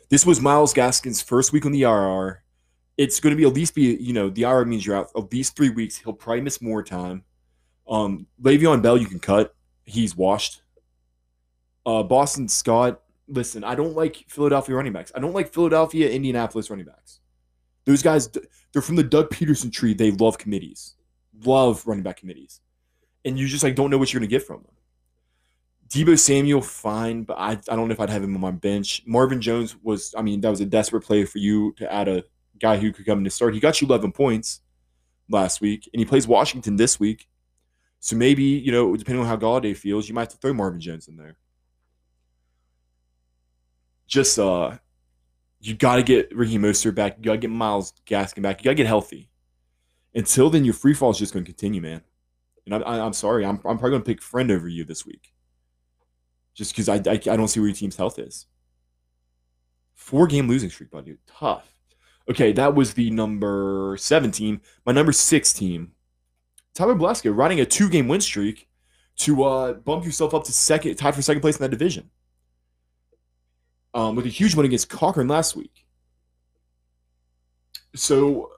This 0.09 0.25
was 0.25 0.41
Myles 0.41 0.73
Gaskin's 0.73 1.21
first 1.21 1.53
week 1.53 1.65
on 1.65 1.71
the 1.71 1.83
IR. 1.83 2.42
It's 2.97 3.19
going 3.19 3.35
to 3.35 3.37
be 3.37 3.47
at 3.47 3.53
least 3.53 3.75
be, 3.75 3.95
you 3.95 4.13
know, 4.13 4.29
the 4.29 4.43
IR 4.43 4.65
means 4.65 4.85
you're 4.85 4.95
out 4.95 5.09
at 5.15 5.31
least 5.31 5.55
three 5.55 5.69
weeks. 5.69 5.97
He'll 5.97 6.13
probably 6.13 6.41
miss 6.41 6.61
more 6.61 6.83
time. 6.83 7.23
Um, 7.87 8.27
Le'Veon 8.41 8.81
Bell, 8.81 8.97
you 8.97 9.07
can 9.07 9.19
cut. 9.19 9.55
He's 9.85 10.15
washed. 10.15 10.61
Uh, 11.85 12.03
Boston 12.03 12.47
Scott, 12.47 13.01
listen, 13.27 13.63
I 13.63 13.75
don't 13.75 13.95
like 13.95 14.25
Philadelphia 14.27 14.75
running 14.75 14.93
backs. 14.93 15.11
I 15.15 15.19
don't 15.19 15.33
like 15.33 15.53
Philadelphia, 15.53 16.09
Indianapolis 16.09 16.69
running 16.69 16.85
backs. 16.85 17.19
Those 17.85 18.01
guys, 18.01 18.29
they're 18.71 18.81
from 18.81 18.95
the 18.95 19.03
Doug 19.03 19.29
Pederson 19.29 19.71
tree. 19.71 19.93
They 19.93 20.11
love 20.11 20.37
committees, 20.37 20.95
love 21.43 21.85
running 21.85 22.03
back 22.03 22.17
committees, 22.17 22.61
and 23.25 23.37
you 23.37 23.47
just 23.47 23.63
like 23.63 23.75
don't 23.75 23.89
know 23.89 23.97
what 23.97 24.13
you're 24.13 24.21
gonna 24.21 24.29
get 24.29 24.43
from 24.43 24.63
them. 24.63 24.71
Deebo 25.89 26.17
Samuel, 26.17 26.61
fine, 26.61 27.23
but 27.23 27.37
I, 27.37 27.51
I 27.51 27.75
don't 27.75 27.87
know 27.87 27.93
if 27.93 27.99
I'd 27.99 28.09
have 28.09 28.23
him 28.23 28.33
on 28.35 28.41
my 28.41 28.51
bench. 28.51 29.03
Marvin 29.05 29.41
Jones 29.41 29.75
was, 29.83 30.15
I 30.17 30.21
mean, 30.21 30.41
that 30.41 30.49
was 30.49 30.61
a 30.61 30.65
desperate 30.65 31.01
play 31.01 31.23
for 31.25 31.37
you 31.37 31.73
to 31.73 31.91
add 31.91 32.07
a 32.07 32.23
guy 32.59 32.77
who 32.77 32.91
could 32.91 33.05
come 33.05 33.19
in 33.19 33.23
to 33.23 33.29
start. 33.29 33.53
He 33.53 33.59
got 33.59 33.81
you 33.81 33.87
11 33.87 34.11
points 34.11 34.61
last 35.29 35.61
week, 35.61 35.89
and 35.93 35.99
he 35.99 36.05
plays 36.05 36.27
Washington 36.27 36.75
this 36.75 36.99
week. 36.99 37.27
So 37.99 38.15
maybe, 38.15 38.43
you 38.43 38.71
know, 38.71 38.95
depending 38.95 39.23
on 39.23 39.27
how 39.27 39.37
Golladay 39.37 39.75
feels, 39.75 40.07
you 40.07 40.13
might 40.13 40.23
have 40.23 40.29
to 40.29 40.37
throw 40.37 40.53
Marvin 40.53 40.81
Jones 40.81 41.07
in 41.07 41.15
there. 41.15 41.37
Just 44.07 44.37
uh 44.37 44.77
you 45.63 45.73
got 45.73 45.95
to 45.95 46.03
get 46.03 46.35
Ricky 46.35 46.57
Mostert 46.57 46.93
back. 46.93 47.15
You 47.17 47.23
got 47.23 47.31
to 47.31 47.37
get 47.37 47.49
Myles 47.49 47.93
Gaskin 48.05 48.41
back. 48.41 48.59
You 48.59 48.65
got 48.65 48.71
to 48.71 48.75
get 48.75 48.85
healthy. 48.85 49.29
Until 50.13 50.49
then, 50.49 50.65
your 50.65 50.73
free 50.73 50.93
fall 50.93 51.11
is 51.11 51.17
just 51.17 51.33
going 51.33 51.45
to 51.45 51.49
continue, 51.49 51.81
man. 51.81 52.01
And 52.65 52.83
I, 52.83 53.05
am 53.05 53.13
sorry, 53.13 53.45
I'm, 53.45 53.55
I'm 53.65 53.77
probably 53.77 53.91
going 53.91 54.01
to 54.01 54.05
pick 54.05 54.21
friend 54.21 54.51
over 54.51 54.67
you 54.67 54.83
this 54.83 55.05
week, 55.05 55.33
just 56.53 56.73
because 56.73 56.89
I, 56.89 56.95
I, 56.95 57.13
I 57.13 57.37
don't 57.37 57.47
see 57.47 57.61
where 57.61 57.67
your 57.69 57.75
team's 57.75 57.95
health 57.95 58.19
is. 58.19 58.45
Four 59.95 60.27
game 60.27 60.49
losing 60.49 60.69
streak, 60.69 60.91
buddy. 60.91 61.15
Tough. 61.25 61.72
Okay, 62.29 62.53
that 62.53 62.73
was 62.73 62.93
the 62.93 63.09
number 63.11 63.95
17. 63.99 64.61
My 64.85 64.93
number 64.93 65.11
six 65.11 65.51
team, 65.51 65.91
Tyler 66.73 66.95
Blasco, 66.95 67.31
riding 67.31 67.59
a 67.59 67.65
two 67.65 67.89
game 67.89 68.07
win 68.07 68.21
streak 68.21 68.67
to 69.17 69.43
uh, 69.43 69.73
bump 69.73 70.05
yourself 70.05 70.33
up 70.33 70.43
to 70.45 70.51
second, 70.53 70.95
tied 70.95 71.15
for 71.15 71.21
second 71.21 71.41
place 71.41 71.57
in 71.57 71.61
that 71.61 71.69
division 71.69 72.09
um, 73.93 74.15
with 74.15 74.25
a 74.25 74.29
huge 74.29 74.55
win 74.55 74.65
against 74.65 74.89
Cochran 74.89 75.27
last 75.27 75.55
week. 75.55 75.85
So 77.95 78.51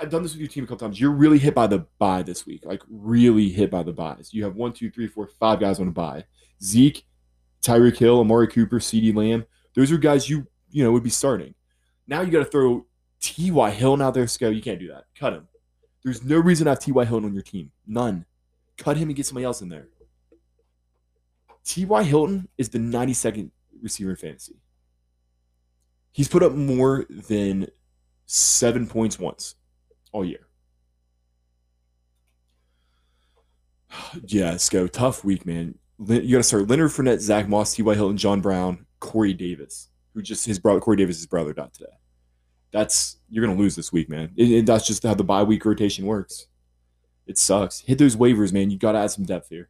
I've 0.00 0.10
done 0.10 0.22
this 0.22 0.32
with 0.32 0.40
your 0.40 0.48
team 0.48 0.64
a 0.64 0.66
couple 0.66 0.86
times. 0.86 1.00
You're 1.00 1.10
really 1.10 1.38
hit 1.38 1.54
by 1.54 1.66
the 1.66 1.86
bye 1.98 2.22
this 2.22 2.46
week, 2.46 2.64
like 2.64 2.82
really 2.88 3.48
hit 3.48 3.70
by 3.70 3.82
the 3.82 3.92
byes. 3.92 4.32
You 4.32 4.44
have 4.44 4.54
one, 4.54 4.72
two, 4.72 4.90
three, 4.90 5.08
four, 5.08 5.26
five 5.26 5.58
guys 5.58 5.80
on 5.80 5.88
a 5.88 5.92
bye. 5.92 6.24
Zeke, 6.62 7.04
Tyreek 7.62 7.96
Hill, 7.96 8.20
Amari 8.20 8.46
Cooper, 8.46 8.78
CeeDee 8.78 9.14
Lamb. 9.14 9.44
Those 9.74 9.90
are 9.90 9.98
guys 9.98 10.28
you 10.30 10.46
you 10.70 10.84
know 10.84 10.92
would 10.92 11.02
be 11.02 11.10
starting. 11.10 11.54
Now 12.06 12.20
you 12.20 12.30
got 12.30 12.44
to 12.44 12.50
throw 12.50 12.86
T.Y. 13.26 13.70
Hilton 13.72 14.02
out 14.02 14.14
there, 14.14 14.28
Sco. 14.28 14.50
You 14.50 14.62
can't 14.62 14.78
do 14.78 14.86
that. 14.86 15.06
Cut 15.18 15.32
him. 15.32 15.48
There's 16.04 16.22
no 16.22 16.38
reason 16.38 16.66
to 16.66 16.70
have 16.70 16.78
T.Y. 16.78 17.04
Hilton 17.04 17.24
on 17.24 17.34
your 17.34 17.42
team. 17.42 17.72
None. 17.84 18.24
Cut 18.78 18.96
him 18.96 19.08
and 19.08 19.16
get 19.16 19.26
somebody 19.26 19.44
else 19.44 19.60
in 19.62 19.68
there. 19.68 19.88
T.Y. 21.64 22.02
Hilton 22.04 22.48
is 22.56 22.68
the 22.68 22.78
92nd 22.78 23.50
receiver 23.82 24.10
in 24.10 24.16
fantasy. 24.16 24.60
He's 26.12 26.28
put 26.28 26.44
up 26.44 26.52
more 26.52 27.04
than 27.10 27.66
seven 28.26 28.86
points 28.86 29.18
once 29.18 29.56
all 30.12 30.24
year. 30.24 30.46
yeah, 34.28 34.50
let's 34.50 34.68
go. 34.68 34.86
Tough 34.86 35.24
week, 35.24 35.44
man. 35.44 35.74
You 35.98 36.30
got 36.30 36.38
to 36.38 36.42
start 36.44 36.68
Leonard 36.68 36.92
Fournette, 36.92 37.18
Zach 37.18 37.48
Moss, 37.48 37.74
T.Y. 37.74 37.92
Hilton, 37.92 38.18
John 38.18 38.40
Brown, 38.40 38.86
Corey 39.00 39.34
Davis, 39.34 39.88
who 40.14 40.22
just 40.22 40.46
his 40.46 40.60
brother, 40.60 40.78
Corey 40.78 40.98
Davis' 40.98 41.26
brother, 41.26 41.52
died 41.52 41.74
today. 41.74 41.90
That's 42.76 43.16
you're 43.30 43.44
gonna 43.44 43.58
lose 43.58 43.74
this 43.74 43.92
week, 43.92 44.08
man. 44.08 44.32
And 44.36 44.66
that's 44.66 44.86
just 44.86 45.02
how 45.02 45.14
the 45.14 45.24
bye 45.24 45.42
week 45.42 45.64
rotation 45.64 46.04
works. 46.04 46.46
It 47.26 47.38
sucks. 47.38 47.80
Hit 47.80 47.98
those 47.98 48.16
waivers, 48.16 48.52
man. 48.52 48.70
You 48.70 48.78
got 48.78 48.92
to 48.92 48.98
add 48.98 49.10
some 49.10 49.24
depth 49.24 49.48
here. 49.48 49.68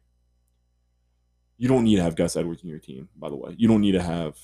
You 1.57 1.67
don't 1.67 1.85
need 1.85 1.95
to 1.95 2.03
have 2.03 2.15
Gus 2.15 2.35
Edwards 2.35 2.61
in 2.61 2.69
your 2.69 2.77
team, 2.79 3.09
by 3.15 3.29
the 3.29 3.35
way. 3.35 3.55
You 3.57 3.67
don't 3.67 3.81
need 3.81 3.93
to 3.93 4.01
have 4.03 4.37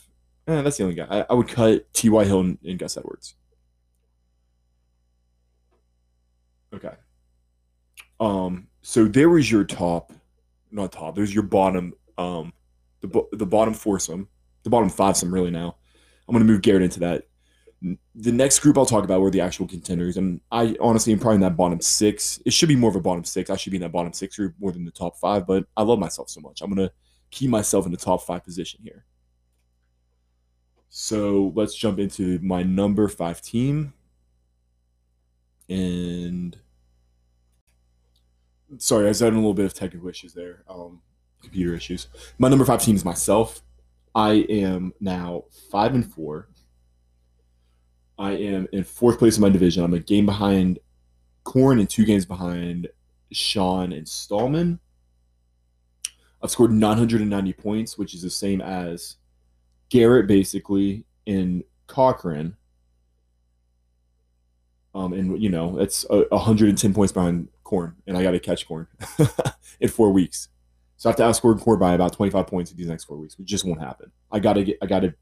Eh, 0.47 0.61
that's 0.61 0.77
the 0.77 0.83
only 0.83 0.95
guy. 0.95 1.07
I, 1.09 1.25
I 1.29 1.33
would 1.33 1.47
cut 1.47 1.91
T.Y. 1.93 2.25
Hill 2.25 2.41
and, 2.41 2.57
and 2.65 2.77
Gus 2.77 2.97
Edwards. 2.97 3.35
Okay. 6.73 6.93
Um. 8.19 8.67
So 8.81 9.05
there 9.05 9.29
was 9.29 9.49
your 9.49 9.63
top, 9.63 10.11
not 10.71 10.91
top. 10.91 11.15
There's 11.15 11.33
your 11.33 11.43
bottom. 11.43 11.93
Um, 12.17 12.51
the 13.01 13.27
the 13.31 13.45
bottom 13.45 13.73
foursome, 13.73 14.27
the 14.63 14.69
bottom 14.69 14.89
five 14.89 15.15
some 15.15 15.33
really 15.33 15.51
now. 15.51 15.77
I'm 16.27 16.33
gonna 16.33 16.45
move 16.45 16.61
Garrett 16.61 16.83
into 16.83 16.99
that. 17.01 17.27
The 18.15 18.31
next 18.31 18.59
group 18.59 18.77
I'll 18.77 18.85
talk 18.85 19.03
about 19.03 19.19
were 19.19 19.31
the 19.31 19.41
actual 19.41 19.67
contenders, 19.67 20.15
and 20.15 20.39
I 20.51 20.75
honestly 20.79 21.11
am 21.11 21.19
probably 21.19 21.35
in 21.35 21.41
that 21.41 21.57
bottom 21.57 21.81
six. 21.81 22.39
It 22.45 22.53
should 22.53 22.69
be 22.69 22.77
more 22.77 22.89
of 22.89 22.95
a 22.95 23.01
bottom 23.01 23.25
six. 23.25 23.49
I 23.49 23.57
should 23.57 23.71
be 23.71 23.77
in 23.77 23.81
that 23.81 23.91
bottom 23.91 24.13
six 24.13 24.37
group 24.37 24.55
more 24.59 24.71
than 24.71 24.85
the 24.85 24.91
top 24.91 25.17
five, 25.17 25.45
but 25.45 25.65
I 25.75 25.83
love 25.83 25.99
myself 25.99 26.29
so 26.29 26.39
much. 26.39 26.61
I'm 26.61 26.73
gonna 26.73 26.91
keep 27.29 27.49
myself 27.49 27.85
in 27.85 27.91
the 27.91 27.97
top 27.97 28.21
five 28.21 28.43
position 28.43 28.79
here. 28.83 29.05
So 30.89 31.51
let's 31.55 31.75
jump 31.75 31.99
into 31.99 32.39
my 32.41 32.63
number 32.63 33.07
five 33.09 33.41
team. 33.41 33.93
And 35.67 36.55
sorry, 38.77 39.05
I 39.05 39.09
was 39.09 39.19
having 39.19 39.35
a 39.35 39.41
little 39.41 39.55
bit 39.55 39.65
of 39.65 39.73
technical 39.73 40.07
issues 40.07 40.33
there, 40.33 40.63
um, 40.69 41.01
computer 41.41 41.73
issues. 41.73 42.07
My 42.37 42.47
number 42.47 42.63
five 42.63 42.81
team 42.81 42.95
is 42.95 43.03
myself. 43.03 43.61
I 44.15 44.45
am 44.49 44.93
now 44.99 45.45
five 45.71 45.95
and 45.95 46.13
four. 46.13 46.49
I 48.17 48.31
am 48.31 48.67
in 48.71 48.83
fourth 48.83 49.19
place 49.19 49.37
in 49.37 49.41
my 49.41 49.49
division. 49.49 49.83
I'm 49.83 49.93
a 49.93 49.99
game 49.99 50.25
behind 50.25 50.79
Corn 51.43 51.79
and 51.79 51.89
two 51.89 52.05
games 52.05 52.25
behind 52.25 52.87
Sean 53.31 53.91
and 53.91 54.07
Stallman. 54.07 54.79
I've 56.41 56.51
scored 56.51 56.71
990 56.71 57.53
points, 57.53 57.97
which 57.97 58.13
is 58.13 58.21
the 58.21 58.29
same 58.29 58.61
as 58.61 59.15
Garrett 59.89 60.27
basically 60.27 61.05
in 61.25 61.63
Cochran. 61.87 62.57
Um, 64.93 65.13
and 65.13 65.41
you 65.41 65.49
know, 65.49 65.79
it's 65.79 66.05
a, 66.09 66.25
110 66.29 66.93
points 66.93 67.13
behind 67.13 67.47
Corn, 67.63 67.95
and 68.05 68.17
I 68.17 68.21
got 68.21 68.31
to 68.31 68.39
catch 68.39 68.67
Corn 68.67 68.87
in 69.79 69.89
four 69.89 70.11
weeks. 70.11 70.49
So 70.97 71.09
I 71.09 71.11
have 71.11 71.17
to 71.17 71.23
outscore 71.23 71.59
Corn 71.59 71.79
by 71.79 71.93
about 71.93 72.13
25 72.13 72.45
points 72.45 72.71
in 72.71 72.77
these 72.77 72.87
next 72.87 73.05
four 73.05 73.17
weeks, 73.17 73.37
which 73.37 73.47
just 73.47 73.65
won't 73.65 73.81
happen. 73.81 74.11
I 74.31 74.39
gotta 74.39 74.63
get, 74.63 74.77
I 74.81 74.85
gotta 74.85 75.15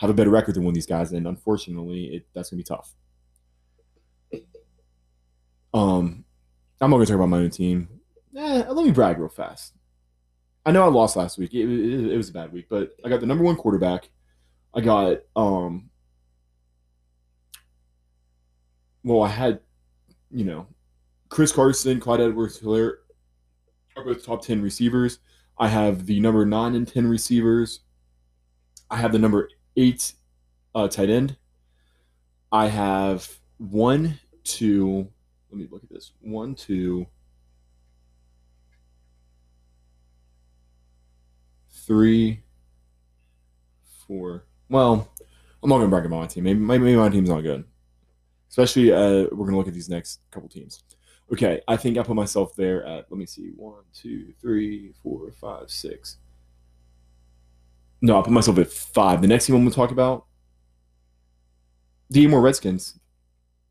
have 0.00 0.08
a 0.08 0.14
better 0.14 0.30
record 0.30 0.54
than 0.54 0.64
one 0.64 0.70
of 0.70 0.74
these 0.74 0.86
guys, 0.86 1.12
and 1.12 1.26
unfortunately, 1.26 2.04
it, 2.16 2.26
that's 2.34 2.50
gonna 2.50 2.58
be 2.58 2.64
tough. 2.64 2.94
Um, 5.74 6.24
I'm 6.80 6.90
not 6.90 6.96
gonna 6.96 7.06
talk 7.06 7.16
about 7.16 7.28
my 7.28 7.36
own 7.36 7.50
team. 7.50 7.88
Eh, 8.34 8.64
let 8.66 8.84
me 8.84 8.92
brag 8.92 9.18
real 9.18 9.28
fast. 9.28 9.74
I 10.64 10.72
know 10.72 10.84
I 10.84 10.88
lost 10.88 11.16
last 11.16 11.36
week. 11.36 11.52
It, 11.52 11.68
it, 11.68 12.12
it, 12.12 12.16
was 12.16 12.30
a 12.30 12.32
bad 12.32 12.50
week, 12.50 12.66
but 12.70 12.92
I 13.04 13.10
got 13.10 13.20
the 13.20 13.26
number 13.26 13.44
one 13.44 13.56
quarterback. 13.56 14.08
I 14.74 14.80
got 14.80 15.18
um. 15.36 15.90
Well, 19.04 19.22
I 19.22 19.28
had, 19.28 19.60
you 20.30 20.44
know, 20.44 20.66
Chris 21.28 21.52
Carson, 21.52 22.00
Clyde 22.00 22.20
Edwards-Helaire 22.20 22.96
are 23.96 24.04
both 24.04 24.24
top 24.24 24.42
ten 24.42 24.62
receivers. 24.62 25.18
I 25.58 25.68
have 25.68 26.06
the 26.06 26.20
number 26.20 26.46
nine 26.46 26.74
and 26.74 26.88
ten 26.88 27.06
receivers. 27.06 27.80
I 28.90 28.96
have 28.96 29.12
the 29.12 29.18
number 29.18 29.50
eight 29.80 30.12
uh, 30.74 30.88
tight 30.88 31.10
end. 31.10 31.36
I 32.52 32.68
have 32.68 33.28
one, 33.58 34.18
two. 34.44 35.08
Let 35.50 35.58
me 35.58 35.68
look 35.70 35.82
at 35.82 35.90
this. 35.90 36.12
One, 36.20 36.54
two. 36.54 37.06
three, 41.90 42.40
four. 44.06 44.44
Well, 44.68 45.08
I'm 45.60 45.68
not 45.68 45.78
gonna 45.78 45.88
brag 45.88 46.06
about 46.06 46.20
my 46.20 46.26
team. 46.28 46.44
Maybe, 46.44 46.60
maybe 46.60 46.94
my 46.94 47.08
team's 47.08 47.28
not 47.28 47.40
good. 47.40 47.64
Especially, 48.48 48.92
uh, 48.92 49.26
we're 49.32 49.46
gonna 49.46 49.56
look 49.56 49.66
at 49.66 49.74
these 49.74 49.88
next 49.88 50.20
couple 50.30 50.48
teams. 50.48 50.84
Okay, 51.32 51.60
I 51.66 51.76
think 51.76 51.98
I 51.98 52.04
put 52.04 52.14
myself 52.14 52.54
there 52.54 52.86
at 52.86 53.06
let 53.10 53.18
me 53.18 53.26
see, 53.26 53.50
one, 53.56 53.82
two, 53.92 54.32
three, 54.40 54.92
four, 55.02 55.32
five, 55.32 55.68
six. 55.68 56.18
No, 58.02 58.18
I 58.18 58.22
put 58.22 58.32
myself 58.32 58.58
at 58.58 58.70
five. 58.70 59.20
The 59.20 59.28
next 59.28 59.46
team 59.46 59.56
I'm 59.56 59.62
gonna 59.62 59.74
talk 59.74 59.90
about, 59.90 60.26
the 62.08 62.24
Amore 62.24 62.40
Redskins, 62.40 62.98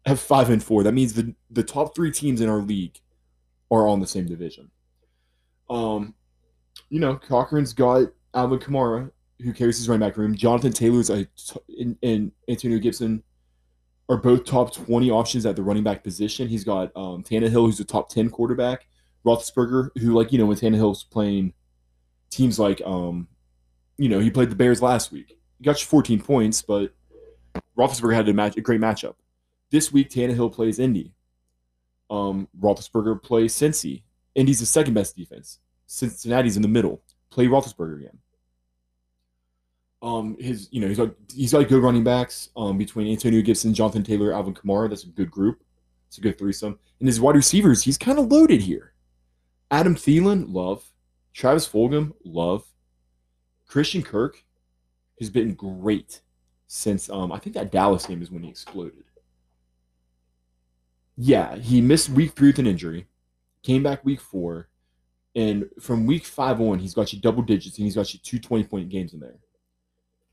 have 0.06 0.20
five 0.20 0.50
and 0.50 0.64
four. 0.64 0.84
That 0.84 0.94
means 0.94 1.14
the 1.14 1.34
the 1.50 1.64
top 1.64 1.96
three 1.96 2.12
teams 2.12 2.42
in 2.42 2.50
our 2.50 2.62
league 2.62 3.00
are 3.72 3.88
all 3.88 3.94
in 3.94 4.00
the 4.00 4.08
same 4.08 4.26
division. 4.26 4.70
Um, 5.70 6.16
you 6.90 7.00
know, 7.00 7.16
Cochran's 7.16 7.74
got 7.74 8.10
Alvin 8.34 8.60
Kamara, 8.60 9.12
who 9.40 9.54
carries 9.54 9.78
his 9.78 9.88
running 9.88 10.08
back 10.08 10.18
room. 10.18 10.36
Jonathan 10.36 10.74
Taylor's 10.74 11.10
a 11.10 11.26
t- 11.26 11.60
and, 11.80 11.98
and 12.02 12.32
Antonio 12.48 12.80
Gibson 12.80 13.24
are 14.10 14.18
both 14.18 14.44
top 14.44 14.74
20 14.74 15.12
options 15.12 15.46
at 15.46 15.56
the 15.56 15.62
running 15.62 15.84
back 15.84 16.04
position. 16.04 16.48
He's 16.48 16.64
got 16.64 16.92
um, 16.96 17.24
Tannehill, 17.24 17.68
who's 17.68 17.80
a 17.80 17.86
top 17.86 18.10
10 18.10 18.30
quarterback. 18.32 18.88
Roethlisberger, 19.26 19.90
who, 20.00 20.14
like, 20.14 20.32
you 20.32 20.40
know, 20.40 20.48
when 20.48 20.58
Tannehill's 20.58 21.04
playing 21.04 21.54
teams 22.32 22.58
like, 22.58 22.82
um, 22.86 23.28
you 24.00 24.08
know, 24.08 24.20
he 24.20 24.32
played 24.32 24.50
the 24.50 24.56
Bears 24.56 24.82
last 24.82 25.12
week. 25.12 25.38
He 25.58 25.66
got 25.66 25.82
you 25.82 25.86
14 25.86 26.22
points, 26.22 26.62
but 26.62 26.93
Roethlisberger 27.78 28.16
had 28.16 28.30
a, 28.30 28.34
match, 28.34 28.56
a 28.56 28.62
great 28.62 28.80
matchup. 28.80 29.16
This 29.72 29.91
week, 29.91 30.10
Tannehill 30.10 30.54
plays 30.54 30.80
Indy. 30.80 31.12
Um, 32.10 32.47
Roethlisberger 32.60 33.22
plays 33.22 33.54
Cincy. 33.54 34.04
Indy's 34.36 34.62
the 34.62 34.66
second 34.66 34.93
best 34.93 35.18
defense. 35.18 35.60
Cincinnati's 35.86 36.56
in 36.56 36.62
the 36.62 36.70
middle. 36.70 37.04
Play 37.30 37.47
Roethlisberger 37.47 38.00
again. 38.00 38.18
Um, 40.02 40.38
his 40.39 40.70
you 40.72 40.80
know 40.80 40.88
he's 40.88 40.97
got 40.97 41.10
he's 41.34 41.52
got 41.52 41.68
good 41.68 41.84
running 41.84 42.06
backs. 42.06 42.50
Um, 42.56 42.78
between 42.78 43.12
Antonio 43.12 43.41
Gibson, 43.41 43.74
Jonathan 43.74 44.04
Taylor, 44.04 44.32
Alvin 44.32 44.54
Kamara, 44.54 44.88
that's 44.88 45.04
a 45.04 45.08
good 45.08 45.30
group. 45.30 45.62
It's 46.08 46.18
a 46.18 46.22
good 46.22 46.38
threesome. 46.38 46.80
And 47.00 47.08
his 47.08 47.20
wide 47.20 47.36
receivers, 47.36 47.84
he's 47.84 47.97
kind 47.97 48.18
of 48.18 48.32
loaded 48.32 48.62
here. 48.62 48.93
Adam 49.70 49.95
Thielen, 49.95 50.45
love. 50.47 50.89
Travis 51.34 51.68
Fulgham, 51.68 52.14
love. 52.24 52.64
Christian 53.70 54.01
Kirk 54.01 54.43
has 55.20 55.30
been 55.30 55.53
great 55.53 56.22
since 56.67 57.09
um 57.09 57.32
I 57.32 57.39
think 57.39 57.55
that 57.55 57.72
Dallas 57.72 58.05
game 58.05 58.22
is 58.22 58.32
when 58.32 58.43
he 58.43 58.49
exploded. 58.49 59.05
Yeah, 61.15 61.55
he 61.55 61.80
missed 61.80 62.09
week 62.09 62.34
three 62.34 62.49
with 62.49 62.59
an 62.59 62.67
injury, 62.67 63.07
came 63.63 63.84
back 63.84 64.03
week 64.03 64.20
four, 64.20 64.70
and 65.36 65.70
from 65.80 66.05
week 66.05 66.26
five 66.26 66.59
on, 66.59 66.80
he's 66.80 66.93
got 66.93 67.13
you 67.13 67.20
double 67.20 67.43
digits 67.43 67.78
and 67.78 67.86
he's 67.86 67.95
got 67.95 68.13
you 68.13 68.20
two 68.22 68.39
20 68.39 68.63
point 68.65 68.89
games 68.89 69.13
in 69.13 69.20
there. 69.20 69.38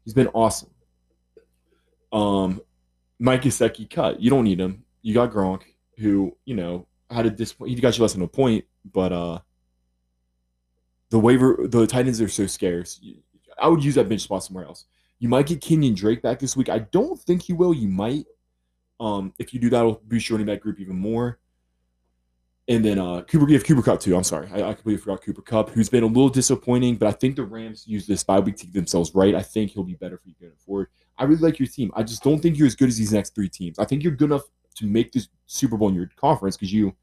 He's 0.04 0.14
been 0.14 0.28
awesome. 0.28 0.70
Um, 2.12 2.60
Mike 3.18 3.42
Gesicki 3.42 3.90
cut. 3.90 4.20
You 4.20 4.30
don't 4.30 4.44
need 4.44 4.60
him. 4.60 4.84
You 5.02 5.14
got 5.14 5.32
Gronk, 5.32 5.62
who 5.98 6.36
you 6.44 6.54
know 6.54 6.86
had 7.10 7.26
a 7.26 7.30
disappoint. 7.30 7.70
He 7.70 7.76
got 7.76 7.98
you 7.98 8.02
less 8.02 8.14
than 8.14 8.22
a 8.22 8.28
point, 8.28 8.64
but 8.92 9.12
uh, 9.12 9.40
the 11.10 11.18
waiver, 11.18 11.58
the 11.68 11.86
tight 11.86 12.06
ends 12.06 12.20
are 12.20 12.28
so 12.28 12.46
scarce. 12.46 13.00
I 13.58 13.68
would 13.68 13.82
use 13.82 13.94
that 13.94 14.08
bench 14.08 14.22
spot 14.22 14.44
somewhere 14.44 14.64
else. 14.64 14.84
You 15.18 15.28
might 15.28 15.46
get 15.46 15.60
Kenyon 15.60 15.94
Drake 15.94 16.22
back 16.22 16.38
this 16.38 16.56
week. 16.56 16.68
I 16.68 16.80
don't 16.80 17.18
think 17.18 17.48
you 17.48 17.56
will. 17.56 17.72
You 17.72 17.88
might. 17.88 18.26
Um, 19.00 19.32
if 19.38 19.52
you 19.54 19.60
do 19.60 19.70
that, 19.70 19.80
it'll 19.80 20.00
boost 20.04 20.28
your 20.28 20.38
running 20.38 20.52
back 20.52 20.62
group 20.62 20.80
even 20.80 20.96
more. 20.96 21.38
And 22.68 22.84
then 22.84 22.98
uh, 22.98 23.22
Cooper, 23.22 23.50
have 23.52 23.64
Cooper 23.64 23.82
Kupp 23.82 24.00
too. 24.00 24.16
I'm 24.16 24.24
sorry, 24.24 24.48
I, 24.52 24.70
I, 24.70 24.74
completely 24.74 25.00
forgot 25.00 25.22
Cooper 25.22 25.42
Kupp, 25.42 25.70
who's 25.70 25.88
been 25.88 26.02
a 26.02 26.06
little 26.06 26.28
disappointing, 26.28 26.96
but 26.96 27.06
I 27.06 27.12
think 27.12 27.36
the 27.36 27.44
Rams 27.44 27.86
use 27.86 28.08
this 28.08 28.24
bye 28.24 28.40
week 28.40 28.56
to 28.56 28.66
get 28.66 28.74
themselves 28.74 29.14
right. 29.14 29.36
I 29.36 29.42
think 29.42 29.70
he'll 29.70 29.84
be 29.84 29.94
better 29.94 30.18
for 30.18 30.28
you 30.28 30.34
going 30.40 30.56
forward. 30.56 30.88
I 31.16 31.24
really 31.24 31.42
like 31.42 31.60
your 31.60 31.68
team. 31.68 31.92
I 31.94 32.02
just 32.02 32.24
don't 32.24 32.40
think 32.40 32.58
you're 32.58 32.66
as 32.66 32.74
good 32.74 32.88
as 32.88 32.96
these 32.96 33.12
next 33.12 33.36
three 33.36 33.48
teams. 33.48 33.78
I 33.78 33.84
think 33.84 34.02
you're 34.02 34.12
good 34.12 34.30
enough 34.30 34.42
to 34.76 34.86
make 34.86 35.12
this 35.12 35.28
Super 35.46 35.76
Bowl 35.76 35.90
in 35.90 35.94
your 35.94 36.10
conference 36.16 36.56
because 36.56 36.72
you 36.72 36.94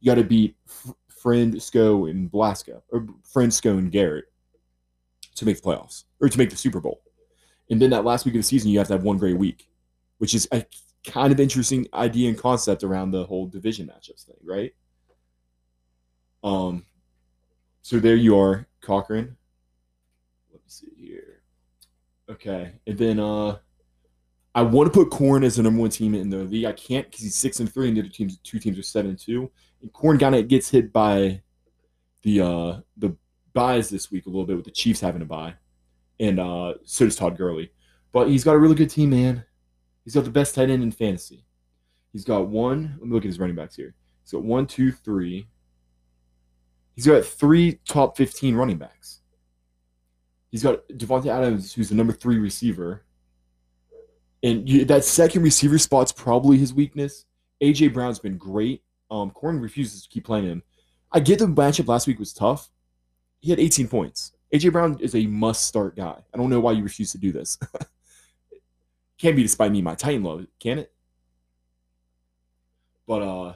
you 0.00 0.06
got 0.06 0.14
to 0.14 0.24
beat 0.24 0.56
F- 0.66 0.94
Friend, 1.20 1.62
Sco, 1.62 2.06
and 2.06 2.30
Blasco, 2.30 2.82
or 2.90 3.06
Friend, 3.30 3.52
Sco, 3.52 3.76
and 3.76 3.92
Garrett 3.92 4.24
to 5.36 5.44
make 5.44 5.56
the 5.56 5.62
playoffs 5.62 6.04
or 6.20 6.28
to 6.28 6.38
make 6.38 6.50
the 6.50 6.56
Super 6.56 6.80
Bowl. 6.80 7.02
And 7.70 7.80
then 7.80 7.90
that 7.90 8.04
last 8.04 8.24
week 8.24 8.34
of 8.34 8.40
the 8.40 8.44
season, 8.44 8.70
you 8.70 8.78
have 8.78 8.88
to 8.88 8.94
have 8.94 9.04
one 9.04 9.18
great 9.18 9.36
week, 9.36 9.68
which 10.18 10.34
is 10.34 10.48
a 10.52 10.64
kind 11.06 11.32
of 11.32 11.40
interesting 11.40 11.86
idea 11.94 12.28
and 12.28 12.38
concept 12.38 12.82
around 12.82 13.10
the 13.10 13.24
whole 13.24 13.46
division 13.46 13.86
matchups 13.86 14.24
thing, 14.24 14.36
right? 14.44 14.74
Um, 16.42 16.84
so 17.82 17.98
there 17.98 18.16
you 18.16 18.38
are, 18.38 18.66
Cochran. 18.80 19.36
Let 20.52 20.60
me 20.60 20.66
see 20.66 20.92
here. 20.96 21.42
Okay, 22.28 22.72
and 22.86 22.98
then 22.98 23.18
uh, 23.18 23.58
I 24.54 24.62
want 24.62 24.92
to 24.92 24.98
put 24.98 25.10
Corn 25.10 25.44
as 25.44 25.56
the 25.56 25.62
number 25.62 25.80
one 25.80 25.90
team 25.90 26.14
in 26.14 26.30
the 26.30 26.38
league. 26.38 26.64
I 26.64 26.72
can't 26.72 27.06
because 27.06 27.22
he's 27.22 27.34
six 27.34 27.60
and 27.60 27.72
three, 27.72 27.88
and 27.88 27.96
the 27.96 28.02
other 28.02 28.08
teams, 28.08 28.38
two 28.38 28.58
teams 28.58 28.78
are 28.78 28.82
seven 28.82 29.10
and 29.10 29.18
two. 29.18 29.50
And 29.82 29.92
Corn 29.92 30.18
kind 30.18 30.34
of 30.34 30.48
gets 30.48 30.68
hit 30.68 30.92
by 30.92 31.42
the 32.22 32.40
uh 32.40 32.80
the 32.98 33.16
byes 33.52 33.88
this 33.88 34.10
week 34.10 34.26
a 34.26 34.28
little 34.28 34.46
bit 34.46 34.56
with 34.56 34.64
the 34.64 34.70
Chiefs 34.70 35.00
having 35.00 35.20
to 35.20 35.26
bye, 35.26 35.54
and 36.18 36.38
uh, 36.38 36.74
so 36.84 37.04
does 37.04 37.16
Todd 37.16 37.36
Gurley. 37.36 37.72
But 38.12 38.28
he's 38.28 38.44
got 38.44 38.54
a 38.54 38.58
really 38.58 38.74
good 38.74 38.90
team, 38.90 39.10
man. 39.10 39.44
He's 40.04 40.14
got 40.14 40.24
the 40.24 40.30
best 40.30 40.54
tight 40.54 40.70
end 40.70 40.82
in 40.82 40.90
fantasy. 40.90 41.44
He's 42.12 42.24
got 42.24 42.48
one. 42.48 42.96
Let 42.98 43.08
me 43.08 43.14
look 43.14 43.24
at 43.24 43.28
his 43.28 43.38
running 43.38 43.56
backs 43.56 43.76
here. 43.76 43.94
He's 44.22 44.32
got 44.32 44.42
one, 44.42 44.66
two, 44.66 44.90
three, 44.90 45.46
He's 47.00 47.06
got 47.06 47.24
three 47.24 47.80
top 47.88 48.16
15 48.18 48.54
running 48.54 48.76
backs. 48.76 49.20
He's 50.50 50.62
got 50.62 50.86
Davante 50.88 51.28
Adams, 51.28 51.72
who's 51.72 51.88
the 51.88 51.94
number 51.94 52.12
three 52.12 52.38
receiver. 52.38 53.06
And 54.42 54.68
you, 54.68 54.84
that 54.84 55.04
second 55.04 55.42
receiver 55.42 55.78
spot's 55.78 56.12
probably 56.12 56.58
his 56.58 56.74
weakness. 56.74 57.24
AJ 57.62 57.94
Brown's 57.94 58.18
been 58.18 58.36
great. 58.36 58.82
Um, 59.10 59.30
Corn 59.30 59.60
refuses 59.60 60.02
to 60.02 60.10
keep 60.10 60.24
playing 60.24 60.44
him. 60.44 60.62
I 61.10 61.20
get 61.20 61.38
the 61.38 61.46
matchup 61.46 61.88
last 61.88 62.06
week 62.06 62.18
was 62.18 62.34
tough. 62.34 62.70
He 63.40 63.50
had 63.50 63.60
18 63.60 63.88
points. 63.88 64.32
AJ 64.54 64.72
Brown 64.72 64.98
is 65.00 65.14
a 65.14 65.26
must 65.26 65.64
start 65.64 65.96
guy. 65.96 66.16
I 66.34 66.36
don't 66.36 66.50
know 66.50 66.60
why 66.60 66.72
you 66.72 66.82
refuse 66.82 67.12
to 67.12 67.18
do 67.18 67.32
this. 67.32 67.58
Can't 69.18 69.36
be 69.36 69.42
despite 69.42 69.70
me, 69.70 69.82
my 69.82 69.94
Titan 69.94 70.22
love, 70.22 70.46
can 70.58 70.78
it? 70.78 70.92
But 73.06 73.22
uh, 73.22 73.52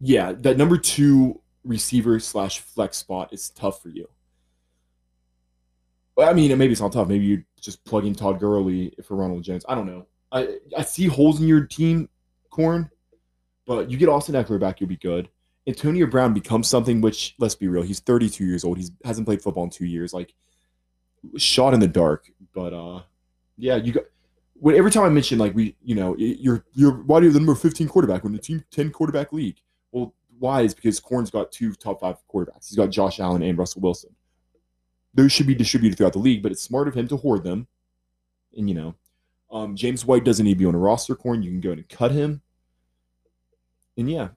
yeah, 0.00 0.32
that 0.32 0.56
number 0.56 0.76
two 0.78 1.40
receiver 1.64 2.18
slash 2.18 2.60
flex 2.60 2.96
spot 2.96 3.32
is 3.32 3.50
tough 3.50 3.82
for 3.82 3.88
you. 3.88 4.08
I 6.18 6.32
mean, 6.32 6.56
maybe 6.56 6.72
it's 6.72 6.80
not 6.80 6.92
tough. 6.92 7.08
Maybe 7.08 7.24
you 7.24 7.44
just 7.60 7.84
plug 7.84 8.06
in 8.06 8.14
Todd 8.14 8.40
Gurley 8.40 8.94
for 9.04 9.16
Ronald 9.16 9.42
Jones. 9.42 9.64
I 9.68 9.74
don't 9.74 9.86
know. 9.86 10.06
I 10.32 10.58
I 10.76 10.82
see 10.82 11.06
holes 11.06 11.40
in 11.40 11.46
your 11.46 11.66
team, 11.66 12.08
Corn, 12.50 12.90
but 13.66 13.90
you 13.90 13.96
get 13.96 14.08
Austin 14.08 14.34
Ekeler 14.34 14.58
back, 14.58 14.80
you'll 14.80 14.88
be 14.88 14.96
good. 14.96 15.28
Antonio 15.66 16.06
Brown 16.06 16.32
becomes 16.32 16.68
something 16.68 17.00
which, 17.00 17.34
let's 17.38 17.54
be 17.54 17.68
real, 17.68 17.82
he's 17.82 18.00
32 18.00 18.44
years 18.44 18.64
old. 18.64 18.78
He 18.78 18.88
hasn't 19.04 19.26
played 19.26 19.42
football 19.42 19.64
in 19.64 19.70
two 19.70 19.86
years. 19.86 20.12
Like, 20.12 20.34
shot 21.36 21.74
in 21.74 21.80
the 21.80 21.88
dark. 21.88 22.30
But 22.54 22.72
uh, 22.72 23.02
yeah, 23.56 23.76
you 23.76 23.92
got. 23.92 24.04
When 24.58 24.74
every 24.74 24.90
time 24.90 25.02
I 25.04 25.10
mention 25.10 25.38
like 25.38 25.54
we, 25.54 25.76
you 25.82 25.94
know, 25.94 26.16
you're 26.16 26.64
you're 26.72 26.92
why 26.92 27.20
do 27.20 27.26
you 27.26 27.32
the 27.32 27.40
number 27.40 27.54
15 27.54 27.88
quarterback 27.88 28.24
when 28.24 28.32
the 28.32 28.38
team 28.38 28.64
10 28.70 28.90
quarterback 28.90 29.32
league? 29.32 29.58
Well, 29.92 30.14
why 30.38 30.62
is 30.62 30.74
because 30.74 30.98
Corn's 30.98 31.30
got 31.30 31.52
two 31.52 31.74
top 31.74 32.00
five 32.00 32.16
quarterbacks. 32.32 32.68
He's 32.68 32.76
got 32.76 32.90
Josh 32.90 33.20
Allen 33.20 33.42
and 33.42 33.58
Russell 33.58 33.82
Wilson. 33.82 34.14
Those 35.14 35.32
should 35.32 35.46
be 35.46 35.54
distributed 35.54 35.96
throughout 35.96 36.14
the 36.14 36.20
league, 36.20 36.42
but 36.42 36.52
it's 36.52 36.62
smart 36.62 36.88
of 36.88 36.94
him 36.94 37.08
to 37.08 37.16
hoard 37.16 37.44
them. 37.44 37.66
And 38.56 38.68
you 38.68 38.74
know, 38.74 38.94
um, 39.50 39.76
James 39.76 40.06
White 40.06 40.24
doesn't 40.24 40.44
need 40.44 40.54
to 40.54 40.58
be 40.58 40.66
on 40.66 40.74
a 40.74 40.78
roster. 40.78 41.14
Corn, 41.14 41.42
you 41.42 41.50
can 41.50 41.60
go 41.60 41.72
and 41.72 41.86
cut 41.88 42.12
him. 42.12 42.40
And 43.98 44.10
yeah, 44.10 44.28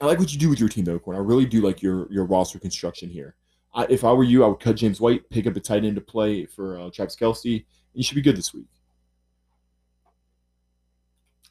I 0.00 0.06
like 0.06 0.18
what 0.18 0.32
you 0.32 0.38
do 0.38 0.48
with 0.48 0.60
your 0.60 0.68
team 0.68 0.84
though, 0.84 0.98
Corn. 0.98 1.16
I 1.16 1.20
really 1.20 1.44
do 1.44 1.60
like 1.60 1.82
your 1.82 2.10
your 2.10 2.24
roster 2.24 2.58
construction 2.58 3.08
here. 3.08 3.34
I, 3.74 3.86
if 3.88 4.02
I 4.04 4.12
were 4.12 4.24
you, 4.24 4.44
I 4.44 4.48
would 4.48 4.60
cut 4.60 4.76
James 4.76 5.00
White, 5.00 5.28
pick 5.30 5.46
up 5.46 5.56
a 5.56 5.60
tight 5.60 5.84
end 5.84 5.94
to 5.96 6.00
play 6.00 6.46
for 6.46 6.78
uh, 6.78 6.90
Travis 6.90 7.16
Kelce, 7.16 7.54
and 7.54 7.64
you 7.94 8.02
should 8.02 8.16
be 8.16 8.22
good 8.22 8.36
this 8.36 8.52
week. 8.52 8.66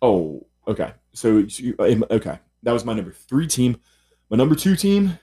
Oh, 0.01 0.45
okay. 0.67 0.93
So, 1.13 1.45
um, 1.79 2.05
okay 2.11 2.39
that 2.63 2.71
was 2.71 2.85
my 2.85 2.93
number 2.93 3.11
three 3.11 3.47
team. 3.47 3.77
My 4.29 4.37
number 4.37 4.55
two 4.55 4.75
team, 4.75 5.17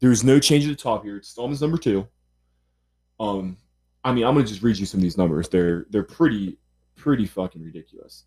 there's 0.00 0.24
no 0.24 0.38
change 0.38 0.64
at 0.64 0.70
the 0.70 0.82
top 0.82 1.04
here. 1.04 1.16
It's 1.16 1.28
Stallman's 1.28 1.60
number 1.60 1.78
two. 1.78 2.06
Um, 3.18 3.56
I 4.04 4.12
mean, 4.12 4.24
I'm 4.24 4.34
gonna 4.34 4.46
just 4.46 4.62
read 4.62 4.78
you 4.78 4.86
some 4.86 4.98
of 4.98 5.02
these 5.02 5.18
numbers. 5.18 5.48
They're 5.48 5.86
they're 5.90 6.02
pretty 6.02 6.58
pretty 6.96 7.26
fucking 7.26 7.62
ridiculous. 7.62 8.24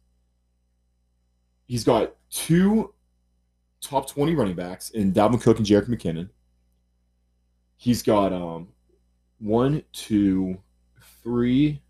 He's 1.66 1.84
got 1.84 2.16
two 2.30 2.93
top 3.84 4.10
20 4.10 4.36
running 4.36 4.56
backs 4.56 4.90
in 4.92 5.14
Dalvin 5.14 5.42
Cook 5.42 5.58
and 5.58 5.66
Jerick 5.66 5.88
McKinnon. 5.88 6.30
He's 7.76 8.02
got 8.02 8.32
um 8.32 8.70
one, 9.40 9.84
two, 9.92 10.58
three, 11.22 11.82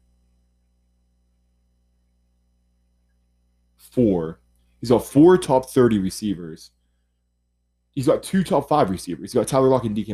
four, 3.78 4.40
He's 4.84 4.90
got 4.90 5.06
four 5.06 5.38
top 5.38 5.70
30 5.70 6.00
receivers. 6.00 6.72
He's 7.92 8.06
got 8.06 8.22
two 8.22 8.44
top 8.44 8.68
five 8.68 8.90
receivers. 8.90 9.32
He's 9.32 9.34
got 9.34 9.48
Tyler 9.48 9.70
Lock 9.70 9.86
and 9.86 9.96
DK 9.96 10.14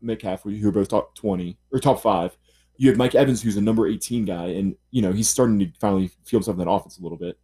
Metcalf, 0.00 0.42
who 0.42 0.68
are 0.68 0.72
both 0.72 0.88
top 0.88 1.14
20 1.14 1.56
or 1.70 1.78
top 1.78 2.02
five. 2.02 2.36
You 2.76 2.88
have 2.88 2.98
Mike 2.98 3.14
Evans, 3.14 3.40
who's 3.40 3.56
a 3.56 3.60
number 3.60 3.86
18 3.86 4.24
guy, 4.24 4.46
and 4.46 4.74
you 4.90 5.00
know 5.00 5.12
he's 5.12 5.28
starting 5.28 5.60
to 5.60 5.70
finally 5.78 6.08
feel 6.24 6.40
himself 6.40 6.58
in 6.58 6.64
that 6.64 6.68
offense 6.68 6.98
a 6.98 7.02
little 7.02 7.16
bit. 7.16 7.38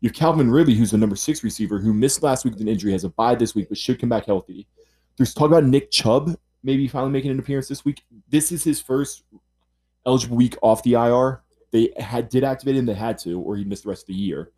You 0.00 0.08
have 0.08 0.16
Calvin 0.16 0.50
Ridley, 0.50 0.74
who's 0.74 0.90
the 0.90 0.98
number 0.98 1.16
six 1.16 1.42
receiver, 1.42 1.78
who 1.78 1.94
missed 1.94 2.22
last 2.22 2.44
week 2.44 2.54
with 2.54 2.60
an 2.60 2.68
injury, 2.68 2.92
has 2.92 3.04
a 3.04 3.08
bye 3.08 3.34
this 3.34 3.54
week, 3.54 3.68
but 3.68 3.78
should 3.78 3.98
come 3.98 4.08
back 4.08 4.26
healthy. 4.26 4.66
There's 5.16 5.32
talk 5.32 5.48
about 5.48 5.64
Nick 5.64 5.90
Chubb 5.90 6.36
maybe 6.64 6.88
finally 6.88 7.12
making 7.12 7.30
an 7.30 7.38
appearance 7.38 7.68
this 7.68 7.84
week. 7.84 8.02
This 8.28 8.50
is 8.50 8.64
his 8.64 8.80
first 8.80 9.22
eligible 10.06 10.36
week 10.36 10.56
off 10.62 10.82
the 10.82 10.94
IR. 10.94 11.42
They 11.70 11.92
had 11.98 12.28
did 12.28 12.42
activate 12.42 12.76
him, 12.76 12.86
they 12.86 12.94
had 12.94 13.18
to, 13.18 13.38
or 13.40 13.56
he 13.56 13.64
missed 13.64 13.84
the 13.84 13.90
rest 13.90 14.04
of 14.04 14.08
the 14.08 14.14
year. 14.14 14.50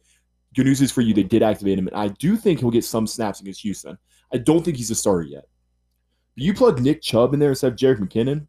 Good 0.54 0.66
news 0.66 0.80
is 0.80 0.92
for 0.92 1.00
you, 1.00 1.12
they 1.12 1.24
did 1.24 1.42
activate 1.42 1.78
him, 1.78 1.88
and 1.88 1.96
I 1.96 2.08
do 2.08 2.36
think 2.36 2.60
he'll 2.60 2.70
get 2.70 2.84
some 2.84 3.06
snaps 3.06 3.40
against 3.40 3.60
Houston. 3.62 3.98
I 4.32 4.38
don't 4.38 4.64
think 4.64 4.76
he's 4.76 4.90
a 4.90 4.94
starter 4.94 5.22
yet. 5.22 5.44
But 6.34 6.44
you 6.44 6.54
plug 6.54 6.80
Nick 6.80 7.02
Chubb 7.02 7.34
in 7.34 7.40
there 7.40 7.50
instead 7.50 7.72
of 7.72 7.78
Jerick 7.78 7.98
McKinnon, 7.98 8.46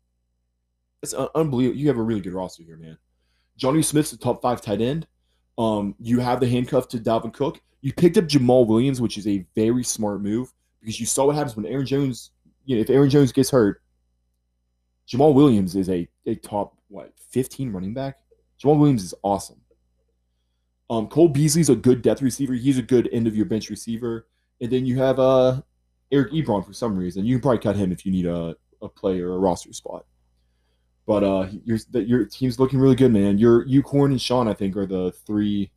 it's 1.02 1.14
unbelievable. 1.14 1.78
You 1.80 1.88
have 1.88 1.98
a 1.98 2.04
really 2.04 2.22
good 2.22 2.34
roster 2.34 2.64
here, 2.64 2.78
man. 2.78 2.98
Jonnu 3.60 3.84
Smith's 3.84 4.12
the 4.12 4.18
top 4.18 4.42
five 4.42 4.62
tight 4.62 4.82
end. 4.82 5.08
Um, 5.58 5.96
you 6.00 6.20
have 6.20 6.40
the 6.40 6.48
handcuff 6.48 6.88
to 6.90 7.00
Dalvin 7.00 7.34
Cook. 7.34 7.62
You 7.82 7.94
picked 7.94 8.18
up 8.18 8.26
Jamaal 8.26 8.68
Williams, 8.68 9.02
which 9.02 9.18
is 9.18 9.28
a 9.28 9.46
very 9.56 9.84
smart 9.84 10.22
move 10.22 10.52
because 10.82 11.00
you 11.00 11.06
saw 11.06 11.26
what 11.26 11.36
happens 11.36 11.56
when 11.56 11.66
Aaron 11.66 11.86
Jones, 11.86 12.32
you 12.66 12.76
know, 12.76 12.82
if 12.82 12.90
Aaron 12.90 13.10
Jones 13.10 13.32
gets 13.32 13.50
hurt, 13.50 13.82
Jamaal 15.08 15.34
Williams 15.34 15.76
is 15.76 15.90
a, 15.90 16.08
a 16.26 16.36
top, 16.36 16.76
what, 16.90 17.14
15 17.30 17.72
running 17.72 17.94
back? 17.94 18.18
Jamaal 18.62 18.80
Williams 18.80 19.04
is 19.04 19.14
awesome. 19.24 19.62
Um, 20.90 21.08
Cole 21.08 21.28
Beasley's 21.28 21.70
a 21.70 21.76
good 21.76 22.02
depth 22.02 22.22
receiver. 22.22 22.54
He's 22.54 22.78
a 22.78 22.84
good 22.84 23.10
end 23.12 23.28
of 23.28 23.36
your 23.36 23.46
bench 23.46 23.70
receiver. 23.70 24.28
And 24.62 24.72
then 24.72 24.86
you 24.86 24.98
have 24.98 25.20
uh, 25.20 25.62
Eric 26.12 26.32
Ebron 26.32 26.66
for 26.66 26.74
some 26.74 26.96
reason. 26.96 27.26
You 27.26 27.36
can 27.36 27.42
probably 27.42 27.60
cut 27.60 27.76
him 27.76 27.92
if 27.92 28.06
you 28.06 28.12
need 28.12 28.26
a, 28.26 28.56
a 28.82 28.90
play 28.90 29.20
or 29.20 29.34
a 29.34 29.38
roster 29.38 29.74
spot. 29.74 30.06
But 31.08 31.24
uh, 31.24 31.48
your 31.64 31.80
your 31.94 32.26
team's 32.26 32.60
looking 32.60 32.80
really 32.80 32.96
good, 32.96 33.14
man. 33.14 33.38
Your 33.38 33.66
you, 33.66 33.82
Corn, 33.82 34.12
and 34.12 34.22
Sean, 34.22 34.50
I 34.50 34.54
think, 34.54 34.76
are 34.76 34.86
the 34.86 35.14
three 35.26 35.72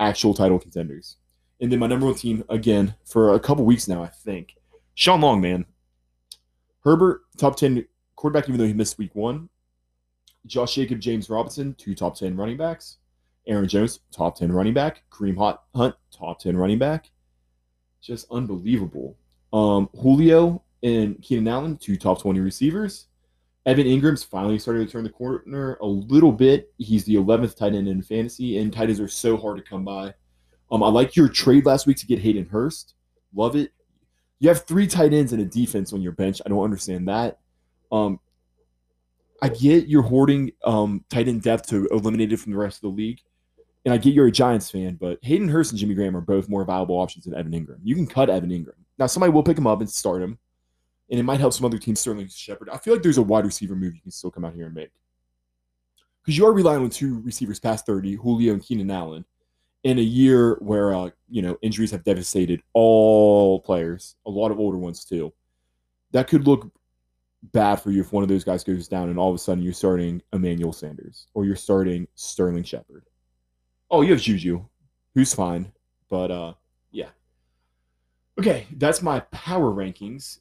actual 0.00 0.32
title 0.32 0.58
contenders. 0.58 1.16
And 1.60 1.70
then 1.70 1.78
my 1.78 1.86
number 1.86 2.06
one 2.06 2.14
team 2.14 2.42
again 2.48 2.94
for 3.04 3.34
a 3.34 3.40
couple 3.40 3.66
weeks 3.66 3.86
now, 3.88 4.02
I 4.02 4.08
think. 4.08 4.56
Sean 4.94 5.20
Long, 5.20 5.42
man. 5.42 5.66
Herbert, 6.82 7.20
top 7.36 7.56
ten 7.56 7.84
quarterback, 8.16 8.48
even 8.48 8.58
though 8.58 8.66
he 8.66 8.72
missed 8.72 8.96
week 8.96 9.14
one. 9.14 9.50
Josh 10.46 10.76
Jacob, 10.76 10.98
James 10.98 11.28
Robinson, 11.28 11.74
two 11.74 11.94
top 11.94 12.16
ten 12.16 12.34
running 12.34 12.56
backs. 12.56 12.96
Aaron 13.46 13.68
Jones, 13.68 14.00
top 14.12 14.36
ten 14.36 14.50
running 14.50 14.72
back. 14.72 15.02
Kareem 15.10 15.36
Hunt, 15.74 15.94
top 16.10 16.38
ten 16.38 16.56
running 16.56 16.78
back. 16.78 17.10
Just 18.00 18.26
unbelievable. 18.30 19.18
Um, 19.52 19.90
Julio 20.00 20.62
and 20.82 21.20
Keenan 21.20 21.48
Allen, 21.48 21.76
two 21.76 21.98
top 21.98 22.22
twenty 22.22 22.40
receivers. 22.40 23.08
Evan 23.66 23.86
Engram's 23.86 24.24
finally 24.24 24.58
starting 24.58 24.86
to 24.86 24.90
turn 24.90 25.04
the 25.04 25.10
corner 25.10 25.76
a 25.82 25.86
little 25.86 26.32
bit. 26.32 26.72
He's 26.78 27.04
the 27.04 27.16
11th 27.16 27.56
tight 27.56 27.74
end 27.74 27.88
in 27.88 28.02
fantasy, 28.02 28.58
and 28.58 28.72
tight 28.72 28.88
ends 28.88 29.00
are 29.00 29.08
so 29.08 29.36
hard 29.36 29.58
to 29.58 29.62
come 29.62 29.84
by. 29.84 30.14
Um, 30.70 30.82
I 30.82 30.88
like 30.88 31.16
your 31.16 31.28
trade 31.28 31.66
last 31.66 31.86
week 31.86 31.96
to 31.98 32.06
get 32.06 32.18
Hayden 32.18 32.46
Hurst. 32.46 32.94
Love 33.34 33.56
it. 33.56 33.72
You 34.40 34.48
have 34.48 34.64
three 34.64 34.86
tight 34.86 35.12
ends 35.12 35.32
and 35.32 35.42
a 35.42 35.44
defense 35.44 35.92
on 35.92 36.00
your 36.00 36.12
bench. 36.12 36.40
I 36.44 36.48
don't 36.48 36.62
understand 36.62 37.08
that. 37.08 37.38
Um, 37.90 38.20
I 39.42 39.48
get 39.48 39.86
you're 39.86 40.02
hoarding 40.02 40.52
um, 40.64 41.04
tight 41.10 41.28
end 41.28 41.42
depth 41.42 41.68
to 41.68 41.86
eliminate 41.88 42.32
it 42.32 42.38
from 42.38 42.52
the 42.52 42.58
rest 42.58 42.78
of 42.78 42.82
the 42.82 42.96
league. 42.96 43.20
And 43.84 43.94
I 43.94 43.98
get 43.98 44.14
you're 44.14 44.26
a 44.26 44.32
Giants 44.32 44.70
fan, 44.70 44.96
but 45.00 45.18
Hayden 45.22 45.48
Hurst 45.48 45.72
and 45.72 45.78
Jimmy 45.78 45.94
Graham 45.94 46.16
are 46.16 46.20
both 46.20 46.48
more 46.48 46.64
viable 46.64 46.96
options 46.96 47.24
than 47.24 47.34
Evan 47.34 47.52
Engram. 47.52 47.78
You 47.82 47.94
can 47.94 48.06
cut 48.06 48.28
Evan 48.28 48.50
Engram. 48.50 48.72
Now, 48.98 49.06
somebody 49.06 49.32
will 49.32 49.42
pick 49.42 49.56
him 49.56 49.66
up 49.66 49.80
and 49.80 49.88
start 49.88 50.22
him 50.22 50.38
and 51.10 51.18
it 51.18 51.22
might 51.22 51.40
help 51.40 51.52
some 51.52 51.64
other 51.64 51.78
teams, 51.78 52.00
Sterling 52.00 52.28
Shepard. 52.28 52.68
I 52.70 52.78
feel 52.78 52.94
like 52.94 53.02
there's 53.02 53.18
a 53.18 53.22
wide 53.22 53.44
receiver 53.44 53.74
move 53.74 53.94
you 53.94 54.00
can 54.00 54.10
still 54.10 54.30
come 54.30 54.44
out 54.44 54.54
here 54.54 54.66
and 54.66 54.74
make. 54.74 54.90
Because 56.22 56.36
you 56.36 56.46
are 56.46 56.52
relying 56.52 56.82
on 56.82 56.90
two 56.90 57.20
receivers 57.20 57.58
past 57.58 57.86
30, 57.86 58.14
Julio 58.16 58.52
and 58.52 58.62
Keenan 58.62 58.90
Allen, 58.90 59.24
in 59.84 59.98
a 59.98 60.02
year 60.02 60.56
where, 60.60 60.94
uh, 60.94 61.10
you 61.28 61.40
know, 61.40 61.56
injuries 61.62 61.90
have 61.92 62.04
devastated 62.04 62.62
all 62.74 63.60
players, 63.60 64.16
a 64.26 64.30
lot 64.30 64.50
of 64.50 64.58
older 64.58 64.76
ones 64.76 65.04
too. 65.04 65.32
That 66.12 66.28
could 66.28 66.46
look 66.46 66.70
bad 67.42 67.76
for 67.76 67.90
you 67.90 68.00
if 68.00 68.12
one 68.12 68.22
of 68.22 68.28
those 68.28 68.44
guys 68.44 68.64
goes 68.64 68.88
down 68.88 69.08
and 69.08 69.18
all 69.18 69.28
of 69.30 69.34
a 69.34 69.38
sudden 69.38 69.62
you're 69.62 69.72
starting 69.72 70.20
Emmanuel 70.32 70.72
Sanders 70.72 71.28
or 71.34 71.44
you're 71.44 71.56
starting 71.56 72.06
Sterling 72.14 72.64
Shepard. 72.64 73.04
Oh, 73.90 74.02
you 74.02 74.12
have 74.12 74.20
Juju, 74.20 74.64
who's 75.14 75.32
fine. 75.32 75.72
But, 76.10 76.30
uh, 76.30 76.54
yeah. 76.90 77.10
Okay, 78.38 78.66
that's 78.76 79.02
my 79.02 79.20
power 79.20 79.70
rankings. 79.70 80.40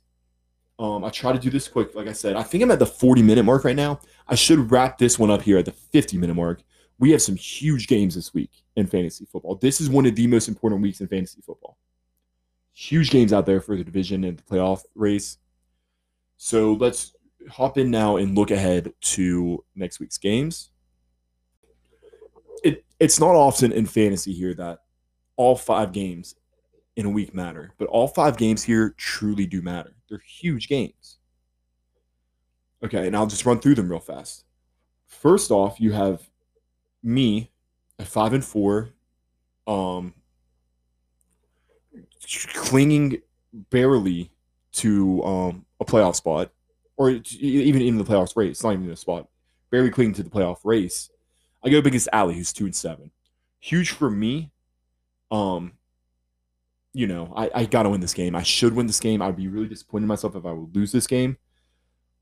Um, 0.80 1.04
I 1.04 1.10
try 1.10 1.34
to 1.34 1.40
do 1.40 1.50
this 1.50 1.68
quick. 1.68 1.96
Like 1.96 2.08
I 2.08 2.14
said, 2.14 2.36
I 2.36 2.44
think 2.44 2.64
I'm 2.64 2.72
at 2.72 2.80
the 2.80 2.86
40 2.86 3.24
minute 3.24 3.44
mark 3.44 3.64
right 3.64 3.76
now. 3.76 4.00
I 4.28 4.36
should 4.36 4.72
wrap 4.72 4.98
this 4.98 5.18
one 5.18 5.32
up 5.32 5.42
here 5.42 5.58
at 5.58 5.66
the 5.66 5.72
50 5.72 6.18
minute 6.18 6.36
mark. 6.36 6.62
We 7.00 7.12
have 7.12 7.22
some 7.22 7.36
huge 7.36 7.88
games 7.88 8.16
this 8.16 8.34
week 8.34 8.52
in 8.76 8.88
fantasy 8.88 9.26
football. 9.26 9.56
This 9.56 9.82
is 9.82 9.90
one 9.90 10.06
of 10.06 10.16
the 10.16 10.28
most 10.28 10.48
important 10.48 10.82
weeks 10.82 11.02
in 11.02 11.08
fantasy 11.08 11.42
football. 11.42 11.78
Huge 12.74 13.10
games 13.10 13.34
out 13.34 13.46
there 13.46 13.62
for 13.62 13.76
the 13.76 13.84
division 13.84 14.24
and 14.24 14.38
the 14.38 14.44
playoff 14.44 14.82
race. 14.94 15.38
So 16.38 16.74
let's 16.74 17.16
hop 17.50 17.78
in 17.78 17.90
now 17.90 18.18
and 18.18 18.36
look 18.36 18.52
ahead 18.52 18.94
to 19.02 19.64
next 19.76 20.00
week's 20.00 20.18
games. 20.18 20.70
It, 22.64 22.86
it's 23.00 23.20
not 23.20 23.36
often 23.36 23.72
in 23.72 23.86
fantasy 23.86 24.34
here 24.34 24.54
that 24.56 24.80
all 25.36 25.56
five 25.56 25.92
games 25.92 26.36
in 26.96 27.06
a 27.06 27.10
week 27.10 27.34
matter, 27.34 27.74
but 27.78 27.88
all 27.88 28.08
five 28.08 28.38
games 28.38 28.64
here 28.64 28.94
truly 28.98 29.46
do 29.46 29.62
matter. 29.62 29.97
They're 30.10 30.22
huge 30.26 30.68
games. 30.68 31.18
Okay, 32.84 33.08
and 33.08 33.16
I'll 33.16 33.28
just 33.28 33.46
run 33.46 33.60
through 33.60 33.76
them 33.76 33.90
real 33.90 34.00
fast. 34.00 34.46
First 35.06 35.52
off, 35.52 35.80
you 35.80 35.94
have 35.94 36.30
me 37.02 37.52
at 38.00 38.08
five 38.08 38.34
and 38.34 38.46
four, 38.46 38.90
um, 39.66 40.14
clinging 42.54 43.22
barely 43.70 44.32
to 44.74 45.24
um, 45.24 45.66
a 45.80 45.86
playoff 45.86 46.16
spot, 46.16 46.52
or 46.98 47.10
even 47.10 47.82
in 47.82 47.98
the 47.98 48.04
playoffs 48.04 48.36
race. 48.36 48.52
It's 48.52 48.64
not 48.64 48.74
even 48.74 48.90
a 48.92 48.96
spot. 48.96 49.28
Barely 49.72 49.90
clinging 49.90 50.14
to 50.16 50.24
the 50.24 50.30
playoff 50.30 50.60
race. 50.64 51.10
I 51.64 51.70
go 51.70 51.82
biggest 51.82 52.08
Allie, 52.14 52.36
who's 52.36 52.54
two 52.54 52.66
and 52.66 52.76
seven. 52.76 53.12
Huge 53.60 53.92
for 53.92 54.10
me. 54.10 54.52
Um, 55.32 55.74
you 56.98 57.06
know, 57.06 57.32
I, 57.36 57.52
I 57.54 57.66
got 57.66 57.84
to 57.84 57.92
win 57.92 58.02
this 58.02 58.16
game. 58.16 58.36
I 58.36 58.42
should 58.42 58.74
win 58.74 58.88
this 58.88 59.00
game. 59.00 59.22
I'd 59.22 59.36
be 59.36 59.48
really 59.48 59.68
disappointed 59.68 60.06
in 60.06 60.08
myself 60.08 60.36
if 60.36 60.48
I 60.48 60.52
would 60.52 60.76
lose 60.76 60.92
this 60.92 61.06
game. 61.06 61.38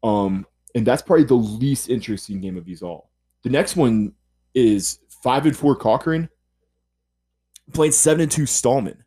Um, 0.04 0.46
and 0.76 0.86
that's 0.86 1.02
probably 1.02 1.24
the 1.24 1.34
least 1.34 1.90
interesting 1.90 2.42
game 2.42 2.58
of 2.58 2.66
these 2.66 2.82
all. 2.82 3.10
The 3.44 3.50
next 3.50 3.78
one 3.78 4.12
is 4.54 5.00
five 5.24 5.46
and 5.46 5.56
four 5.56 5.78
Cochran 5.78 6.28
playing 7.72 7.94
seven 7.94 8.24
and 8.24 8.30
two 8.30 8.46
Stallman. 8.46 9.06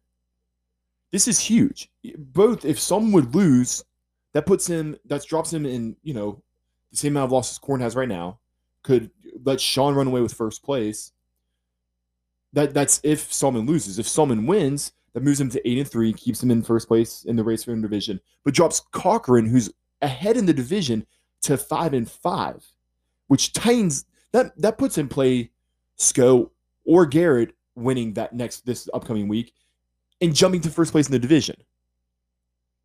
This 1.12 1.29
is 1.29 1.39
huge. 1.39 1.91
Both, 2.16 2.64
if 2.64 2.81
someone 2.81 3.12
would 3.12 3.35
lose, 3.35 3.85
that 4.33 4.47
puts 4.47 4.66
him, 4.66 4.97
that 5.05 5.27
drops 5.27 5.53
him 5.53 5.66
in, 5.66 5.97
you 6.03 6.14
know, 6.14 6.43
the 6.93 6.97
same 6.97 7.12
amount 7.12 7.27
of 7.27 7.33
losses 7.33 7.59
Corn 7.59 7.83
has 7.83 7.95
right 7.95 8.09
now. 8.09 8.39
Could 8.83 9.11
let 9.45 9.61
Sean 9.61 9.95
run 9.95 10.07
away 10.07 10.23
with 10.23 10.33
first 10.33 10.62
place. 10.62 11.12
That 12.55 12.73
that's 12.73 13.03
if 13.05 13.31
Stallman 13.31 13.66
loses. 13.66 13.99
If 13.99 14.09
Stallman 14.09 14.47
wins, 14.47 14.93
that 15.13 15.23
moves 15.23 15.41
him 15.41 15.51
to 15.51 15.69
eight 15.69 15.79
and 15.79 15.89
three, 15.89 16.13
keeps 16.13 16.43
him 16.43 16.51
in 16.51 16.63
first 16.63 16.89
place 16.89 17.25
in 17.25 17.37
the 17.37 17.45
race 17.45 17.65
for 17.65 17.75
the 17.75 17.81
division, 17.81 18.21
but 18.45 18.55
drops 18.55 18.81
Cochran, 18.93 19.47
who's 19.47 19.71
ahead 20.03 20.37
in 20.37 20.47
the 20.47 20.55
division, 20.55 21.07
to 21.43 21.57
five 21.57 21.95
and 21.95 22.11
five, 22.11 22.65
which 23.29 23.53
tightens 23.53 24.05
that 24.33 24.53
that 24.61 24.79
puts 24.79 24.99
in 24.99 25.09
play 25.09 25.51
Sco 25.97 26.53
or 26.85 27.07
Garrett 27.07 27.55
winning 27.75 28.13
that 28.15 28.33
next 28.33 28.67
this 28.67 28.89
upcoming 28.93 29.29
week 29.29 29.53
and 30.21 30.35
jumping 30.35 30.61
to 30.63 30.71
first 30.71 30.93
place 30.93 31.07
in 31.07 31.13
the 31.13 31.19
division. 31.19 31.57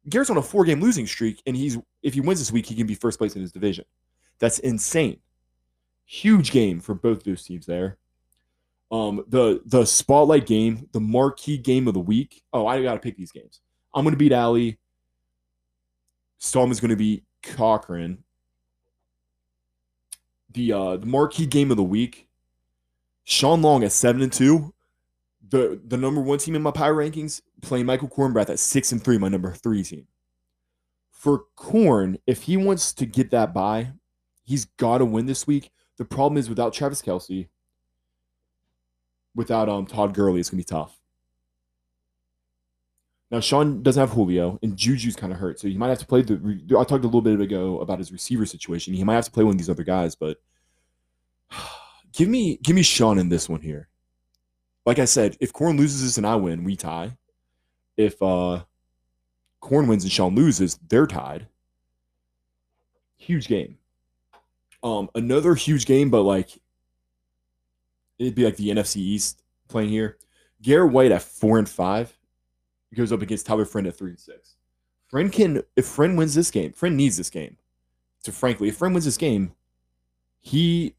Garrett's 0.10 0.30
on 0.30 0.38
a 0.38 0.42
four 0.42 0.66
game 0.66 0.82
losing 0.82 1.08
streak, 1.08 1.42
and 1.46 1.56
he's 1.56 1.78
if 2.02 2.14
he 2.14 2.22
wins 2.22 2.40
this 2.40 2.52
week, 2.52 2.66
he 2.66 2.76
can 2.76 2.88
be 2.88 2.96
first 2.96 3.18
place 3.18 3.36
in 3.36 3.42
his 3.42 3.52
division. 3.52 3.86
That's 4.40 4.60
insane. 4.60 5.20
Huge 6.06 6.52
game 6.52 6.80
for 6.80 6.94
both 6.94 7.24
those 7.24 7.44
teams 7.44 7.66
there. 7.66 7.98
Um, 8.94 9.26
the 9.28 9.60
the 9.66 9.86
spotlight 9.86 10.46
game, 10.46 10.88
the 10.91 11.00
marquee 11.00 11.58
game 11.58 11.88
of 11.88 11.96
the 11.96 12.00
week. 12.00 12.44
Oh, 12.54 12.68
I 12.68 12.80
got 12.84 12.94
to 12.94 13.00
pick 13.00 13.18
these 13.18 13.32
games. 13.32 13.60
I'm 13.91 14.06
to 14.06 14.16
beat. 14.16 14.78
Stallman's 16.38 16.80
going 16.80 16.89
to 16.89 16.96
beat 16.96 17.24
Cochran. 17.41 18.24
The 20.52 20.74
uh, 20.74 20.98
the 20.98 21.08
marquee 21.08 21.48
game 21.48 21.72
of 21.72 21.78
the 21.78 21.84
week. 21.84 22.28
Sean 23.24 23.64
Long 23.64 23.84
at 23.84 23.91
seven 23.91 24.22
and 24.22 24.32
two. 24.32 24.76
The 25.50 25.82
the 25.88 25.98
number 25.98 26.22
one 26.22 26.38
team 26.38 26.56
in 26.56 26.62
my 26.62 26.70
power 26.70 26.94
rankings 26.94 27.41
playing 27.64 27.88
Michael 27.88 28.10
Cornbrath 28.10 28.52
at 28.52 28.60
six 28.60 28.91
and 28.91 29.04
three, 29.04 29.18
my 29.18 29.28
number 29.28 29.54
three 29.54 29.82
team. 29.82 30.06
For 31.10 31.46
Corn, 31.56 32.20
if 32.28 32.44
he 32.44 32.58
wants 32.58 32.94
to 32.94 33.08
get 33.08 33.32
that 33.32 33.56
bye, 33.56 33.94
he's 34.44 34.66
got 34.66 35.00
to 35.00 35.06
win 35.06 35.26
this 35.26 35.48
week. 35.48 35.72
The 35.98 36.06
problem 36.06 36.38
is 36.38 36.48
without 36.48 36.74
Travis 36.74 37.02
Kelce, 37.02 37.48
without 39.36 39.70
um 39.70 39.86
Todd 39.86 40.14
Gurley, 40.14 40.40
it's 40.40 40.50
gonna 40.50 40.60
be 40.60 40.66
tough. 40.66 41.00
Now 43.32 43.40
Sean 43.40 43.82
doesn't 43.82 44.00
have 44.00 44.12
Julio, 44.12 44.60
and 44.62 44.78
Juju's 44.78 45.16
kind 45.16 45.34
of 45.34 45.40
hurt, 45.40 45.60
so 45.60 45.68
he 45.68 45.78
might 45.78 45.90
have 45.90 46.00
to 46.00 46.06
play 46.06 46.22
the. 46.22 46.36
I 46.78 46.84
talked 46.84 47.04
a 47.04 47.08
little 47.08 47.22
bit 47.22 47.40
ago 47.42 47.80
about 47.80 47.98
his 48.00 48.12
receiver 48.12 48.46
situation. 48.46 48.94
He 48.94 49.04
might 49.04 49.16
have 49.16 49.26
to 49.26 49.32
play 49.32 49.44
one 49.44 49.54
of 49.54 49.58
these 49.58 49.70
other 49.72 49.84
guys, 49.84 50.14
but 50.16 50.38
give 52.14 52.30
me 52.30 52.60
give 52.62 52.76
me 52.76 52.84
Sean 52.84 53.18
in 53.18 53.30
this 53.30 53.50
one 53.50 53.62
here. 53.62 53.90
like 54.86 55.00
I 55.00 55.06
said, 55.06 55.38
if 55.40 55.52
Corn 55.52 55.78
loses 55.78 56.04
this 56.04 56.18
and 56.18 56.28
I 56.28 56.36
win, 56.36 56.64
we 56.64 56.76
tie. 56.76 57.18
If 57.98 58.22
uh 58.22 58.64
Corn 59.62 59.88
wins 59.88 60.04
and 60.04 60.12
Sean 60.12 60.36
loses, 60.36 60.78
they're 60.90 61.08
tied. 61.08 61.48
Huge 63.18 63.48
game. 63.48 63.78
Um, 64.84 65.10
another 65.16 65.56
huge 65.56 65.86
game, 65.86 66.10
but 66.10 66.24
like 66.24 66.60
it'd 68.20 68.36
be 68.36 68.45
like 68.45 68.57
the 68.57 68.70
NFC 68.70 68.97
East 68.97 69.43
playing 69.68 69.89
here. 69.89 70.18
Garrett 70.61 70.91
White 70.91 71.11
at 71.11 71.22
four 71.22 71.57
and 71.57 71.68
five 71.68 72.18
goes 72.95 73.11
up 73.11 73.22
against 73.22 73.45
Tyler 73.45 73.66
Friend 73.66 73.88
at 73.88 73.97
three 73.97 74.11
and 74.11 74.20
six. 74.20 74.55
Friend 75.07 75.32
can 75.32 75.61
if 75.76 75.86
Friend 75.86 76.18
wins 76.18 76.36
this 76.36 76.51
game, 76.51 76.74
Friend 76.74 76.95
needs 76.95 77.18
this 77.18 77.30
game. 77.30 77.57
To 78.24 78.32
frankly, 78.32 78.70
if 78.70 78.78
Friend 78.78 78.93
wins 78.93 79.05
this 79.05 79.18
game, 79.18 79.53
he 80.39 80.95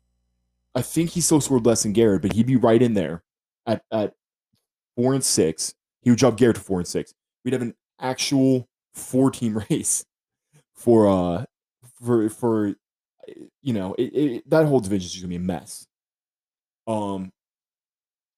I 0.74 0.82
think 0.82 1.10
he 1.10 1.20
still 1.20 1.40
scored 1.40 1.66
less 1.66 1.82
than 1.82 1.92
Garrett, 1.92 2.22
but 2.22 2.32
he'd 2.32 2.46
be 2.46 2.56
right 2.56 2.82
in 2.82 2.94
there 2.94 3.22
at 3.66 3.84
at 3.90 4.14
four 4.96 5.14
and 5.14 5.24
six. 5.24 5.74
He 6.02 6.10
would 6.10 6.18
drop 6.18 6.36
Garrett 6.36 6.56
to 6.56 6.62
four 6.62 6.78
and 6.78 6.86
six. 6.86 7.14
We'd 7.44 7.52
have 7.54 7.62
an 7.62 7.74
actual 8.00 8.68
four 8.92 9.30
team 9.30 9.62
race 9.70 10.04
for 10.74 11.08
uh 11.08 11.44
for 12.02 12.28
for 12.28 12.74
you 13.62 13.72
know 13.72 13.94
it, 13.94 14.02
it, 14.14 14.50
that 14.50 14.66
whole 14.66 14.80
division 14.80 15.06
is 15.06 15.16
gonna 15.16 15.28
be 15.28 15.36
a 15.36 15.40
mess. 15.40 15.86
Um, 16.87 17.32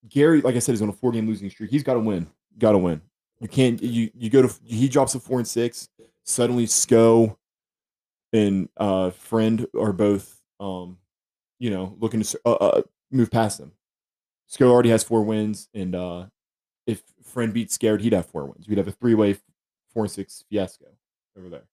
Gary, 0.08 0.40
like 0.40 0.56
I 0.56 0.60
said, 0.60 0.74
is 0.74 0.82
on 0.82 0.88
a 0.88 0.92
four 0.92 1.12
game 1.12 1.26
losing 1.26 1.50
streak. 1.50 1.70
He's 1.70 1.82
got 1.82 1.94
to 1.94 2.00
win. 2.00 2.28
Got 2.58 2.72
to 2.72 2.78
win. 2.78 3.00
You 3.40 3.48
can't. 3.48 3.82
You 3.82 4.10
you 4.14 4.30
go 4.30 4.42
to. 4.42 4.54
He 4.64 4.88
drops 4.88 5.14
a 5.14 5.20
four 5.20 5.38
and 5.38 5.48
six. 5.48 5.88
Suddenly, 6.24 6.66
Sco 6.66 7.38
and 8.32 8.68
uh 8.76 9.10
friend 9.10 9.66
are 9.78 9.92
both 9.92 10.42
um 10.58 10.98
you 11.58 11.70
know 11.70 11.96
looking 12.00 12.20
to 12.22 12.40
uh, 12.44 12.52
uh, 12.52 12.82
move 13.10 13.30
past 13.30 13.58
them. 13.58 13.72
Sco 14.46 14.70
already 14.70 14.90
has 14.90 15.04
four 15.04 15.22
wins, 15.22 15.68
and 15.74 15.94
uh 15.94 16.26
if 16.86 17.02
friend 17.22 17.52
beats 17.52 17.74
scared, 17.74 18.00
he'd 18.00 18.12
have 18.12 18.26
four 18.26 18.46
wins. 18.46 18.68
We'd 18.68 18.78
have 18.78 18.88
a 18.88 18.92
three 18.92 19.14
way 19.14 19.36
four 19.92 20.04
and 20.04 20.10
six 20.10 20.44
fiasco 20.48 20.86
over 21.38 21.48
there. 21.48 21.64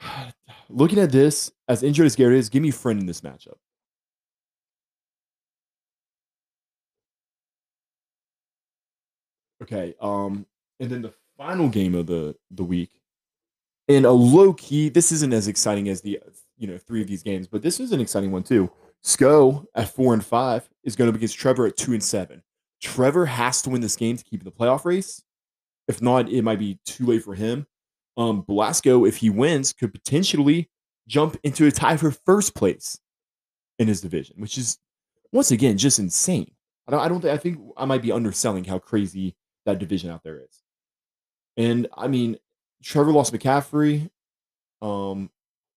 Looking 0.68 0.98
at 0.98 1.12
this, 1.12 1.52
as 1.68 1.82
injured 1.82 2.06
as 2.06 2.16
Garrett 2.16 2.38
is, 2.38 2.48
give 2.48 2.62
me 2.62 2.70
friend 2.70 3.00
in 3.00 3.06
this 3.06 3.20
matchup. 3.20 3.56
Okay, 9.66 9.94
um, 10.00 10.46
and 10.78 10.88
then 10.88 11.02
the 11.02 11.12
final 11.36 11.68
game 11.68 11.94
of 11.94 12.06
the 12.06 12.36
the 12.52 12.62
week, 12.62 12.90
in 13.88 14.04
a 14.04 14.10
low 14.12 14.52
key, 14.52 14.88
this 14.88 15.10
isn't 15.10 15.32
as 15.32 15.48
exciting 15.48 15.88
as 15.88 16.00
the 16.00 16.20
you 16.56 16.68
know 16.68 16.78
three 16.78 17.02
of 17.02 17.08
these 17.08 17.24
games, 17.24 17.48
but 17.48 17.62
this 17.62 17.80
is 17.80 17.90
an 17.90 18.00
exciting 18.00 18.30
one 18.30 18.44
too. 18.44 18.70
Sco 19.02 19.66
at 19.74 19.88
four 19.88 20.14
and 20.14 20.24
five 20.24 20.68
is 20.84 20.94
going 20.94 21.08
to 21.08 21.12
be 21.12 21.18
against 21.18 21.36
Trevor 21.36 21.66
at 21.66 21.76
two 21.76 21.92
and 21.92 22.02
seven. 22.02 22.42
Trevor 22.80 23.26
has 23.26 23.60
to 23.62 23.70
win 23.70 23.80
this 23.80 23.96
game 23.96 24.16
to 24.16 24.24
keep 24.24 24.44
the 24.44 24.52
playoff 24.52 24.84
race. 24.84 25.22
If 25.88 26.00
not, 26.00 26.28
it 26.28 26.42
might 26.42 26.58
be 26.58 26.78
too 26.84 27.06
late 27.06 27.24
for 27.24 27.34
him. 27.34 27.66
Um, 28.16 28.42
Blasco, 28.42 29.04
if 29.04 29.16
he 29.16 29.30
wins, 29.30 29.72
could 29.72 29.92
potentially 29.92 30.70
jump 31.08 31.36
into 31.42 31.66
a 31.66 31.72
tie 31.72 31.96
for 31.96 32.10
first 32.10 32.54
place 32.54 32.98
in 33.78 33.88
his 33.88 34.00
division, 34.00 34.36
which 34.38 34.58
is 34.58 34.78
once 35.32 35.50
again 35.50 35.76
just 35.76 35.98
insane. 35.98 36.52
I 36.86 36.92
don't, 36.92 37.00
I 37.00 37.08
don't 37.08 37.20
think 37.20 37.34
I 37.34 37.36
think 37.36 37.58
I 37.76 37.84
might 37.84 38.02
be 38.02 38.12
underselling 38.12 38.64
how 38.64 38.78
crazy 38.78 39.34
that 39.66 39.78
division 39.78 40.10
out 40.10 40.24
there 40.24 40.38
is. 40.38 40.62
And 41.56 41.88
I 41.96 42.08
mean, 42.08 42.38
Trevor 42.82 43.12
lost 43.12 43.32
McCaffrey. 43.32 44.10
Um, 44.82 45.30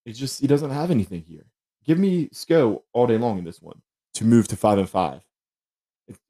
it's 0.06 0.18
just 0.20 0.42
he 0.42 0.48
doesn't 0.48 0.72
have 0.72 0.92
anything 0.92 1.22
here. 1.22 1.46
Give 1.86 2.00
me 2.00 2.30
Sco 2.32 2.84
all 2.94 3.08
day 3.08 3.18
long 3.18 3.38
in 3.38 3.44
this 3.44 3.62
one 3.62 3.82
to 4.16 4.26
move 4.26 4.48
to 4.48 4.56
five 4.56 4.78
and 4.78 4.90
five 4.90 5.22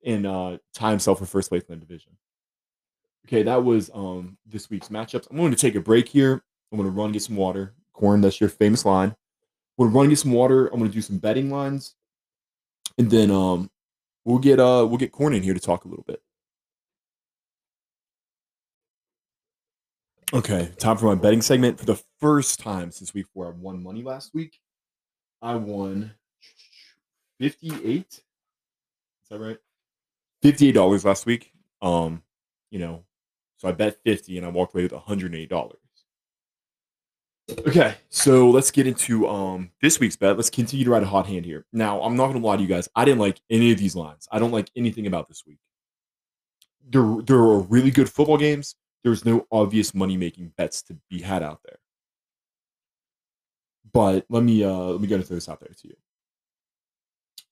and 0.06 0.26
uh 0.26 0.58
tie 0.74 0.90
himself 0.90 1.20
for 1.20 1.26
first 1.26 1.50
place 1.50 1.64
in 1.64 1.80
the 1.80 1.86
division. 1.86 2.12
Okay, 3.28 3.44
that 3.44 3.64
was 3.64 3.90
um 3.94 4.38
this 4.46 4.70
week's 4.70 4.90
matchups. 4.90 5.28
I'm 5.30 5.38
going 5.38 5.52
to 5.52 5.58
take 5.58 5.76
a 5.76 5.82
break 5.82 6.08
here. 6.08 6.42
I'm 6.72 6.78
going 6.78 6.90
to 6.90 6.96
run 6.96 7.12
get 7.12 7.22
some 7.22 7.36
water. 7.36 7.74
Corn, 7.94 8.22
that's 8.22 8.40
your 8.40 8.50
famous 8.50 8.86
line. 8.86 9.10
I'm 9.10 9.86
going 9.86 9.92
to 9.92 9.98
run 9.98 10.10
get 10.10 10.20
some 10.20 10.32
water. 10.32 10.68
I'm 10.68 10.80
going 10.80 10.90
to 10.90 10.96
do 10.96 11.02
some 11.02 11.18
betting 11.18 11.50
lines, 11.50 11.96
and 12.98 13.10
then 13.10 13.32
um 13.32 13.70
we'll 14.26 14.40
get 14.40 14.60
uh 14.60 14.86
we'll 14.88 14.98
get 14.98 15.12
Corn 15.12 15.34
in 15.34 15.44
here 15.44 15.54
to 15.54 15.60
talk 15.60 15.86
a 15.86 15.88
little 15.88 16.06
bit. 16.08 16.22
Okay, 20.32 20.72
time 20.78 20.96
for 20.96 21.08
my 21.08 21.16
betting 21.16 21.42
segment. 21.42 21.80
For 21.80 21.86
the 21.86 22.00
first 22.20 22.60
time 22.60 22.92
since 22.92 23.16
week 23.16 23.26
four, 23.34 23.48
I 23.48 23.50
won 23.50 23.82
money 23.82 24.04
last 24.04 24.32
week. 24.36 24.60
I 25.42 25.56
won 25.56 26.12
58. 27.40 28.06
Is 28.08 28.22
that 29.32 29.40
right? 29.40 29.58
$58 30.44 31.04
last 31.04 31.26
week. 31.26 31.52
Um, 31.82 32.22
you 32.70 32.78
know, 32.78 33.06
so 33.58 33.68
I 33.68 33.72
bet 33.72 33.98
50 34.04 34.38
and 34.38 34.46
I 34.46 34.50
walked 34.50 34.76
away 34.76 34.84
with 34.84 34.92
$108. 34.92 35.74
Okay, 37.66 37.96
so 38.10 38.52
let's 38.52 38.70
get 38.70 38.86
into 38.86 39.28
um 39.28 39.72
this 39.82 40.00
week's 40.00 40.16
bet. 40.16 40.36
Let's 40.36 40.52
continue 40.52 40.86
to 40.86 40.92
ride 40.92 41.02
a 41.02 41.08
hot 41.08 41.26
hand 41.26 41.46
here. 41.46 41.66
Now, 41.74 42.04
I'm 42.04 42.16
not 42.16 42.28
gonna 42.28 42.46
lie 42.46 42.58
to 42.58 42.62
you 42.62 42.68
guys. 42.68 42.88
I 42.96 43.04
didn't 43.04 43.20
like 43.20 43.42
any 43.50 43.72
of 43.72 43.80
these 43.80 43.96
lines. 43.96 44.28
I 44.32 44.38
don't 44.38 44.52
like 44.52 44.70
anything 44.76 45.08
about 45.08 45.28
this 45.28 45.44
week. 45.48 45.58
There, 46.88 47.18
there 47.24 47.38
are 47.40 47.60
really 47.62 47.90
good 47.90 48.08
football 48.08 48.38
games. 48.38 48.76
There's 49.04 49.26
no 49.26 49.48
obvious 49.52 49.94
money 49.94 50.18
making 50.18 50.54
bets 50.58 50.82
to 50.84 50.98
be 51.10 51.22
had 51.22 51.44
out 51.44 51.62
there. 51.64 51.80
But 53.92 54.26
let 54.30 54.44
me 54.44 54.64
uh 54.64 54.72
let 54.72 55.02
me 55.02 55.08
go 55.08 55.18
to 55.18 55.24
throw 55.24 55.36
this 55.36 55.50
out 55.50 55.60
there 55.60 55.74
to 55.74 55.88
you. 55.88 55.96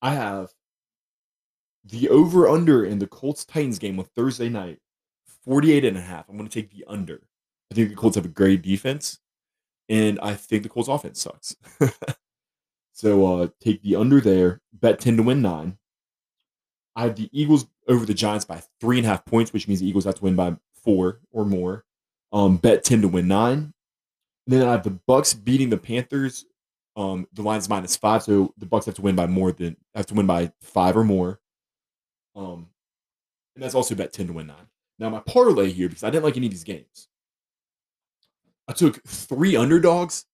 I 0.02 0.14
have 0.14 0.52
the 1.84 2.10
over 2.10 2.48
under 2.48 2.86
in 2.86 3.00
the 3.00 3.08
Colts 3.08 3.46
Titans 3.46 3.80
game 3.80 4.00
on 4.00 4.06
Thursday 4.16 4.50
night, 4.50 4.80
48 5.46 5.86
and 5.86 5.98
a 5.98 6.02
half. 6.02 6.28
I'm 6.28 6.38
going 6.38 6.48
to 6.48 6.62
take 6.62 6.72
the 6.72 6.86
under. 6.88 7.22
I 7.72 7.76
think 7.76 7.90
the 7.90 7.96
Colts 7.96 8.16
have 8.16 8.26
a 8.26 8.30
great 8.30 8.62
defense, 8.62 9.20
and 9.90 10.20
I 10.22 10.36
think 10.36 10.64
the 10.64 10.70
Colts 10.70 10.90
offense 10.90 11.22
sucks. 11.22 11.56
so 12.94 13.42
uh, 13.42 13.48
take 13.60 13.82
the 13.82 13.96
under 13.96 14.22
there, 14.22 14.62
bet 14.74 15.00
10 15.00 15.18
to 15.18 15.24
win 15.24 15.42
nine. 15.42 15.78
I 16.96 17.04
have 17.04 17.16
the 17.16 17.30
Eagles 17.32 17.68
over 17.88 18.06
the 18.06 18.14
Giants 18.14 18.46
by 18.46 18.62
three 18.82 18.98
and 18.98 19.06
a 19.06 19.10
half 19.10 19.26
points, 19.26 19.54
which 19.54 19.68
means 19.68 19.80
the 19.80 19.88
Eagles 19.88 20.06
have 20.06 20.16
to 20.16 20.24
win 20.24 20.36
by 20.36 20.58
four 20.88 21.20
or 21.32 21.44
more. 21.44 21.84
Um, 22.32 22.56
bet 22.58 22.86
10 22.86 23.02
to 23.02 23.08
win 23.10 23.28
nine. 23.28 23.58
And 23.58 23.74
then 24.48 24.66
I 24.66 24.72
have 24.72 24.84
the 24.84 24.98
Bucks 25.06 25.34
beating 25.34 25.70
the 25.70 25.78
Panthers. 25.78 26.46
Um, 26.96 27.28
the 27.34 27.42
line's 27.42 27.70
minus 27.70 27.96
five, 27.96 28.24
so 28.24 28.54
the 28.58 28.66
Bucks 28.66 28.86
have 28.86 28.96
to 28.96 29.02
win 29.02 29.16
by 29.16 29.28
more 29.28 29.52
than 29.52 29.76
have 29.94 30.08
to 30.08 30.14
win 30.16 30.26
by 30.26 30.52
five 30.62 30.96
or 30.96 31.04
more. 31.04 31.40
Um, 32.36 32.70
and 33.56 33.64
that's 33.64 33.76
also 33.76 33.94
bet 33.96 34.14
10 34.14 34.28
to 34.28 34.34
win 34.34 34.48
nine. 34.48 34.68
Now, 34.98 35.10
my 35.10 35.20
parlay 35.20 35.72
here, 35.72 35.90
because 35.90 36.04
I 36.04 36.10
didn't 36.10 36.24
like 36.24 36.38
any 36.38 36.48
of 36.48 36.52
these 36.52 36.64
games, 36.64 37.08
I 38.68 38.74
took 38.74 39.04
three 39.04 39.56
underdogs 39.56 40.26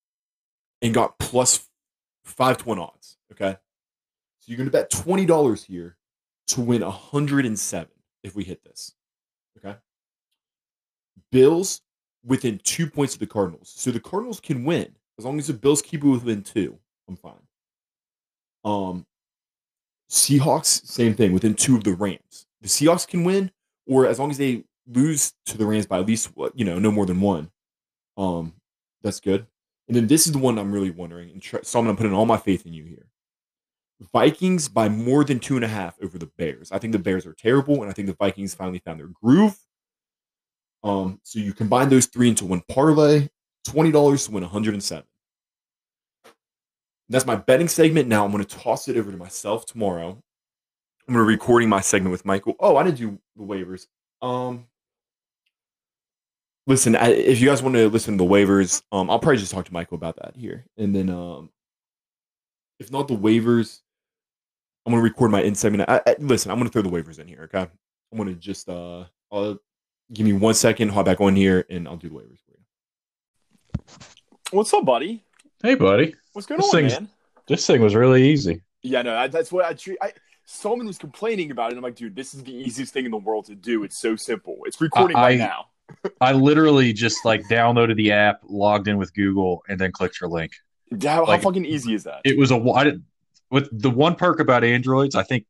and 0.82 0.94
got 0.94 1.20
plus 1.20 1.68
five 2.24 2.60
to 2.60 2.66
one 2.66 2.80
odds. 2.80 3.18
Okay. 3.32 3.58
So 4.40 4.46
you're 4.48 4.58
going 4.58 4.70
to 4.70 4.72
bet 4.72 4.92
$20 4.92 5.66
here 5.66 5.98
to 6.48 6.62
win 6.62 6.82
107 6.82 7.90
if 8.24 8.36
we 8.36 8.44
hit 8.44 8.64
this. 8.64 8.94
Bills 11.34 11.82
within 12.24 12.60
two 12.60 12.88
points 12.88 13.16
of 13.16 13.20
the 13.20 13.28
Cardinals. 13.28 13.74
So 13.76 13.92
the 13.92 14.00
Cardinals 14.00 14.40
can 14.40 14.64
win 14.64 14.96
as 15.18 15.26
long 15.26 15.40
as 15.40 15.48
the 15.48 15.54
Bills 15.54 15.82
keep 15.82 16.04
it 16.04 16.08
within 16.08 16.44
two. 16.44 16.78
I'm 17.10 17.18
fine. 17.18 17.34
Um, 18.64 19.06
Seahawks, 20.10 20.86
same 20.86 21.16
thing, 21.16 21.34
within 21.34 21.56
two 21.56 21.76
of 21.76 21.84
the 21.84 21.94
Rams. 21.94 22.46
The 22.62 22.68
Seahawks 22.68 23.08
can 23.08 23.24
win, 23.24 23.52
or 23.88 24.06
as 24.06 24.20
long 24.20 24.30
as 24.30 24.38
they 24.38 24.64
lose 24.88 25.34
to 25.48 25.58
the 25.58 25.66
Rams 25.66 25.88
by 25.88 26.00
at 26.00 26.06
least 26.06 26.30
you 26.54 26.64
know 26.64 26.80
no 26.80 26.92
more 26.92 27.06
than 27.06 27.20
one. 27.20 27.50
Um, 28.16 28.54
that's 29.02 29.20
good. 29.20 29.48
And 29.88 29.98
then 29.98 30.08
this 30.08 30.28
is 30.28 30.34
the 30.34 30.40
one 30.40 30.58
I'm 30.58 30.72
really 30.72 30.92
wondering, 30.92 31.32
and 31.32 31.42
try, 31.42 31.62
so 31.64 31.80
I'm 31.80 31.86
gonna 31.86 31.98
put 31.98 32.06
in 32.06 32.14
all 32.14 32.26
my 32.26 32.38
faith 32.38 32.66
in 32.66 32.74
you 32.74 32.86
here. 32.86 33.08
Vikings 34.14 34.68
by 34.68 34.88
more 34.88 35.24
than 35.24 35.40
two 35.40 35.56
and 35.56 35.66
a 35.66 35.68
half 35.68 35.98
over 36.02 36.18
the 36.18 36.30
Bears. 36.38 36.72
I 36.72 36.78
think 36.78 36.94
the 36.94 37.00
Bears 37.00 37.26
are 37.26 37.34
terrible, 37.34 37.82
and 37.82 37.90
I 37.90 37.94
think 37.94 38.08
the 38.08 38.16
Vikings 38.16 38.54
finally 38.54 38.80
found 38.80 39.00
their 39.00 39.12
groove. 39.22 39.58
Um, 40.84 41.20
so 41.24 41.40
you 41.40 41.54
combine 41.54 41.90
those 41.90 42.08
three 42.08 42.30
into 42.30 42.46
one 42.46 42.62
parlay, 42.70 43.30
twenty 43.64 43.92
dollars 43.92 44.26
to 44.26 44.32
win 44.32 44.44
107. 44.44 45.06
That's 47.10 47.26
my 47.26 47.36
betting 47.36 47.68
segment. 47.68 48.08
Now 48.08 48.26
I'm 48.26 48.32
going 48.32 48.44
to 48.44 48.58
toss 48.58 48.88
it 48.88 48.98
over 48.98 49.12
to 49.12 49.18
myself 49.18 49.66
tomorrow. 49.66 50.22
I'm 51.08 51.14
going 51.14 51.26
to 51.26 51.30
recording 51.30 51.70
my 51.70 51.82
segment 51.82 52.12
with 52.12 52.26
Michael. 52.26 52.56
Oh, 52.60 52.78
I 52.78 52.84
didn't 52.84 52.98
do 52.98 53.20
the 53.36 53.44
waivers. 53.44 53.88
Um, 54.22 54.68
listen, 56.66 56.96
I, 56.96 57.10
if 57.10 57.42
you 57.42 57.48
guys 57.48 57.62
want 57.62 57.76
to 57.76 57.90
listen 57.90 58.18
to 58.18 58.24
the 58.24 58.30
waivers, 58.30 58.82
um, 58.92 59.10
I'll 59.10 59.20
probably 59.20 59.38
just 59.38 59.52
talk 59.52 59.66
to 59.66 59.74
Michael 59.74 59.96
about 59.96 60.16
that 60.18 60.36
here, 60.36 60.66
and 60.78 60.96
then 60.96 61.10
um, 61.10 61.50
if 62.80 62.92
not 62.92 63.08
the 63.08 63.18
waivers, 63.18 63.82
I'm 64.86 64.92
going 64.94 65.02
to 65.02 65.10
record 65.10 65.32
my 65.32 65.52
segment. 65.54 65.90
I, 65.90 66.02
I, 66.08 66.16
listen, 66.20 66.52
I'm 66.52 66.58
going 66.58 66.70
to 66.70 66.74
throw 66.74 66.82
the 66.82 66.90
waivers 66.90 67.20
in 67.20 67.28
here. 67.28 67.50
Okay, 67.54 67.68
I'm 68.12 68.18
going 68.18 68.30
to 68.30 68.36
just 68.36 68.70
uh, 68.70 69.04
I'll 69.32 69.60
give 70.12 70.26
me 70.26 70.34
one 70.34 70.54
second, 70.54 70.90
hop 70.90 71.06
back 71.06 71.22
on 71.22 71.36
here, 71.36 71.66
and 71.70 71.88
I'll 71.88 71.98
do 71.98 72.10
the 72.10 72.16
waivers 72.16 72.40
for 72.46 72.52
you. 73.78 73.84
What's 74.52 74.74
up, 74.74 74.86
buddy? 74.86 75.24
Hey, 75.62 75.76
buddy. 75.76 76.16
What's 76.34 76.46
going 76.48 76.60
This 76.62 76.74
on, 76.74 76.84
man? 76.88 77.10
This 77.48 77.66
thing 77.66 77.82
was 77.82 77.96
really 77.96 78.30
easy. 78.30 78.62
Yeah, 78.82 79.02
no, 79.02 79.16
I, 79.16 79.28
that's 79.28 79.52
what 79.52 79.66
I 79.66 79.74
treat. 79.74 79.98
I, 80.02 80.12
someone 80.46 80.86
was 80.88 80.98
complaining 80.98 81.52
about 81.52 81.68
it. 81.68 81.70
And 81.72 81.78
I'm 81.78 81.84
like, 81.84 81.96
dude, 81.96 82.16
this 82.16 82.34
is 82.34 82.44
the 82.44 82.54
easiest 82.54 82.94
thing 82.94 83.06
in 83.06 83.12
the 83.12 83.18
world 83.18 83.46
to 83.46 83.56
do. 83.56 83.84
It's 83.84 83.98
so 84.00 84.16
simple. 84.16 84.58
It's 84.66 84.80
recording 84.82 85.16
I- 85.18 85.22
right 85.22 85.42
I- 85.42 85.46
now. 85.46 85.66
I 86.22 86.32
literally 86.32 86.92
just 86.94 87.24
like 87.26 87.44
downloaded 87.50 87.98
the 87.98 88.14
app, 88.14 88.40
logged 88.48 88.88
in 88.88 88.98
with 88.98 89.14
Google, 89.14 89.64
and 89.68 89.80
then 89.80 89.92
clicked 89.92 90.20
your 90.22 90.30
link. 90.30 90.54
How, 91.04 91.26
Like- 91.26 91.42
how 91.42 91.50
fucking 91.50 91.66
easy 91.66 91.94
is 91.94 92.04
that? 92.06 92.22
It 92.24 92.38
was 92.38 92.52
a 92.52 92.56
I 92.58 92.84
didn't- 92.86 93.04
with 93.52 93.70
the 93.82 93.90
one 93.90 94.16
perk 94.16 94.40
about 94.40 94.64
Androids, 94.64 95.14
I 95.16 95.24
think 95.24 95.46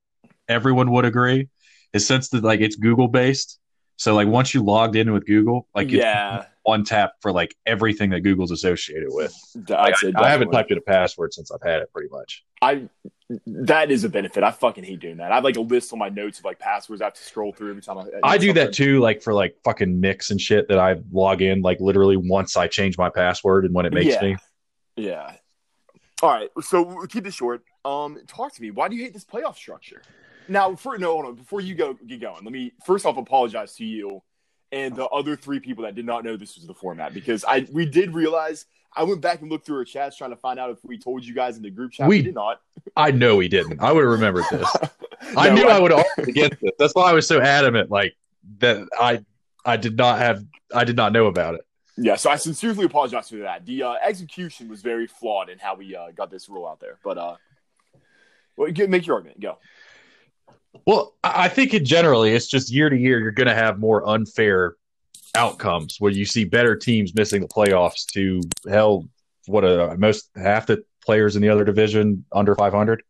everyone 0.49 0.91
would 0.91 1.06
agree, 1.06 1.47
is 1.93 2.06
since 2.06 2.30
the 2.30 2.41
like 2.41 2.60
it's 2.60 2.76
Google 2.76 3.08
based. 3.08 3.60
So 3.98 4.16
like 4.16 4.28
once 4.28 4.54
you 4.54 4.64
logged 4.64 4.96
in 4.96 5.12
with 5.12 5.26
Google, 5.26 5.68
like 5.76 5.88
it's 5.88 5.96
yeah, 5.96 6.46
one 6.64 6.84
tap 6.84 7.14
for 7.22 7.32
like 7.32 7.56
everything 7.66 8.10
that 8.12 8.22
Google's 8.22 8.52
associated 8.52 9.10
with. 9.12 9.34
Like. 9.70 9.96
I, 10.04 10.12
I 10.16 10.30
haven't 10.30 10.52
typed 10.52 10.72
in 10.72 10.78
a 10.78 10.82
password 10.82 11.34
since 11.34 11.52
I've 11.52 11.62
had 11.62 11.82
it 11.82 11.91
pretty 11.94 12.10
much. 12.10 12.44
I 12.62 12.89
that 13.48 13.91
is 13.91 14.04
a 14.04 14.10
benefit. 14.10 14.44
I 14.44 14.52
fucking 14.52 14.84
hate 14.84 15.00
doing 15.00 15.18
that. 15.18 15.32
I 15.32 15.36
have 15.36 15.44
like 15.44 15.58
a 15.58 15.62
list 15.62 15.94
on 15.94 16.00
my 16.00 16.10
notes 16.10 16.39
of 16.39 16.46
like 16.46 16.60
passwords 16.60 17.02
I 17.02 17.06
have 17.06 17.14
to 17.14 17.24
scroll 17.24 17.54
through 17.54 17.70
every 17.72 17.82
time 17.82 17.98
I. 17.98 18.06
I 18.24 18.38
do 18.38 18.54
that 18.54 18.74
too, 18.74 19.00
like 19.00 19.22
for 19.22 19.34
like 19.34 19.56
fucking 19.64 20.00
mix 20.00 20.32
and 20.32 20.39
shit 20.39 20.68
that 20.70 20.80
I 20.80 20.96
log 21.12 21.41
in 21.41 21.62
like 21.62 21.80
literally 21.80 22.18
once 22.18 22.58
I 22.58 22.68
change 22.68 22.98
my 22.98 23.10
password 23.10 23.66
and 23.66 23.74
when 23.74 23.86
it 23.86 23.94
makes 23.94 24.16
Yeah. 24.16 24.22
me. 24.22 24.38
Yeah. 24.96 25.36
All 26.22 26.30
right, 26.30 26.50
so 26.62 26.84
we'll 26.84 27.08
keep 27.08 27.26
this 27.26 27.34
short. 27.34 27.64
Um, 27.84 28.18
talk 28.28 28.54
to 28.54 28.62
me. 28.62 28.72
Why 28.72 28.88
do 28.88 28.96
you 28.96 29.04
hate 29.04 29.14
this 29.14 29.26
playoff 29.26 29.58
structure? 29.58 30.02
Now, 30.48 30.76
for 30.76 30.98
no, 30.98 31.14
hold 31.14 31.26
on. 31.26 31.36
Before 31.36 31.62
you 31.62 31.76
go 31.76 31.94
get 31.94 32.22
going, 32.22 32.44
let 32.44 32.52
me 32.52 32.74
first 32.86 33.06
off 33.06 33.18
apologize 33.18 33.76
to 33.76 33.86
you 33.86 34.22
and 34.72 34.96
the 34.96 35.06
other 35.08 35.36
three 35.36 35.60
people 35.60 35.84
that 35.84 35.96
did 35.96 36.06
not 36.06 36.24
know 36.24 36.36
this 36.36 36.56
was 36.56 36.66
the 36.66 36.74
format 36.74 37.14
because 37.14 37.46
I 37.46 37.66
we 37.72 37.86
did 37.86 38.14
realize. 38.14 38.66
I 38.96 39.02
went 39.06 39.22
back 39.22 39.41
and 39.41 39.50
looked 39.50 39.66
through 39.66 39.78
our 39.78 39.86
chats 39.86 40.18
trying 40.18 40.30
to 40.30 40.36
find 40.36 40.60
out 40.60 40.70
if 40.70 40.78
we 40.84 41.00
told 41.00 41.26
you 41.26 41.34
guys 41.34 41.58
in 41.58 41.64
the 41.64 41.72
group 41.72 41.94
chat. 41.94 42.08
We, 42.08 42.18
We- 42.18 42.22
did 42.22 42.36
not. 42.36 42.62
I 42.96 43.10
know 43.10 43.36
we 43.38 43.48
didn't. 43.48 43.82
I 43.82 43.91
would 43.91 44.04
have 44.04 44.12
remembered 44.12 44.44
this. 44.52 44.70
I 45.38 45.50
knew 45.50 45.68
I 45.68 45.80
would 45.80 45.91
argue 45.91 46.26
against 46.28 46.62
it. 46.62 46.76
That's 46.78 46.94
why 46.94 47.10
I 47.10 47.14
was 47.14 47.26
so 47.26 47.41
adamant, 47.41 47.89
like 47.89 48.16
that. 48.60 48.88
I 49.00 49.24
I 49.66 49.78
did 49.78 49.98
not 49.98 50.20
have. 50.20 50.44
I 50.74 50.84
did 50.84 50.96
not 50.96 51.12
know 51.12 51.26
about 51.26 51.56
it. 51.56 51.62
Yeah, 51.98 52.16
so 52.16 52.30
I 52.30 52.36
sincerely 52.36 52.86
apologize 52.86 53.30
for 53.30 53.38
that. 53.38 53.66
The 53.66 53.84
uh, 53.84 53.96
execution 54.04 54.68
was 54.68 54.82
very 54.82 55.08
flawed 55.08 55.50
in 55.50 55.60
how 55.60 55.76
we 55.76 55.96
uh, 55.96 56.12
got 56.12 56.30
this 56.32 56.50
rule 56.50 56.68
out 56.68 56.80
there. 56.80 56.98
But 57.04 57.18
uh, 57.18 57.36
well, 58.58 58.72
get, 58.72 58.89
make 58.89 59.06
your 59.08 59.16
argument. 59.16 59.39
Go. 59.39 59.58
Well, 60.86 61.15
I 61.23 61.45
I 61.45 61.49
think 61.49 61.73
it 61.73 61.84
generally 61.84 62.34
it's 62.34 62.47
just 62.47 62.71
year 62.71 62.89
to 62.89 62.97
year 62.97 63.19
you're 63.19 63.31
going 63.31 63.47
to 63.47 63.55
have 63.55 63.79
more 63.79 64.07
unfair 64.07 64.75
outcomes 65.36 65.97
where 65.99 66.11
you 66.11 66.25
see 66.25 66.45
better 66.45 66.75
teams 66.75 67.15
missing 67.15 67.41
the 67.41 67.47
playoffs 67.47 68.05
to 68.13 68.41
hell. 68.69 69.07
What 69.45 69.63
a 69.63 69.95
most 69.97 70.29
half 70.36 70.67
the 70.67 70.84
players 71.05 71.36
in 71.36 71.41
the 71.41 71.49
other 71.49 71.65
division 71.65 72.25
under 72.31 72.55
500. 72.55 73.03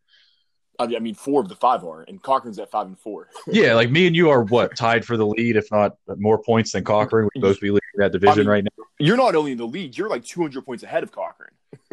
I 0.80 0.88
mean, 0.88 0.95
I 0.95 0.99
mean, 0.99 1.13
four 1.13 1.41
of 1.41 1.49
the 1.49 1.55
five 1.55 1.84
are, 1.84 2.01
and 2.01 2.21
Cochran's 2.21 2.57
at 2.57 2.71
five 2.71 2.88
and 2.88 2.99
four. 2.99 3.30
Yeah, 3.47 3.76
like 3.76 3.91
me 3.91 4.07
and 4.07 4.15
you 4.15 4.32
are 4.32 4.43
what 4.43 4.76
tied 4.76 5.05
for 5.05 5.17
the 5.17 5.26
lead, 5.26 5.55
if 5.55 5.71
not 5.71 5.97
more 6.17 6.41
points 6.41 6.71
than 6.71 6.84
Cochran. 6.84 7.30
We 7.36 7.41
both 7.41 7.61
be 7.61 7.69
leading 7.69 7.82
that 7.97 8.11
division 8.11 8.39
mean- 8.39 8.47
right 8.47 8.63
now. 8.63 8.84
You're 8.99 9.17
not 9.17 9.36
only 9.36 9.51
in 9.51 9.57
the 9.57 9.67
lead; 9.67 9.97
you're 9.97 10.09
like 10.09 10.26
200 10.26 10.65
points 10.65 10.84
ahead 10.84 11.03
of 11.03 11.11
Cochran. 11.11 11.51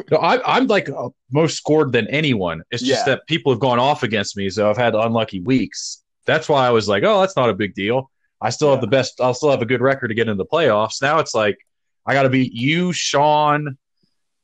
No, 0.09 0.17
I, 0.17 0.57
I'm 0.57 0.67
like 0.67 0.89
uh, 0.89 1.09
most 1.31 1.57
scored 1.57 1.91
than 1.91 2.07
anyone. 2.07 2.63
It's 2.71 2.83
just 2.83 3.05
Yeah. 3.07 3.15
that 3.15 3.27
people 3.27 3.51
have 3.51 3.59
gone 3.59 3.79
off 3.79 4.03
against 4.03 4.35
me, 4.37 4.49
so 4.49 4.69
I've 4.69 4.77
had 4.77 4.95
unlucky 4.95 5.39
weeks. 5.41 6.03
That's 6.25 6.47
why 6.49 6.67
I 6.67 6.69
was 6.71 6.87
like, 6.87 7.03
oh, 7.03 7.21
that's 7.21 7.35
not 7.35 7.49
a 7.49 7.53
big 7.53 7.73
deal. 7.73 8.09
I 8.41 8.49
still 8.49 8.71
have 8.71 8.81
the 8.81 8.87
best. 8.87 9.21
I'll 9.21 9.33
still 9.33 9.51
have 9.51 9.61
a 9.61 9.65
good 9.65 9.81
record 9.81 10.09
to 10.09 10.13
get 10.13 10.27
into 10.27 10.35
the 10.43 10.45
playoffs. 10.45 11.01
Now 11.01 11.19
it's 11.19 11.33
like 11.35 11.57
I 12.05 12.13
got 12.13 12.23
to 12.23 12.29
beat 12.29 12.53
you, 12.53 12.91
Sean, 12.93 13.77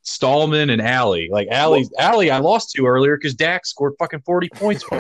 Stallman, 0.04 0.70
and 0.70 0.82
Allie. 0.82 1.30
Like 1.32 1.48
Allie, 1.50 1.88
Allie, 2.00 2.32
I 2.32 2.38
lost 2.40 2.72
to 2.76 2.86
earlier 2.86 3.18
because 3.18 3.34
Dak 3.36 3.66
scored 3.66 3.94
fucking 4.00 4.22
40 4.22 4.50
points. 4.50 4.86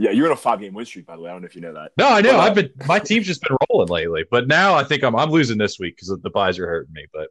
Yeah, 0.00 0.12
you're 0.12 0.26
in 0.26 0.32
a 0.32 0.36
five 0.36 0.60
game 0.60 0.74
win 0.74 0.86
streak, 0.86 1.06
by 1.06 1.16
the 1.16 1.22
way. 1.22 1.28
I 1.28 1.32
don't 1.32 1.42
know 1.42 1.46
if 1.46 1.56
you 1.56 1.60
know 1.60 1.72
that. 1.74 1.90
no, 1.98 2.08
I 2.08 2.20
know. 2.20 2.34
Well, 2.34 2.40
uh, 2.40 2.44
I've 2.44 2.54
been 2.54 2.70
my 2.86 3.00
team's 3.00 3.26
just 3.26 3.42
been 3.42 3.56
rolling 3.68 3.88
lately, 3.88 4.24
but 4.30 4.46
now 4.46 4.76
I 4.76 4.84
think 4.84 5.02
I'm 5.02 5.16
I'm 5.16 5.28
losing 5.28 5.58
this 5.58 5.80
week 5.80 5.96
because 5.96 6.16
the 6.22 6.30
byes 6.30 6.56
are 6.60 6.68
hurting 6.68 6.92
me. 6.92 7.06
But 7.12 7.30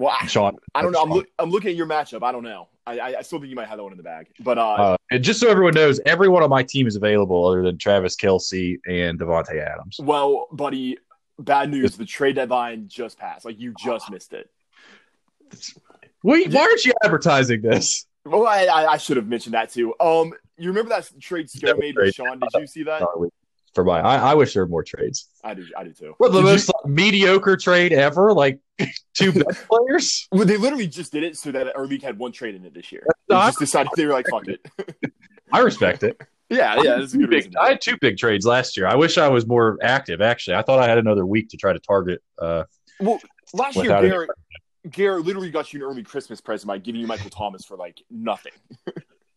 Well, 0.00 0.16
I, 0.18 0.24
Sean, 0.24 0.56
I 0.74 0.80
don't 0.80 0.92
know. 0.92 1.02
I'm, 1.02 1.10
look, 1.10 1.26
I'm 1.38 1.50
looking 1.50 1.68
at 1.68 1.76
your 1.76 1.86
matchup. 1.86 2.22
I 2.22 2.32
don't 2.32 2.42
know. 2.42 2.68
I, 2.86 3.16
I, 3.18 3.20
still 3.20 3.38
think 3.38 3.50
you 3.50 3.54
might 3.54 3.68
have 3.68 3.76
that 3.76 3.82
one 3.82 3.92
in 3.92 3.98
the 3.98 4.02
bag. 4.02 4.28
But 4.40 4.56
uh, 4.56 4.70
Uh, 4.70 4.96
and 5.10 5.22
just 5.22 5.40
so 5.40 5.50
everyone 5.50 5.74
knows, 5.74 6.00
everyone 6.06 6.42
on 6.42 6.48
my 6.48 6.62
team 6.62 6.86
is 6.86 6.96
available 6.96 7.46
other 7.46 7.62
than 7.62 7.76
Travis 7.76 8.16
Kelce 8.16 8.78
and 8.88 9.20
Davante 9.20 9.62
Adams. 9.62 9.98
well, 10.02 10.48
buddy, 10.52 10.96
bad 11.38 11.70
news. 11.70 11.98
The 11.98 12.06
trade 12.06 12.36
deadline 12.36 12.88
just 12.88 13.18
passed. 13.18 13.44
Like 13.44 13.60
you 13.60 13.74
just 13.78 14.10
missed 14.10 14.32
it. 14.32 14.50
Wait, 16.22 16.50
why 16.50 16.62
aren't 16.62 16.84
you 16.86 16.94
advertising 17.04 17.60
this? 17.60 18.06
Well, 18.24 18.46
I, 18.46 18.66
I, 18.66 18.96
should 18.96 19.18
have 19.18 19.26
mentioned 19.26 19.52
that 19.52 19.70
too. 19.70 19.94
Um, 20.00 20.32
you 20.56 20.68
remember 20.68 20.88
that 20.90 21.10
trade 21.20 21.50
Sco 21.50 21.74
made 21.76 21.96
with. 21.96 22.14
Sean? 22.14 22.38
Did 22.38 22.48
you 22.58 22.66
see 22.66 22.84
that? 22.84 23.02
For 23.74 23.84
my, 23.84 24.00
I, 24.00 24.16
I 24.32 24.34
wish 24.34 24.52
there 24.54 24.64
were 24.64 24.68
more 24.68 24.82
trades. 24.82 25.28
I 25.44 25.54
do. 25.54 25.64
I 25.76 25.84
do 25.84 25.92
too. 25.92 26.14
Well, 26.18 26.30
the 26.30 26.38
Did 26.40 26.46
you- 26.46 26.52
most 26.52 26.68
like, 26.68 26.86
mediocre 26.92 27.56
trade 27.56 27.92
ever? 27.92 28.32
Like 28.32 28.58
two 29.14 29.32
best 29.32 29.66
players? 29.70 30.26
Well, 30.32 30.44
they 30.44 30.56
literally 30.56 30.88
just 30.88 31.12
did 31.12 31.22
it 31.22 31.36
so 31.36 31.52
that 31.52 31.76
our 31.76 31.86
league 31.86 32.02
had 32.02 32.18
one 32.18 32.32
trade 32.32 32.56
in 32.56 32.64
it 32.64 32.74
this 32.74 32.90
year. 32.90 33.04
No, 33.28 33.36
They 33.36 33.40
I- 33.42 33.48
just 33.48 33.58
decided 33.60 33.92
they 33.96 34.06
were 34.06 34.12
like, 34.12 34.26
"Fuck 34.28 34.48
it." 34.48 34.60
I 35.52 35.60
respect 35.60 36.02
it. 36.02 36.20
yeah, 36.48 36.82
yeah, 36.82 36.96
that's 36.98 37.14
a 37.14 37.18
good 37.18 37.30
big- 37.30 37.36
reason. 37.46 37.52
I 37.60 37.68
had 37.68 37.80
two 37.80 37.96
big 38.00 38.16
trades 38.18 38.44
last 38.44 38.76
year. 38.76 38.86
I 38.88 38.96
wish 38.96 39.18
I 39.18 39.28
was 39.28 39.46
more 39.46 39.78
active. 39.82 40.20
Actually, 40.20 40.56
I 40.56 40.62
thought 40.62 40.80
I 40.80 40.88
had 40.88 40.98
another 40.98 41.24
week 41.24 41.48
to 41.50 41.56
try 41.56 41.72
to 41.72 41.78
target. 41.78 42.22
Uh, 42.40 42.64
Well, 42.98 43.20
last 43.54 43.76
year, 43.76 43.86
Garrett, 43.86 44.30
Garrett 44.90 45.24
literally 45.24 45.50
got 45.50 45.72
you 45.72 45.78
an 45.84 45.90
early 45.90 46.02
Christmas 46.02 46.40
present 46.40 46.66
by 46.66 46.78
giving 46.78 47.00
you 47.00 47.06
Michael 47.06 47.30
Thomas 47.30 47.64
for 47.64 47.76
like 47.76 48.02
nothing. 48.10 48.52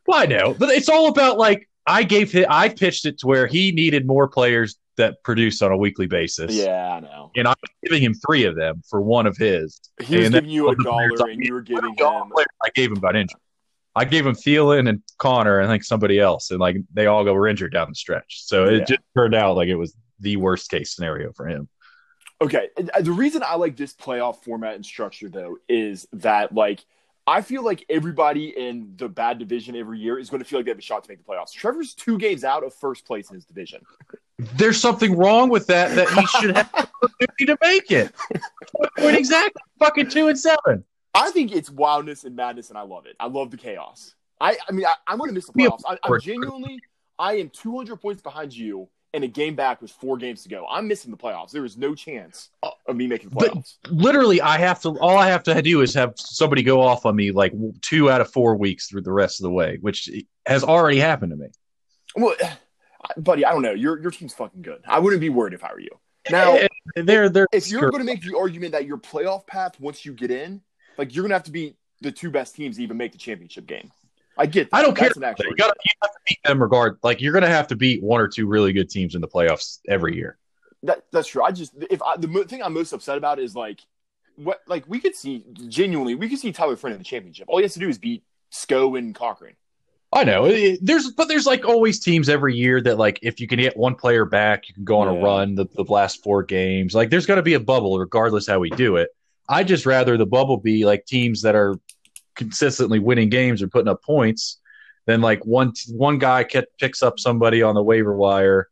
well, 0.07 0.19
I 0.19 0.25
know, 0.25 0.55
but 0.57 0.69
it's 0.69 0.89
all 0.89 1.07
about 1.07 1.37
like 1.37 1.69
I 1.85 2.03
gave 2.03 2.31
him. 2.31 2.45
I 2.49 2.69
pitched 2.69 3.05
it 3.05 3.19
to 3.19 3.27
where 3.27 3.47
he 3.47 3.71
needed 3.71 4.07
more 4.07 4.27
players 4.27 4.77
that 4.95 5.23
produce 5.23 5.61
on 5.61 5.71
a 5.71 5.77
weekly 5.77 6.07
basis. 6.07 6.55
Yeah, 6.55 6.93
I 6.95 6.99
know. 6.99 7.31
and 7.35 7.47
I'm 7.47 7.55
giving 7.83 8.01
him 8.03 8.13
three 8.13 8.45
of 8.45 8.55
them 8.55 8.81
for 8.89 9.01
one 9.01 9.25
of 9.25 9.35
his. 9.37 9.79
He 10.01 10.17
was 10.17 10.25
And 10.27 10.33
giving 10.35 10.49
you 10.49 10.69
a 10.69 10.75
dollar, 10.83 11.09
I 11.27 11.31
and 11.31 11.43
you 11.43 11.53
were 11.53 11.61
giving 11.61 11.93
him. 11.95 12.31
I 12.63 12.69
gave 12.75 12.91
him 12.91 12.99
got 12.99 13.15
injured. 13.15 13.39
I 13.95 14.05
gave 14.05 14.25
him 14.25 14.33
Thielen 14.33 14.89
and 14.89 15.01
Conner, 15.19 15.59
and 15.59 15.69
I 15.69 15.73
think 15.73 15.83
somebody 15.83 16.19
else, 16.19 16.51
and 16.51 16.59
like 16.59 16.77
they 16.93 17.05
all 17.07 17.23
go 17.23 17.33
were 17.33 17.47
injured 17.47 17.73
down 17.73 17.89
the 17.89 17.95
stretch. 17.95 18.43
So 18.43 18.65
Yeah. 18.65 18.77
it 18.77 18.87
just 18.87 19.01
turned 19.15 19.35
out 19.35 19.55
like 19.55 19.67
it 19.67 19.75
was 19.75 19.95
the 20.19 20.37
worst 20.37 20.69
case 20.71 20.95
scenario 20.95 21.31
for 21.33 21.47
him. 21.47 21.67
Okay, 22.41 22.69
uh, 22.93 23.01
the 23.01 23.11
reason 23.11 23.43
I 23.45 23.55
like 23.55 23.77
this 23.77 23.93
playoff 23.93 24.43
format 24.43 24.75
and 24.75 24.85
structure 24.85 25.29
though 25.29 25.57
is 25.69 26.07
that 26.13 26.53
like 26.53 26.83
I 27.25 27.41
feel 27.41 27.63
like 27.63 27.85
everybody 27.89 28.49
in 28.49 28.93
the 28.97 29.07
bad 29.07 29.39
division 29.39 29.75
every 29.75 29.99
year 29.99 30.19
is 30.19 30.29
going 30.29 30.43
to 30.43 30.45
feel 30.45 30.59
like 30.59 30.65
they 30.65 30.71
have 30.71 30.79
a 30.79 30.81
shot 30.81 31.03
to 31.05 31.09
make 31.09 31.19
the 31.19 31.23
playoffs. 31.23 31.53
Trevor's 31.53 31.93
two 31.93 32.17
games 32.17 32.43
out 32.43 32.63
of 32.63 32.73
first 32.73 33.05
place 33.05 33.29
in 33.29 33.35
his 33.35 33.45
division. 33.45 33.81
There's 34.57 34.79
something 34.79 35.15
wrong 35.15 35.49
with 35.49 35.67
that 35.67 35.95
that 35.95 36.09
he 36.09 36.25
should 36.25 36.55
have 36.57 36.71
the 36.71 36.89
opportunity 37.01 37.45
to 37.45 37.57
make 37.61 37.91
it. 37.91 38.13
Point 38.97 39.15
exactly, 39.15 39.61
fucking 39.79 40.09
two 40.09 40.27
and 40.27 40.37
seven. 40.37 40.83
I 41.13 41.31
think 41.31 41.53
it's 41.53 41.69
wildness 41.69 42.25
and 42.25 42.35
madness, 42.35 42.69
and 42.69 42.77
I 42.77 42.81
love 42.81 43.05
it. 43.05 43.15
I 43.19 43.27
love 43.27 43.51
the 43.51 43.57
chaos. 43.57 44.15
I, 44.41 44.57
I 44.67 44.71
mean, 44.71 44.85
I, 44.85 44.93
I'm 45.07 45.17
going 45.17 45.29
to 45.29 45.33
miss 45.33 45.45
the 45.45 45.53
playoffs. 45.53 45.83
I, 45.87 45.97
I'm 46.03 46.19
genuinely, 46.19 46.79
I 47.17 47.37
am 47.37 47.49
200 47.49 48.01
points 48.01 48.21
behind 48.21 48.53
you, 48.53 48.89
and 49.13 49.23
a 49.23 49.27
game 49.27 49.55
back 49.55 49.81
with 49.81 49.91
four 49.91 50.17
games 50.17 50.43
to 50.43 50.49
go. 50.49 50.65
I'm 50.69 50.87
missing 50.87 51.11
the 51.11 51.17
playoffs. 51.17 51.51
There 51.51 51.65
is 51.65 51.77
no 51.77 51.93
chance 51.93 52.49
of 52.87 52.95
me 52.95 53.07
making 53.07 53.29
the 53.29 53.35
But- 53.35 53.51
playoffs. 53.53 53.75
Literally, 53.89 54.41
I 54.41 54.57
have 54.57 54.81
to. 54.81 54.89
All 54.99 55.17
I 55.17 55.27
have 55.27 55.43
to 55.43 55.61
do 55.61 55.81
is 55.81 55.93
have 55.93 56.13
somebody 56.17 56.63
go 56.63 56.81
off 56.81 57.05
on 57.05 57.15
me 57.15 57.31
like 57.31 57.53
two 57.81 58.09
out 58.09 58.21
of 58.21 58.31
four 58.31 58.55
weeks 58.55 58.87
through 58.87 59.01
the 59.01 59.11
rest 59.13 59.39
of 59.39 59.43
the 59.43 59.51
way, 59.51 59.77
which 59.81 60.09
has 60.45 60.63
already 60.63 60.99
happened 60.99 61.31
to 61.31 61.37
me. 61.37 61.47
well, 62.15 62.35
buddy, 63.17 63.45
I 63.45 63.51
don't 63.51 63.61
know. 63.61 63.71
Your 63.73 64.01
your 64.01 64.11
team's 64.11 64.33
fucking 64.33 64.61
good. 64.61 64.81
I 64.87 64.99
wouldn't 64.99 65.21
be 65.21 65.29
worried 65.29 65.53
if 65.53 65.63
I 65.63 65.71
were 65.73 65.79
you. 65.79 65.99
Now, 66.31 66.57
they're 66.95 67.29
they're 67.29 67.47
if 67.51 67.69
you're 67.69 67.89
going 67.91 67.99
to 68.05 68.05
make 68.05 68.23
the 68.23 68.37
argument 68.37 68.71
that 68.71 68.85
your 68.85 68.97
playoff 68.97 69.45
path 69.45 69.79
once 69.79 70.05
you 70.05 70.13
get 70.13 70.31
in, 70.31 70.61
like 70.97 71.13
you're 71.13 71.23
going 71.23 71.29
to 71.31 71.35
have 71.35 71.43
to 71.43 71.51
be 71.51 71.75
the 72.01 72.11
two 72.11 72.31
best 72.31 72.55
teams 72.55 72.77
to 72.77 72.83
even 72.83 72.97
make 72.97 73.11
the 73.11 73.17
championship 73.17 73.65
game. 73.67 73.91
I 74.37 74.45
get. 74.45 74.71
That. 74.71 74.77
I 74.77 74.81
don't 74.81 74.95
care. 74.95 75.09
That's 75.09 75.21
actual 75.21 75.45
You, 75.51 75.55
gotta, 75.55 75.75
you 75.85 75.91
have 76.01 76.11
to 76.11 76.19
beat 76.27 76.39
them 76.43 76.61
regard. 76.61 76.97
Like 77.03 77.21
you're 77.21 77.33
going 77.33 77.43
to 77.43 77.49
have 77.49 77.67
to 77.67 77.75
beat 77.75 78.01
one 78.01 78.19
or 78.19 78.27
two 78.27 78.47
really 78.47 78.73
good 78.73 78.89
teams 78.89 79.15
in 79.15 79.21
the 79.21 79.27
playoffs 79.27 79.79
every 79.87 80.15
year. 80.15 80.37
That, 80.83 81.03
that's 81.11 81.27
true. 81.27 81.43
I 81.43 81.51
just 81.51 81.73
if 81.89 82.01
I, 82.01 82.17
the 82.17 82.27
mo- 82.27 82.43
thing 82.43 82.61
I'm 82.61 82.73
most 82.73 82.93
upset 82.93 83.17
about 83.17 83.39
is 83.39 83.55
like 83.55 83.79
what 84.35 84.61
like 84.67 84.85
we 84.87 84.99
could 84.99 85.15
see 85.15 85.45
genuinely 85.67 86.15
we 86.15 86.27
could 86.27 86.39
see 86.39 86.51
Tyler 86.51 86.75
Friend 86.75 86.93
in 86.93 86.97
the 86.97 87.05
championship. 87.05 87.45
All 87.47 87.57
he 87.57 87.63
has 87.63 87.73
to 87.73 87.79
do 87.79 87.87
is 87.87 87.97
beat 87.97 88.23
Sco 88.49 88.95
and 88.95 89.13
Cochran. 89.15 89.53
I 90.11 90.23
know 90.23 90.45
It- 90.45 90.79
there's, 90.81 91.11
but 91.11 91.27
there's 91.27 91.45
like 91.45 91.65
always 91.65 91.99
teams 91.99 92.29
every 92.29 92.55
year 92.55 92.81
that 92.81 92.97
like 92.97 93.19
if 93.21 93.39
you 93.39 93.47
can 93.47 93.59
get 93.59 93.75
one 93.77 93.95
player 93.95 94.25
back, 94.25 94.67
you 94.67 94.73
can 94.75 94.83
go 94.83 94.99
on 94.99 95.07
a 95.07 95.13
run 95.19 95.55
the, 95.55 95.65
the 95.73 95.83
last 95.83 96.21
four 96.21 96.43
games. 96.43 96.93
Like 96.93 97.09
there's 97.09 97.25
going 97.25 97.37
to 97.37 97.43
be 97.43 97.55
a 97.55 97.59
bubble 97.59 97.97
regardless 97.97 98.45
how 98.47 98.59
we 98.59 98.69
do 98.71 98.97
it. 98.97 99.09
I 99.49 99.63
just 99.63 99.85
rather 99.85 100.15
the 100.17 100.25
bubble 100.25 100.57
be 100.57 100.85
like 100.85 101.05
teams 101.05 101.41
that 101.41 101.55
are 101.55 101.79
consistently 102.35 102.99
winning 102.99 103.29
games 103.29 103.61
or 103.61 103.67
putting 103.67 103.87
up 103.89 104.01
points 104.03 104.59
then 105.05 105.21
like 105.21 105.45
one 105.45 105.73
one 105.89 106.17
guy 106.17 106.43
ke- 106.43 106.65
picks 106.79 107.03
up 107.03 107.19
somebody 107.19 107.61
on 107.61 107.75
the 107.75 107.83
waiver 107.83 108.15
wire 108.15 108.69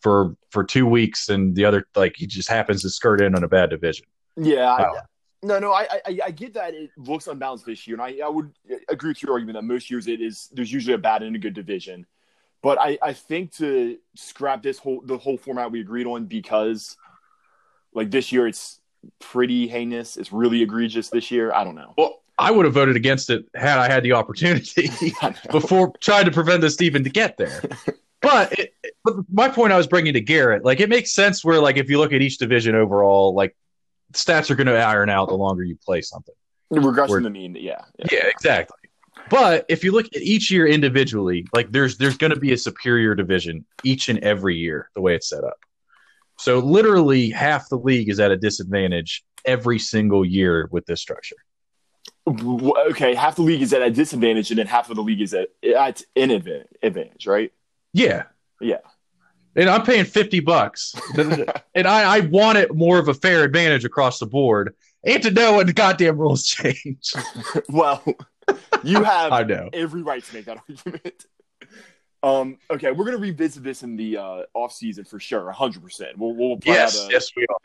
for 0.00 0.36
for 0.50 0.64
two 0.64 0.86
weeks 0.86 1.28
and 1.28 1.54
the 1.54 1.64
other 1.64 1.86
like 1.94 2.14
he 2.16 2.26
just 2.26 2.48
happens 2.48 2.82
to 2.82 2.90
skirt 2.90 3.20
in 3.20 3.34
on 3.34 3.44
a 3.44 3.48
bad 3.48 3.70
division. 3.70 4.06
Yeah. 4.36 4.70
I- 4.70 5.00
no, 5.42 5.58
no, 5.58 5.72
I, 5.72 5.88
I 6.04 6.18
I 6.26 6.30
get 6.32 6.52
that 6.52 6.74
it 6.74 6.90
looks 6.98 7.26
unbalanced 7.26 7.64
this 7.64 7.86
year, 7.86 7.96
and 7.96 8.02
I, 8.02 8.22
I 8.22 8.28
would 8.28 8.52
agree 8.90 9.08
with 9.08 9.22
your 9.22 9.32
argument 9.32 9.56
that 9.56 9.62
most 9.62 9.90
years 9.90 10.06
it 10.06 10.20
is 10.20 10.50
there's 10.52 10.70
usually 10.70 10.92
a 10.92 10.98
bad 10.98 11.22
and 11.22 11.34
a 11.34 11.38
good 11.38 11.54
division. 11.54 12.04
But 12.62 12.78
I, 12.78 12.98
I 13.00 13.14
think 13.14 13.54
to 13.56 13.96
scrap 14.16 14.62
this 14.62 14.78
whole 14.78 15.00
the 15.02 15.16
whole 15.16 15.38
format 15.38 15.70
we 15.70 15.80
agreed 15.80 16.06
on 16.06 16.26
because 16.26 16.94
like 17.94 18.10
this 18.10 18.32
year 18.32 18.46
it's 18.46 18.82
pretty 19.18 19.66
heinous. 19.66 20.18
It's 20.18 20.30
really 20.30 20.60
egregious 20.60 21.08
this 21.08 21.30
year. 21.30 21.54
I 21.54 21.64
don't 21.64 21.74
know. 21.74 21.94
Well, 21.96 22.20
I 22.40 22.50
would 22.50 22.64
have 22.64 22.72
voted 22.72 22.96
against 22.96 23.28
it 23.28 23.44
had 23.54 23.78
I 23.78 23.86
had 23.86 24.02
the 24.02 24.12
opportunity 24.12 24.90
before 25.52 25.92
trying 26.00 26.24
to 26.24 26.30
prevent 26.30 26.62
this 26.62 26.80
even 26.80 27.04
to 27.04 27.10
get 27.10 27.36
there. 27.36 27.62
But, 28.22 28.58
it, 28.58 28.74
but 29.04 29.16
my 29.30 29.48
point 29.48 29.72
I 29.72 29.76
was 29.76 29.86
bringing 29.86 30.14
to 30.14 30.20
Garrett, 30.20 30.64
like 30.64 30.80
it 30.80 30.88
makes 30.88 31.12
sense 31.12 31.44
where 31.44 31.60
like 31.60 31.76
if 31.76 31.90
you 31.90 31.98
look 31.98 32.14
at 32.14 32.22
each 32.22 32.38
division 32.38 32.74
overall, 32.74 33.34
like 33.34 33.54
stats 34.14 34.50
are 34.50 34.54
going 34.54 34.68
to 34.68 34.76
iron 34.78 35.10
out 35.10 35.28
the 35.28 35.34
longer 35.34 35.62
you 35.64 35.76
play 35.84 36.00
something. 36.00 36.34
regression 36.70 37.12
We're- 37.12 37.24
to 37.24 37.30
mean, 37.30 37.56
yeah, 37.56 37.82
yeah. 37.98 38.06
Yeah, 38.10 38.26
exactly. 38.26 38.76
But 39.28 39.66
if 39.68 39.84
you 39.84 39.92
look 39.92 40.06
at 40.06 40.22
each 40.22 40.50
year 40.50 40.66
individually, 40.66 41.46
like 41.52 41.70
there's 41.70 41.98
there's 41.98 42.16
going 42.16 42.32
to 42.32 42.40
be 42.40 42.52
a 42.52 42.58
superior 42.58 43.14
division 43.14 43.66
each 43.84 44.08
and 44.08 44.18
every 44.20 44.56
year 44.56 44.88
the 44.94 45.02
way 45.02 45.14
it's 45.14 45.28
set 45.28 45.44
up. 45.44 45.58
So 46.38 46.58
literally 46.58 47.28
half 47.30 47.68
the 47.68 47.76
league 47.76 48.08
is 48.08 48.18
at 48.18 48.30
a 48.30 48.36
disadvantage 48.36 49.24
every 49.44 49.78
single 49.78 50.24
year 50.24 50.68
with 50.72 50.86
this 50.86 51.02
structure. 51.02 51.36
Okay, 52.26 53.14
half 53.14 53.36
the 53.36 53.42
league 53.42 53.62
is 53.62 53.72
at 53.72 53.82
a 53.82 53.90
disadvantage, 53.90 54.50
and 54.50 54.58
then 54.58 54.66
half 54.66 54.90
of 54.90 54.96
the 54.96 55.02
league 55.02 55.20
is 55.20 55.34
at 55.34 55.48
at 55.76 56.02
an 56.16 56.30
advantage, 56.30 57.26
right? 57.26 57.52
Yeah. 57.92 58.24
Yeah. 58.60 58.78
And 59.56 59.68
I'm 59.68 59.82
paying 59.82 60.04
50 60.04 60.40
bucks. 60.40 60.94
and 61.74 61.88
I, 61.88 62.16
I 62.16 62.20
want 62.20 62.58
it 62.58 62.74
more 62.74 62.98
of 62.98 63.08
a 63.08 63.14
fair 63.14 63.42
advantage 63.42 63.84
across 63.84 64.18
the 64.20 64.26
board 64.26 64.74
and 65.04 65.22
to 65.22 65.30
know 65.30 65.56
when 65.56 65.66
the 65.66 65.72
goddamn 65.72 66.18
rules 66.18 66.46
change. 66.46 67.12
well, 67.68 68.04
you 68.84 69.02
have 69.02 69.32
I 69.32 69.42
know. 69.42 69.70
every 69.72 70.02
right 70.02 70.22
to 70.22 70.34
make 70.34 70.44
that 70.44 70.58
argument. 70.68 71.26
Um, 72.22 72.58
okay, 72.70 72.92
we're 72.92 73.06
gonna 73.06 73.16
revisit 73.16 73.62
this 73.62 73.82
in 73.82 73.96
the 73.96 74.18
uh, 74.18 74.42
off 74.52 74.72
season 74.72 75.04
for 75.04 75.18
sure, 75.18 75.50
hundred 75.52 75.82
percent. 75.82 76.18
We'll 76.18 76.34
we'll 76.34 76.58
play 76.58 76.74
Yes, 76.74 77.00
out 77.00 77.08
a, 77.08 77.12
yes, 77.12 77.30
we 77.34 77.46
are. 77.48 77.56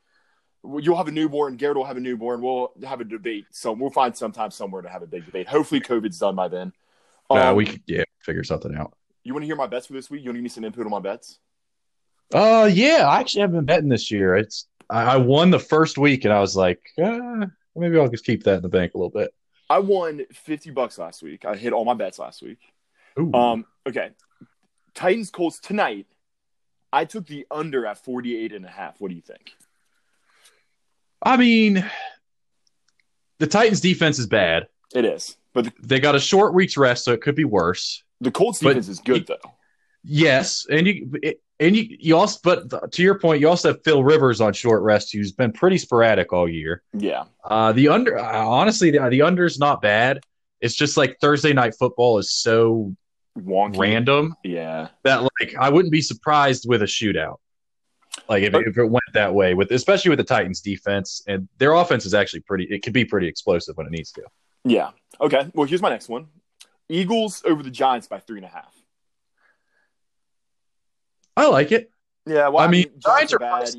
You'll 0.82 0.98
have 0.98 1.08
a 1.08 1.12
newborn. 1.12 1.58
Garrett 1.58 1.78
will 1.78 1.86
have 1.86 1.98
a 1.98 2.02
newborn. 2.02 2.42
We'll 2.42 2.72
have 2.84 3.02
a 3.02 3.04
debate. 3.04 3.46
So 3.52 3.72
we'll 3.72 3.90
find 3.90 4.16
some 4.16 4.32
time 4.32 4.52
somewhere 4.52 4.82
to 4.82 4.90
have 4.90 5.02
a 5.02 5.08
big 5.08 5.26
debate. 5.26 5.48
Hopefully, 5.48 5.82
COVID's 5.82 6.20
done 6.20 6.36
by 6.36 6.48
then. 6.48 6.74
Nah, 7.30 7.50
Um, 7.50 7.56
we 7.56 7.66
could 7.66 7.82
yeah, 7.86 8.04
figure 8.20 8.44
something 8.44 8.76
out. 8.76 8.94
You 9.24 9.34
want 9.34 9.44
to 9.44 9.48
hear 9.48 9.56
my 9.56 9.68
bets 9.68 9.88
for 9.88 9.94
this 9.94 10.10
week? 10.10 10.22
You 10.22 10.30
want 10.30 10.36
to 10.36 10.40
give 10.40 10.44
me 10.44 10.50
some 10.50 10.64
input 10.64 10.86
on 10.86 10.92
my 10.92 11.00
bets? 11.00 11.40
Uh, 12.34 12.70
yeah, 12.72 13.08
I 13.08 13.20
actually 13.20 13.42
haven't 13.42 13.58
been 13.58 13.66
betting 13.66 13.90
this 13.90 14.12
year. 14.12 14.36
It's 14.36 14.68
I, 14.90 15.04
I 15.04 15.18
won 15.18 15.50
the 15.50 15.60
first 15.60 15.98
week, 15.98 16.26
and 16.26 16.34
I 16.34 16.40
was 16.40 16.56
like, 16.56 16.82
uh, 17.02 17.46
maybe 17.76 18.00
I'll 18.00 18.10
just 18.10 18.26
keep 18.26 18.44
that 18.44 18.58
in 18.58 18.62
the 18.62 18.70
bank 18.70 18.94
a 18.94 18.98
little 18.98 19.10
bit. 19.10 19.34
I 19.70 19.80
won 19.80 20.26
fifty 20.32 20.70
bucks 20.70 20.98
last 20.98 21.24
week. 21.24 21.46
I 21.46 21.56
hit 21.56 21.74
all 21.74 21.86
my 21.86 21.96
bets 21.96 22.20
last 22.20 22.42
week. 22.42 22.60
Ooh. 23.20 23.34
Um, 23.34 23.66
okay. 23.88 24.12
Titans 24.94 25.30
Colts 25.30 25.60
tonight. 25.60 26.08
I 26.94 27.04
took 27.04 27.28
the 27.28 27.46
under 27.52 27.86
at 27.86 27.98
48 27.98 28.54
and 28.54 28.64
a 28.64 28.70
half. 28.70 29.02
What 29.02 29.10
do 29.10 29.16
you 29.16 29.22
think? 29.22 29.52
I 31.26 31.38
mean, 31.38 31.84
the 33.40 33.48
Titans' 33.48 33.82
defense 33.82 34.20
is 34.20 34.28
bad. 34.28 34.68
It 34.94 35.06
is. 35.06 35.36
But 35.54 35.66
the, 35.66 35.74
They 35.82 36.00
got 36.00 36.16
a 36.16 36.20
short 36.20 36.54
week's 36.54 36.78
rest, 36.78 37.04
so 37.04 37.12
it 37.14 37.22
could 37.22 37.36
be 37.36 37.46
worse. 37.46 38.04
the 38.22 38.32
Colts 38.32 38.60
But- 38.62 38.70
defense 38.70 38.88
is 38.88 39.00
good 39.00 39.28
though. 39.28 39.36
Yes, 40.08 40.68
and 40.70 40.86
you 40.86 41.20
and 41.60 41.76
you 41.76 41.88
you 42.00 42.16
also, 42.16 42.40
but 42.44 42.92
to 42.92 43.02
your 43.02 43.18
point, 43.18 43.42
you 43.42 43.50
also 43.50 43.70
have 43.70 43.84
Phil 43.84 44.04
Rivers 44.04 44.40
on 44.40 44.54
short 44.54 44.84
rest, 44.84 45.12
who's 45.12 45.32
been 45.32 45.52
pretty 45.52 45.80
sporadic 45.80 46.32
all 46.32 46.48
year. 46.48 46.84
Yeah. 46.94 47.24
Uh, 47.44 47.72
the 47.72 47.88
under, 47.88 48.20
uh, 48.20 48.46
honestly, 48.46 48.92
the, 48.92 49.10
the 49.10 49.24
under's 49.24 49.58
not 49.58 49.82
bad. 49.82 50.20
It's 50.62 50.76
just 50.76 50.96
like 50.96 51.18
Thursday 51.20 51.54
night 51.54 51.74
football 51.80 52.20
is 52.20 52.32
so 52.32 52.96
Wonky. 53.36 53.80
random 53.80 54.36
Yeah. 54.44 54.90
that 55.04 55.24
like 55.24 55.56
I 55.60 55.70
wouldn't 55.70 55.92
be 55.92 56.02
surprised 56.02 56.66
with 56.70 56.84
a 56.84 56.86
shootout. 56.86 57.38
Like 58.28 58.44
if, 58.44 58.54
if 58.54 58.78
it 58.78 58.86
went 58.86 59.04
that 59.14 59.34
way, 59.34 59.54
with 59.54 59.72
especially 59.72 60.10
with 60.10 60.20
the 60.20 60.24
Titans 60.24 60.62
defense 60.62 61.22
and 61.28 61.48
their 61.58 61.74
offense 61.74 62.06
is 62.06 62.14
actually 62.14 62.42
pretty. 62.42 62.66
It 62.70 62.82
can 62.82 62.94
be 62.94 63.06
pretty 63.06 63.28
explosive 63.28 63.78
when 63.78 63.88
it 63.88 63.92
needs 63.92 64.12
to. 64.14 64.24
Yeah. 64.64 64.92
Okay. 65.22 65.50
Well, 65.54 65.68
here's 65.68 65.82
my 65.82 65.90
next 65.90 66.10
one. 66.10 66.28
Eagles 66.90 67.44
over 67.46 67.62
the 67.62 67.70
Giants 67.70 68.08
by 68.08 68.20
three 68.20 68.38
and 68.38 68.46
a 68.46 68.50
half. 68.50 68.74
I 71.38 71.48
like 71.48 71.72
it, 71.72 71.92
Yeah. 72.26 72.48
Well, 72.48 72.64
I 72.64 72.68
mean, 72.68 72.86
Giants 73.00 73.34
are 73.34 73.40
bad. 73.40 73.70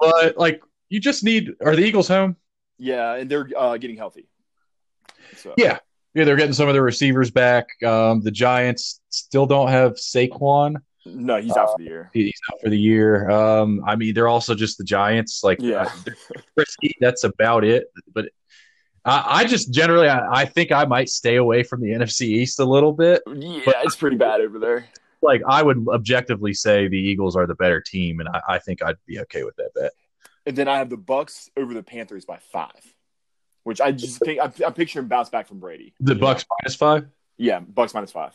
but 0.00 0.36
like 0.36 0.62
you 0.88 1.00
just 1.00 1.22
need. 1.24 1.52
Are 1.64 1.76
the 1.76 1.82
Eagles 1.84 2.08
home? 2.08 2.36
Yeah, 2.78 3.14
and 3.14 3.30
they're 3.30 3.48
uh, 3.56 3.76
getting 3.76 3.96
healthy. 3.96 4.26
So, 5.36 5.54
Yeah. 5.56 5.78
Yeah, 6.14 6.24
they're 6.24 6.36
getting 6.36 6.52
some 6.52 6.68
of 6.68 6.74
their 6.74 6.82
receivers 6.82 7.32
back. 7.32 7.66
Um, 7.84 8.20
the 8.20 8.30
Giants 8.30 9.00
still 9.08 9.46
don't 9.46 9.68
have 9.68 9.94
Saquon. 9.94 10.76
No, 11.06 11.40
he's 11.40 11.56
out 11.56 11.72
for 11.72 11.78
the 11.78 11.84
year. 11.84 12.10
He's 12.12 12.40
out 12.52 12.60
for 12.62 12.70
the 12.70 12.78
year. 12.78 13.28
Um, 13.30 13.82
I 13.86 13.96
mean, 13.96 14.14
they're 14.14 14.28
also 14.28 14.54
just 14.54 14.78
the 14.78 14.84
Giants. 14.84 15.42
Like, 15.44 15.58
Yeah. 15.60 15.90
risky. 16.56 16.94
That's 17.00 17.24
about 17.24 17.64
it. 17.64 17.90
But 18.12 18.30
I, 19.04 19.40
I 19.40 19.44
just 19.44 19.72
generally, 19.72 20.08
I, 20.08 20.42
I 20.42 20.44
think 20.46 20.72
I 20.72 20.84
might 20.86 21.08
stay 21.08 21.36
away 21.36 21.62
from 21.62 21.82
the 21.82 21.88
NFC 21.90 22.22
East 22.22 22.58
a 22.58 22.64
little 22.64 22.92
bit. 22.92 23.22
Yeah, 23.26 23.60
it's 23.82 23.96
pretty 23.96 24.16
bad 24.16 24.40
over 24.40 24.58
there. 24.58 24.86
Like, 25.20 25.42
I 25.48 25.62
would 25.62 25.86
objectively 25.88 26.52
say 26.54 26.88
the 26.88 26.98
Eagles 26.98 27.36
are 27.36 27.46
the 27.46 27.54
better 27.54 27.80
team, 27.80 28.20
and 28.20 28.28
I, 28.28 28.40
I 28.48 28.58
think 28.58 28.82
I'd 28.82 28.96
be 29.06 29.20
okay 29.20 29.42
with 29.44 29.56
that 29.56 29.70
bet. 29.74 29.92
And 30.46 30.56
then 30.56 30.68
I 30.68 30.76
have 30.78 30.90
the 30.90 30.96
Bucks 30.98 31.50
over 31.56 31.72
the 31.72 31.82
Panthers 31.82 32.24
by 32.26 32.38
five, 32.38 32.70
which 33.62 33.80
I 33.80 33.92
just 33.92 34.18
think 34.20 34.38
I'm, 34.40 34.52
I'm 34.64 34.74
picturing 34.74 35.06
bounce 35.08 35.30
back 35.30 35.48
from 35.48 35.60
Brady. 35.60 35.94
The 36.00 36.14
Bucks 36.14 36.44
minus 36.62 36.74
five. 36.76 37.06
Yeah, 37.38 37.60
Bucks 37.60 37.94
minus 37.94 38.12
five. 38.12 38.32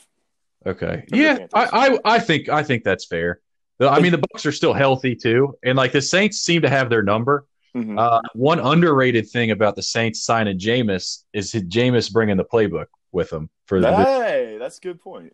Okay. 0.65 1.05
Yeah, 1.11 1.47
I, 1.53 1.65
I, 2.05 2.15
I 2.15 2.19
think 2.19 2.49
I 2.49 2.63
think 2.63 2.83
that's 2.83 3.05
fair. 3.05 3.39
I 3.79 4.01
mean, 4.01 4.11
the 4.11 4.17
Bucks 4.17 4.45
are 4.45 4.51
still 4.51 4.73
healthy 4.73 5.15
too, 5.15 5.55
and 5.63 5.77
like 5.77 5.93
the 5.93 6.01
Saints 6.01 6.39
seem 6.39 6.63
to 6.63 6.69
have 6.69 6.89
their 6.89 7.03
number. 7.03 7.45
Mhm. 7.75 7.99
Uh, 7.99 8.21
one 8.33 8.59
underrated 8.59 9.29
thing 9.29 9.51
about 9.51 9.75
the 9.75 9.83
Saints 9.83 10.23
signing 10.23 10.57
Jameis 10.57 11.23
is 11.33 11.53
Jameis 11.53 12.11
bringing 12.11 12.35
the 12.35 12.43
playbook 12.43 12.87
with 13.11 13.31
him 13.31 13.49
for 13.67 13.79
the. 13.79 13.95
hey, 13.95 14.57
that's 14.59 14.79
a 14.79 14.81
good 14.81 14.99
point. 14.99 15.33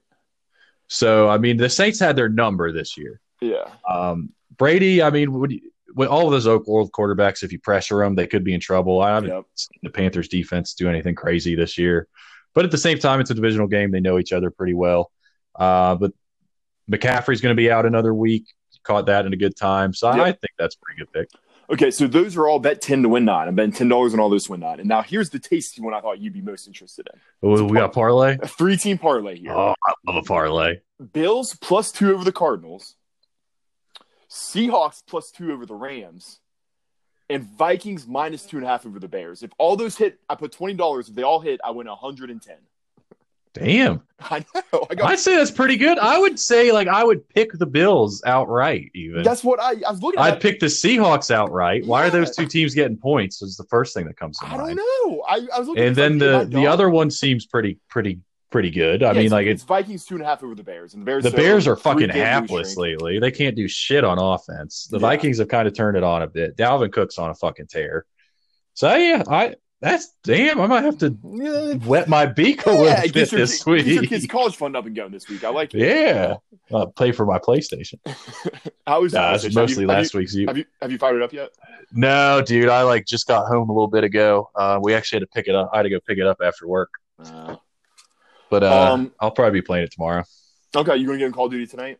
So 0.88 1.28
I 1.28 1.38
mean, 1.38 1.57
the 1.57 1.69
Saints 1.69 1.99
had 1.99 2.15
their 2.15 2.30
number 2.30 2.71
this 2.71 2.97
year. 2.97 3.19
Yeah, 3.41 3.69
Um, 3.89 4.30
Brady, 4.57 5.01
I 5.01 5.09
mean, 5.09 5.34
would 5.34 5.51
you, 5.51 5.61
with 5.93 6.09
all 6.09 6.26
of 6.26 6.32
those 6.32 6.47
Oak 6.47 6.67
World 6.67 6.91
quarterbacks, 6.91 7.43
if 7.43 7.51
you 7.51 7.59
pressure 7.59 7.97
them, 7.99 8.15
they 8.15 8.28
could 8.28 8.43
be 8.43 8.53
in 8.53 8.59
trouble. 8.59 9.01
I 9.01 9.15
haven't 9.15 9.30
yep. 9.30 9.45
seen 9.55 9.80
the 9.84 9.89
Panthers 9.89 10.28
defense 10.28 10.73
do 10.73 10.89
anything 10.89 11.15
crazy 11.15 11.55
this 11.55 11.78
year, 11.78 12.07
but 12.53 12.65
at 12.65 12.71
the 12.71 12.78
same 12.78 12.97
time, 12.97 13.19
it's 13.19 13.32
a 13.32 13.34
divisional 13.34 13.67
game. 13.67 13.91
They 13.91 13.99
know 13.99 14.19
each 14.19 14.34
other 14.34 14.51
pretty 14.51 14.73
well. 14.73 15.11
Uh, 15.58 15.95
but 15.95 16.12
McCaffrey's 16.91 17.41
going 17.41 17.56
to 17.56 17.60
be 17.60 17.72
out 17.72 17.86
another 17.86 18.14
week. 18.14 18.45
Caught 18.84 19.08
that 19.08 19.26
in 19.26 19.34
a 19.34 19.38
good 19.38 19.56
time, 19.56 19.95
so 19.95 20.10
I 20.10 20.26
think 20.26 20.51
that's 20.60 20.76
a 20.76 20.80
pretty 20.80 20.99
good 20.99 21.12
pick. 21.12 21.30
Okay, 21.72 21.89
so 21.89 22.06
those 22.06 22.38
are 22.38 22.47
all 22.47 22.60
bet 22.60 22.82
ten 22.84 23.01
to 23.01 23.10
win 23.10 23.26
nine. 23.26 23.47
I'm 23.47 23.56
betting 23.56 23.72
ten 23.72 23.89
dollars 23.89 24.14
on 24.14 24.20
all 24.20 24.30
those 24.30 24.47
win 24.47 24.60
nine. 24.60 24.80
And 24.80 24.88
now 24.88 25.01
here's 25.01 25.32
the 25.32 25.39
tasty 25.39 25.82
one 25.82 25.95
I 25.95 26.01
thought 26.01 26.20
you'd 26.20 26.34
be 26.34 26.41
most 26.41 26.68
interested 26.68 27.08
in. 27.12 27.20
Oh, 27.41 27.64
we 27.64 27.80
got 27.80 27.93
parlay. 27.93 28.38
A 28.39 28.47
three 28.47 28.78
team 28.78 28.99
parlay 28.99 29.39
here. 29.39 29.51
Oh, 29.51 29.74
I 29.84 29.93
love 30.06 30.18
a 30.18 30.22
parlay. 30.22 30.82
Bills 31.14 31.58
plus 31.60 31.91
two 31.91 32.14
over 32.14 32.24
the 32.24 32.32
Cardinals, 32.32 32.93
Seahawks 34.30 35.01
plus 35.08 35.32
two 35.32 35.51
over 35.51 35.66
the 35.66 35.74
Rams, 35.74 36.39
and 37.28 37.43
Vikings 37.43 38.06
minus 38.06 38.45
two 38.45 38.58
and 38.58 38.66
a 38.68 38.70
half 38.70 38.86
over 38.86 38.99
the 38.99 39.08
Bears. 39.08 39.41
If 39.41 39.49
all 39.58 39.76
those 39.76 39.97
hit, 39.97 40.20
I 40.30 40.36
put 40.36 40.51
twenty 40.51 40.76
dollars. 40.76 41.10
If 41.10 41.16
they 41.16 41.24
all 41.24 41.39
hit, 41.39 41.60
I 41.64 41.72
win 41.72 41.88
hundred 41.88 42.30
and 42.30 42.39
ten. 42.39 42.58
Damn, 43.56 44.01
I 44.20 44.45
know. 44.53 44.86
I 44.89 44.95
got. 44.95 45.12
I'd 45.12 45.20
say 45.20 45.36
that's 45.38 45.49
pretty 45.49 45.78
good. 45.78 45.97
I 45.97 46.20
would 46.20 46.38
say 46.39 46.72
like 46.72 46.88
I 46.88 47.03
would 47.03 47.28
pick 47.30 47.51
the 47.53 47.66
Bills 47.66 48.22
outright. 48.26 48.91
Even 48.93 49.24
that's 49.24 49.43
what 49.43 49.60
I. 49.62 49.76
I 49.88 49.91
was 49.91 50.01
looking. 50.03 50.20
I'd 50.20 50.34
at 50.36 50.41
pick 50.41 50.60
the 50.60 50.66
Seahawks 50.66 51.32
outright. 51.32 51.86
Why 51.86 52.06
are 52.06 52.10
those 52.10 52.36
two 52.36 52.45
teams 52.45 52.74
getting 52.76 52.97
points? 52.97 53.41
Is 53.41 53.56
the 53.56 53.64
first 53.70 53.93
thing 53.93 54.06
that 54.08 54.18
comes 54.18 54.38
to 54.39 54.45
mind. 54.47 54.62
I 54.62 54.68
don't 54.68 54.76
know. 54.76 55.24
I, 55.28 55.47
I 55.56 55.60
was 55.60 55.68
looking. 55.70 55.84
And 55.84 55.95
then 55.95 56.18
the 56.18 56.45
the 56.49 56.68
other 56.68 56.89
one 56.89 57.10
seems 57.10 57.45
pretty 57.45 57.80
pretty 57.89 58.20
pretty 58.51 58.72
good. 58.72 59.03
I 59.03 59.08
Yeah, 59.08 59.14
mean, 59.14 59.26
it's, 59.26 59.32
like 59.32 59.47
it's 59.47 59.62
it's 59.64 59.68
Vikings 59.68 60.06
two 60.06 60.16
and 60.16 60.24
a 60.24 60.26
half 60.28 60.43
over 60.43 60.53
the 60.56 60.64
Bears, 60.64 60.93
and 60.93 61.01
the 61.01 61.06
Bears. 61.06 61.24
the 61.24 61.32
Bears 61.32 61.68
are 61.68 61.76
fucking 61.76 62.10
hapless 62.10 62.78
lately. 62.78 63.20
They 63.20 63.32
can't 63.32 63.56
do 63.56 63.68
shit 63.68 64.03
on 64.03 64.18
offense. 64.20 64.88
The 64.91 64.97
Yeah. 64.97 65.01
Vikings 65.01 65.39
have 65.39 65.47
kind 65.47 65.68
of 65.68 65.74
turned 65.74 65.97
it 65.97 66.03
on 66.03 66.22
a 66.22 66.28
bit. 66.28 66.58
Dalvin 66.58 66.91
Cook's 66.91 67.18
on 67.18 67.30
a 67.30 67.36
fucking 67.36 67.68
tear. 67.68 68.06
So 68.74 68.93
yeah, 68.95 69.24
I 69.28 69.56
that's 69.82 70.13
damn. 70.23 70.59
I 70.61 70.67
might 70.67 70.84
have 70.84 70.97
to 70.99 71.15
wet 71.86 72.07
my 72.07 72.26
beak 72.26 72.65
a 72.65 72.69
little 72.71 72.86
yeah, 72.86 73.01
bit 73.01 73.15
your, 73.32 73.39
this 73.41 73.63
get 73.63 73.86
your 73.86 74.01
week. 74.01 74.09
kids' 74.09 74.26
college 74.28 74.55
fund 74.55 74.76
up 74.76 74.86
and 74.86 74.95
going 74.95 75.11
this 75.11 75.28
week. 75.30 75.43
I 75.43 75.49
like 75.49 75.73
it. 75.76 75.80
Yeah, 75.80 76.36
uh, 76.71 76.86
play 76.88 77.11
for 77.11 77.26
my 77.26 77.38
PlayStation. 77.39 77.95
How 78.88 79.01
was 79.01 79.13
Nah, 79.13 79.38
mostly 79.53 79.82
you- 79.84 79.88
last 79.88 80.13
week's. 80.15 80.34
You, 80.34 80.47
have 80.47 80.57
you 80.57 80.65
have 80.82 80.91
you 80.91 80.97
fired 80.97 81.17
it 81.17 81.21
up 81.21 81.34
yet? 81.34 81.49
No, 81.91 82.41
dude, 82.41 82.69
I 82.69 82.82
like 82.84 83.05
just 83.05 83.28
got 83.28 83.47
home 83.47 83.69
a 83.69 83.73
little 83.73 83.88
bit 83.89 84.03
ago. 84.03 84.49
Uh, 84.55 84.80
we 84.82 84.93
actually 84.93 85.17
had 85.17 85.21
to 85.23 85.28
pick 85.34 85.47
it 85.47 85.55
up. 85.55 85.69
I 85.73 85.78
had 85.78 85.84
to 85.84 85.89
go 85.89 85.99
pick 85.99 86.17
it 86.17 86.26
up 86.26 86.38
after 86.43 86.67
work, 86.67 86.89
Uh, 87.19 87.55
but 88.49 88.63
uh, 88.63 88.91
Um, 88.93 89.11
I'll 89.19 89.32
probably 89.32 89.59
be 89.59 89.65
playing 89.65 89.84
it 89.86 89.91
tomorrow. 89.91 90.23
okay, 90.76 90.95
you 90.95 91.05
gonna 91.05 91.19
get 91.19 91.28
in 91.28 91.32
Call 91.34 91.45
of 91.45 91.51
Duty 91.51 91.67
tonight? 91.67 91.99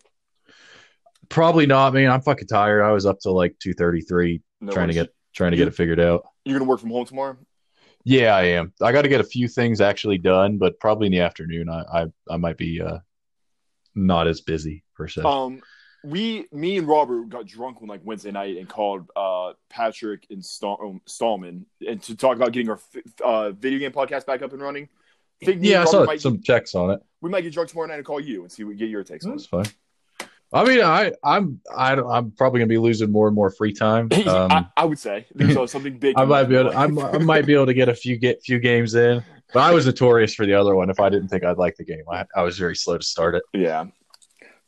Probably 1.30 1.66
not, 1.66 1.94
man. 1.94 2.12
I'm 2.12 2.22
fucking 2.22 2.48
tired. 2.48 2.84
I 2.84 2.92
was 2.92 3.06
up 3.06 3.20
till 3.20 3.34
like 3.36 3.58
two 3.60 3.74
thirty 3.74 4.02
three 4.02 4.42
No 4.62 4.72
trying 4.72 4.88
to 4.90 4.94
get 4.94 5.10
trying 5.34 5.52
to 5.52 5.58
get 5.58 5.68
it 5.68 5.76
figured 5.76 6.00
out. 6.00 6.24
You're 6.46 6.58
gonna 6.60 6.70
work 6.70 6.80
from 6.80 6.92
home 6.92 7.06
tomorrow. 7.06 7.38
Yeah, 8.06 8.36
I 8.36 8.44
am. 8.44 8.72
I 8.82 8.92
got 8.92 9.02
to 9.02 9.10
get 9.10 9.20
a 9.20 9.26
few 9.26 9.48
things 9.48 9.82
actually 9.82 10.20
done, 10.20 10.58
but 10.58 10.80
probably 10.80 11.08
in 11.08 11.12
the 11.12 11.22
afternoon. 11.22 11.70
I 11.70 12.04
I, 12.04 12.06
I 12.30 12.38
might 12.38 12.58
be 12.58 12.80
uh, 12.80 13.00
not 13.96 14.28
as 14.28 14.42
busy. 14.42 14.84
per 14.96 15.08
se. 15.08 15.24
Um, 15.24 15.62
we, 16.04 16.46
me 16.52 16.78
and 16.78 16.88
Robert 16.88 17.30
got 17.30 17.48
drunk 17.48 17.82
on 17.82 17.88
like 17.88 18.02
Wednesday 18.04 18.32
night 18.32 18.58
and 18.58 18.70
called 18.70 19.10
uh 19.16 19.54
Patrick 19.70 20.28
and 20.30 20.46
um, 20.64 21.02
Stallman 21.08 21.66
and 21.86 22.02
to 22.04 22.16
talk 22.16 22.36
about 22.36 22.52
getting 22.52 22.70
our 22.70 22.80
uh, 23.24 23.52
video 23.52 23.80
game 23.80 23.92
podcast 23.92 24.26
back 24.28 24.44
up 24.44 24.54
and 24.54 24.62
running. 24.62 24.88
Think 25.44 25.62
yeah, 25.64 25.82
I 25.82 25.86
saw 25.86 26.06
might, 26.06 26.22
some 26.22 26.42
checks 26.42 26.76
on 26.76 26.92
it. 26.92 27.02
we 27.22 27.30
might 27.30 27.42
get 27.42 27.54
drunk 27.54 27.70
tomorrow 27.70 27.88
night 27.88 27.96
and 27.98 28.06
call 28.06 28.20
you 28.20 28.44
and 28.44 28.52
see 28.52 28.64
what 28.64 28.78
get 28.78 28.90
your 28.90 29.04
takes 29.04 29.26
on 29.26 29.32
That's 29.32 29.46
it. 29.46 29.50
fine. 29.50 29.66
I 30.54 30.64
mean, 30.64 30.82
I, 30.82 31.12
I'm, 31.24 31.60
I, 31.76 31.96
don't- 31.96 32.10
I'm 32.10 32.32
probably 32.32 32.60
gonna 32.60 32.70
be 32.70 32.78
losing 32.78 33.12
more 33.12 33.28
and 33.28 33.36
more 33.36 33.50
free 33.50 33.74
time. 33.74 34.10
Um, 34.28 34.52
I, 34.52 34.66
I 34.78 34.86
would 34.86 35.00
say 35.00 35.26
something 35.68 35.98
big. 35.98 36.16
I 36.18 36.26
might 36.26 36.46
be 36.46 36.56
able. 36.56 36.72
To. 36.72 36.78
I 36.78 36.88
might 36.88 37.46
be 37.46 37.54
able 37.54 37.66
to 37.68 37.74
get 37.74 37.90
a 37.90 37.94
few 37.96 38.18
get 38.18 38.42
few 38.44 38.60
games 38.60 38.96
in. 38.96 39.24
But 39.54 39.60
I 39.62 39.72
was 39.72 39.86
notorious 39.86 40.34
for 40.34 40.46
the 40.46 40.54
other 40.54 40.76
one. 40.76 40.90
If 40.90 41.00
I 41.00 41.10
didn't 41.10 41.28
think 41.28 41.44
I'd 41.44 41.58
like 41.58 41.76
the 41.78 41.86
game, 41.86 42.04
I, 42.12 42.26
I 42.36 42.42
was 42.42 42.58
very 42.58 42.76
slow 42.76 42.98
to 42.98 43.06
start 43.06 43.36
it. 43.36 43.44
Yeah. 43.54 43.86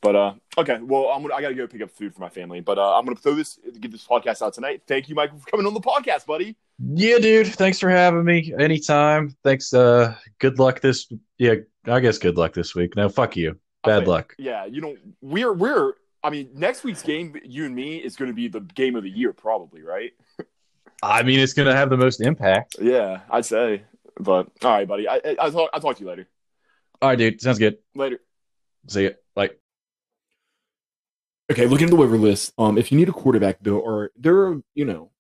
But 0.02 0.16
uh 0.16 0.34
okay, 0.58 0.80
well 0.82 1.08
I'm 1.08 1.24
gonna 1.24 1.34
I 1.34 1.42
gotta 1.42 1.56
go 1.56 1.66
pick 1.68 1.82
up 1.82 1.90
food 1.92 2.14
for 2.14 2.22
my 2.22 2.30
family. 2.30 2.60
But 2.62 2.78
uh 2.78 2.98
I'm 2.98 3.04
gonna 3.06 3.16
throw 3.18 3.34
this 3.34 3.58
get 3.80 3.92
this 3.92 4.06
podcast 4.06 4.42
out 4.44 4.54
tonight. 4.54 4.84
Thank 4.88 5.10
you, 5.10 5.16
Michael, 5.16 5.40
for 5.40 5.50
coming 5.50 5.66
on 5.66 5.74
the 5.74 5.82
podcast, 5.82 6.26
buddy. 6.28 6.56
Yeah, 6.80 7.18
dude. 7.18 7.48
Thanks 7.48 7.80
for 7.80 7.90
having 7.90 8.24
me. 8.24 8.54
Anytime. 8.60 9.36
Thanks. 9.44 9.74
Uh, 9.74 10.14
good 10.40 10.60
luck 10.60 10.80
this. 10.82 11.12
Yeah, 11.40 11.56
I 11.86 12.00
guess 12.00 12.20
good 12.20 12.38
luck 12.38 12.54
this 12.54 12.76
week. 12.76 12.96
No, 12.96 13.10
fuck 13.10 13.36
you. 13.36 13.60
I'll 13.84 14.00
Bad 14.00 14.06
say- 14.06 14.12
luck. 14.12 14.36
Yeah, 14.38 14.66
you 14.66 14.82
know, 14.82 14.96
we're 15.22 15.54
we're 15.54 15.94
I 16.24 16.30
mean, 16.30 16.50
next 16.56 16.84
week's 16.84 17.04
game, 17.04 17.40
you 17.46 17.66
and 17.66 17.76
me, 17.76 17.98
is 17.98 18.16
gonna 18.16 18.34
be 18.34 18.48
the 18.48 18.60
game 18.62 18.96
of 18.96 19.04
the 19.04 19.10
year, 19.10 19.34
probably, 19.34 19.82
right? 19.84 20.12
I 21.04 21.24
mean, 21.24 21.40
it's 21.40 21.54
gonna 21.54 21.76
have 21.76 21.90
the 21.90 21.98
most 21.98 22.22
impact. 22.22 22.78
Yeah, 22.82 23.22
I'd 23.30 23.46
say. 23.46 23.84
But 24.20 24.48
all 24.64 24.72
right, 24.72 24.88
buddy. 24.88 25.08
I 25.08 25.18
I 25.18 25.36
I'll 25.40 25.52
talk, 25.52 25.70
I'll 25.74 25.80
talk 25.80 25.96
to 25.98 26.04
you 26.04 26.10
later. 26.10 26.28
All 27.02 27.10
right, 27.10 27.18
dude. 27.18 27.40
Sounds 27.40 27.60
good. 27.60 27.78
Later. 27.96 28.20
See 28.88 29.04
ya. 29.04 29.10
Bye. 29.36 29.52
Okay, 31.52 31.66
looking 31.68 31.86
at 31.86 31.92
the 31.92 31.96
waiver 31.96 32.18
list. 32.18 32.52
Um, 32.58 32.78
if 32.78 32.92
you 32.92 32.98
need 32.98 33.10
a 33.10 33.14
quarterback 33.14 33.60
though, 33.62 33.80
or 33.80 34.12
there 34.18 34.36
are, 34.48 34.62
you 34.76 34.86
know, 34.86 35.12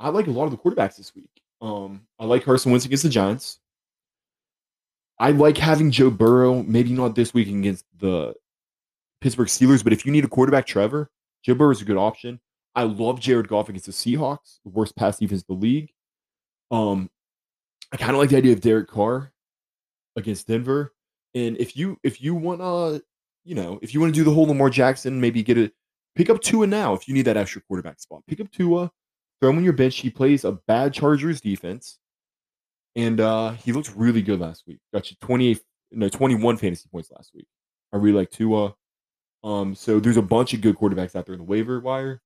I 0.00 0.08
like 0.10 0.26
a 0.26 0.30
lot 0.30 0.44
of 0.44 0.52
the 0.52 0.56
quarterbacks 0.56 0.96
this 0.96 1.14
week. 1.14 1.28
Um, 1.60 2.02
I 2.18 2.24
like 2.24 2.44
Carson 2.44 2.70
Wentz 2.70 2.86
against 2.86 3.02
the 3.02 3.08
Giants. 3.10 3.58
I 5.20 5.30
like 5.32 5.58
having 5.58 5.90
Joe 5.90 6.10
Burrow, 6.10 6.62
maybe 6.62 6.92
not 6.92 7.14
this 7.14 7.34
week 7.34 7.48
against 7.48 7.84
the 7.98 8.34
Pittsburgh 9.20 9.48
Steelers, 9.48 9.82
but 9.82 9.92
if 9.92 10.06
you 10.06 10.12
need 10.12 10.24
a 10.24 10.28
quarterback, 10.28 10.66
Trevor, 10.66 11.10
Joe 11.44 11.54
Burrow 11.54 11.72
is 11.72 11.82
a 11.82 11.84
good 11.84 11.96
option. 11.96 12.40
I 12.74 12.84
love 12.84 13.18
Jared 13.18 13.48
Goff 13.48 13.68
against 13.68 13.86
the 13.86 13.92
Seahawks, 13.92 14.60
the 14.64 14.70
worst 14.70 14.94
pass 14.94 15.18
defense 15.18 15.44
in 15.48 15.54
the 15.54 15.60
league. 15.60 15.90
Um, 16.70 17.10
I 17.92 17.96
kind 17.96 18.12
of 18.12 18.18
like 18.18 18.30
the 18.30 18.36
idea 18.36 18.52
of 18.52 18.60
Derek 18.60 18.88
Carr 18.88 19.32
against 20.16 20.46
Denver. 20.46 20.94
And 21.34 21.56
if 21.58 21.76
you 21.76 21.98
if 22.02 22.22
you 22.22 22.34
want 22.34 22.60
uh 22.60 23.00
you 23.44 23.54
know, 23.54 23.78
if 23.82 23.94
you 23.94 24.00
want 24.00 24.14
to 24.14 24.18
do 24.18 24.24
the 24.24 24.32
whole 24.32 24.46
Lamar 24.46 24.70
Jackson, 24.70 25.20
maybe 25.20 25.42
get 25.42 25.58
a 25.58 25.72
pick 26.14 26.28
up 26.28 26.40
Tua 26.40 26.66
now 26.66 26.92
if 26.92 27.08
you 27.08 27.14
need 27.14 27.22
that 27.22 27.36
extra 27.36 27.62
quarterback 27.62 27.98
spot. 28.00 28.22
Pick 28.26 28.40
up 28.40 28.50
Tua, 28.50 28.90
throw 29.40 29.50
him 29.50 29.58
on 29.58 29.64
your 29.64 29.72
bench. 29.72 29.96
He 29.98 30.10
plays 30.10 30.44
a 30.44 30.52
bad 30.52 30.92
Chargers 30.92 31.40
defense, 31.40 31.98
and 32.96 33.20
uh 33.20 33.50
he 33.52 33.72
looked 33.72 33.92
really 33.94 34.22
good 34.22 34.40
last 34.40 34.64
week. 34.66 34.78
Got 34.92 35.10
you 35.10 35.16
twenty 35.20 35.48
eight, 35.48 35.60
no 35.92 36.08
twenty 36.08 36.34
one 36.34 36.56
fantasy 36.56 36.88
points 36.90 37.10
last 37.10 37.32
week. 37.34 37.46
I 37.92 37.96
really 37.96 38.16
like 38.18 38.30
Tua. 38.30 38.74
Um, 39.44 39.74
so 39.74 40.00
there's 40.00 40.16
a 40.16 40.22
bunch 40.22 40.52
of 40.52 40.60
good 40.60 40.76
quarterbacks 40.76 41.14
out 41.14 41.26
there 41.26 41.34
in 41.34 41.40
the 41.40 41.44
waiver 41.44 41.80
wire. 41.80 42.20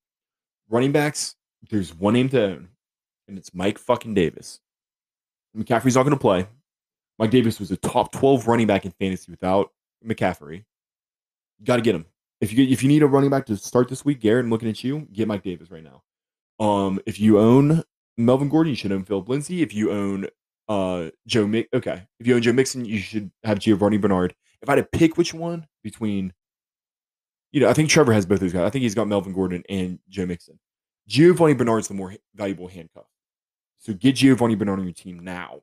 Running 0.70 0.92
backs, 0.92 1.34
there's 1.70 1.94
one 1.94 2.14
name 2.14 2.28
to 2.30 2.42
own, 2.42 2.68
and 3.28 3.36
it's 3.36 3.54
Mike 3.54 3.78
fucking 3.78 4.14
Davis. 4.14 4.60
McCaffrey's 5.56 5.96
not 5.96 6.04
going 6.04 6.16
to 6.16 6.20
play. 6.20 6.46
Mike 7.18 7.30
Davis 7.30 7.60
was 7.60 7.70
a 7.70 7.76
top 7.76 8.10
12 8.12 8.48
running 8.48 8.66
back 8.66 8.84
in 8.84 8.90
fantasy 8.92 9.30
without 9.30 9.70
McCaffrey. 10.04 10.64
You 11.58 11.66
got 11.66 11.76
to 11.76 11.82
get 11.82 11.94
him. 11.94 12.06
If 12.40 12.52
you 12.52 12.66
if 12.66 12.82
you 12.82 12.88
need 12.88 13.02
a 13.02 13.06
running 13.06 13.30
back 13.30 13.46
to 13.46 13.56
start 13.56 13.88
this 13.88 14.04
week, 14.04 14.20
Garrett, 14.20 14.44
I'm 14.44 14.50
looking 14.50 14.68
at 14.68 14.82
you. 14.82 15.06
Get 15.12 15.28
Mike 15.28 15.44
Davis 15.44 15.70
right 15.70 15.84
now. 15.84 16.02
Um, 16.58 16.98
if 17.06 17.20
you 17.20 17.38
own 17.38 17.84
Melvin 18.16 18.48
Gordon, 18.48 18.70
you 18.70 18.76
should 18.76 18.90
own 18.90 19.04
Phil 19.04 19.22
Lindsay. 19.22 19.62
If 19.62 19.72
you 19.72 19.92
own 19.92 20.26
uh 20.72 21.10
Joe 21.26 21.46
Mix, 21.46 21.68
okay. 21.74 22.02
If 22.18 22.26
you 22.26 22.34
own 22.34 22.42
Joe 22.42 22.52
Mixon, 22.52 22.84
you 22.84 22.98
should 22.98 23.30
have 23.44 23.58
Giovani 23.58 24.00
Bernard. 24.00 24.34
If 24.62 24.68
I 24.68 24.76
had 24.76 24.90
to 24.90 24.98
pick 24.98 25.18
which 25.18 25.34
one 25.34 25.66
between, 25.82 26.32
you 27.50 27.60
know, 27.60 27.68
I 27.68 27.74
think 27.74 27.90
Trevor 27.90 28.12
has 28.12 28.24
both 28.24 28.36
of 28.36 28.40
those 28.40 28.52
guys. 28.52 28.62
I 28.62 28.70
think 28.70 28.82
he's 28.82 28.94
got 28.94 29.08
Melvin 29.08 29.34
Gordon 29.34 29.62
and 29.68 29.98
Joe 30.08 30.24
Mixon. 30.24 30.58
Giovani 31.08 31.54
Bernard's 31.54 31.88
the 31.88 31.94
more 31.94 32.14
valuable 32.34 32.68
handcuff. 32.68 33.04
So 33.80 33.92
get 33.92 34.16
Giovani 34.16 34.54
Bernard 34.54 34.78
on 34.78 34.84
your 34.84 34.94
team 34.94 35.18
now. 35.18 35.60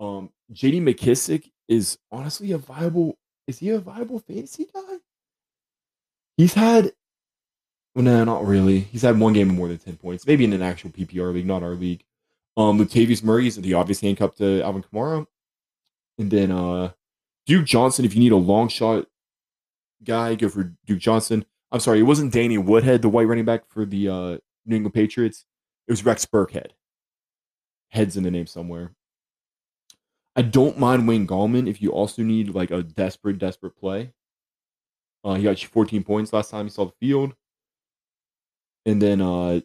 Um, 0.00 0.30
JD 0.52 0.82
McKissic 0.82 1.50
is 1.68 1.98
honestly 2.12 2.52
a 2.52 2.58
viable. 2.58 3.16
Is 3.46 3.58
he 3.58 3.70
a 3.70 3.78
viable 3.78 4.18
fantasy 4.18 4.66
guy? 4.74 4.98
He's 6.36 6.54
had, 6.54 6.92
well, 7.94 8.04
no, 8.04 8.24
not 8.24 8.46
really. 8.46 8.80
He's 8.80 9.02
had 9.02 9.18
one 9.18 9.32
game 9.32 9.48
of 9.50 9.56
more 9.56 9.68
than 9.68 9.78
ten 9.78 9.96
points, 9.96 10.26
maybe 10.26 10.44
in 10.44 10.52
an 10.52 10.62
actual 10.62 10.90
PPR 10.90 11.32
league, 11.32 11.46
not 11.46 11.62
our 11.62 11.70
league. 11.70 12.04
Um, 12.58 12.76
Latavius 12.80 13.22
Murray 13.22 13.46
is 13.46 13.54
the 13.54 13.74
obvious 13.74 14.00
handcuff 14.00 14.34
to 14.36 14.60
Alvin 14.62 14.82
Kamara, 14.82 15.24
and 16.18 16.28
then 16.28 16.50
uh, 16.50 16.90
Duke 17.46 17.64
Johnson. 17.64 18.04
If 18.04 18.14
you 18.14 18.20
need 18.20 18.32
a 18.32 18.36
long 18.36 18.68
shot 18.68 19.06
guy, 20.02 20.34
go 20.34 20.48
for 20.48 20.74
Duke 20.84 20.98
Johnson. 20.98 21.44
I'm 21.70 21.78
sorry, 21.78 22.00
it 22.00 22.02
wasn't 22.02 22.32
Danny 22.32 22.58
Woodhead, 22.58 23.02
the 23.02 23.08
white 23.08 23.28
running 23.28 23.44
back 23.44 23.68
for 23.68 23.86
the 23.86 24.08
uh, 24.08 24.38
New 24.66 24.74
England 24.74 24.94
Patriots. 24.94 25.44
It 25.86 25.92
was 25.92 26.04
Rex 26.04 26.26
Burkhead. 26.26 26.72
Heads 27.90 28.16
in 28.16 28.24
the 28.24 28.30
name 28.30 28.48
somewhere. 28.48 28.92
I 30.34 30.42
don't 30.42 30.78
mind 30.78 31.06
Wayne 31.06 31.28
Gallman 31.28 31.68
if 31.68 31.80
you 31.80 31.90
also 31.90 32.22
need 32.22 32.54
like 32.54 32.72
a 32.72 32.82
desperate, 32.82 33.38
desperate 33.38 33.76
play. 33.76 34.12
Uh, 35.22 35.34
he 35.34 35.44
got 35.44 35.62
you 35.62 35.68
14 35.68 36.02
points 36.02 36.32
last 36.32 36.50
time 36.50 36.66
he 36.66 36.70
saw 36.70 36.86
the 36.86 36.92
field. 37.00 37.34
And 38.84 39.00
then 39.00 39.20
uh 39.20 39.60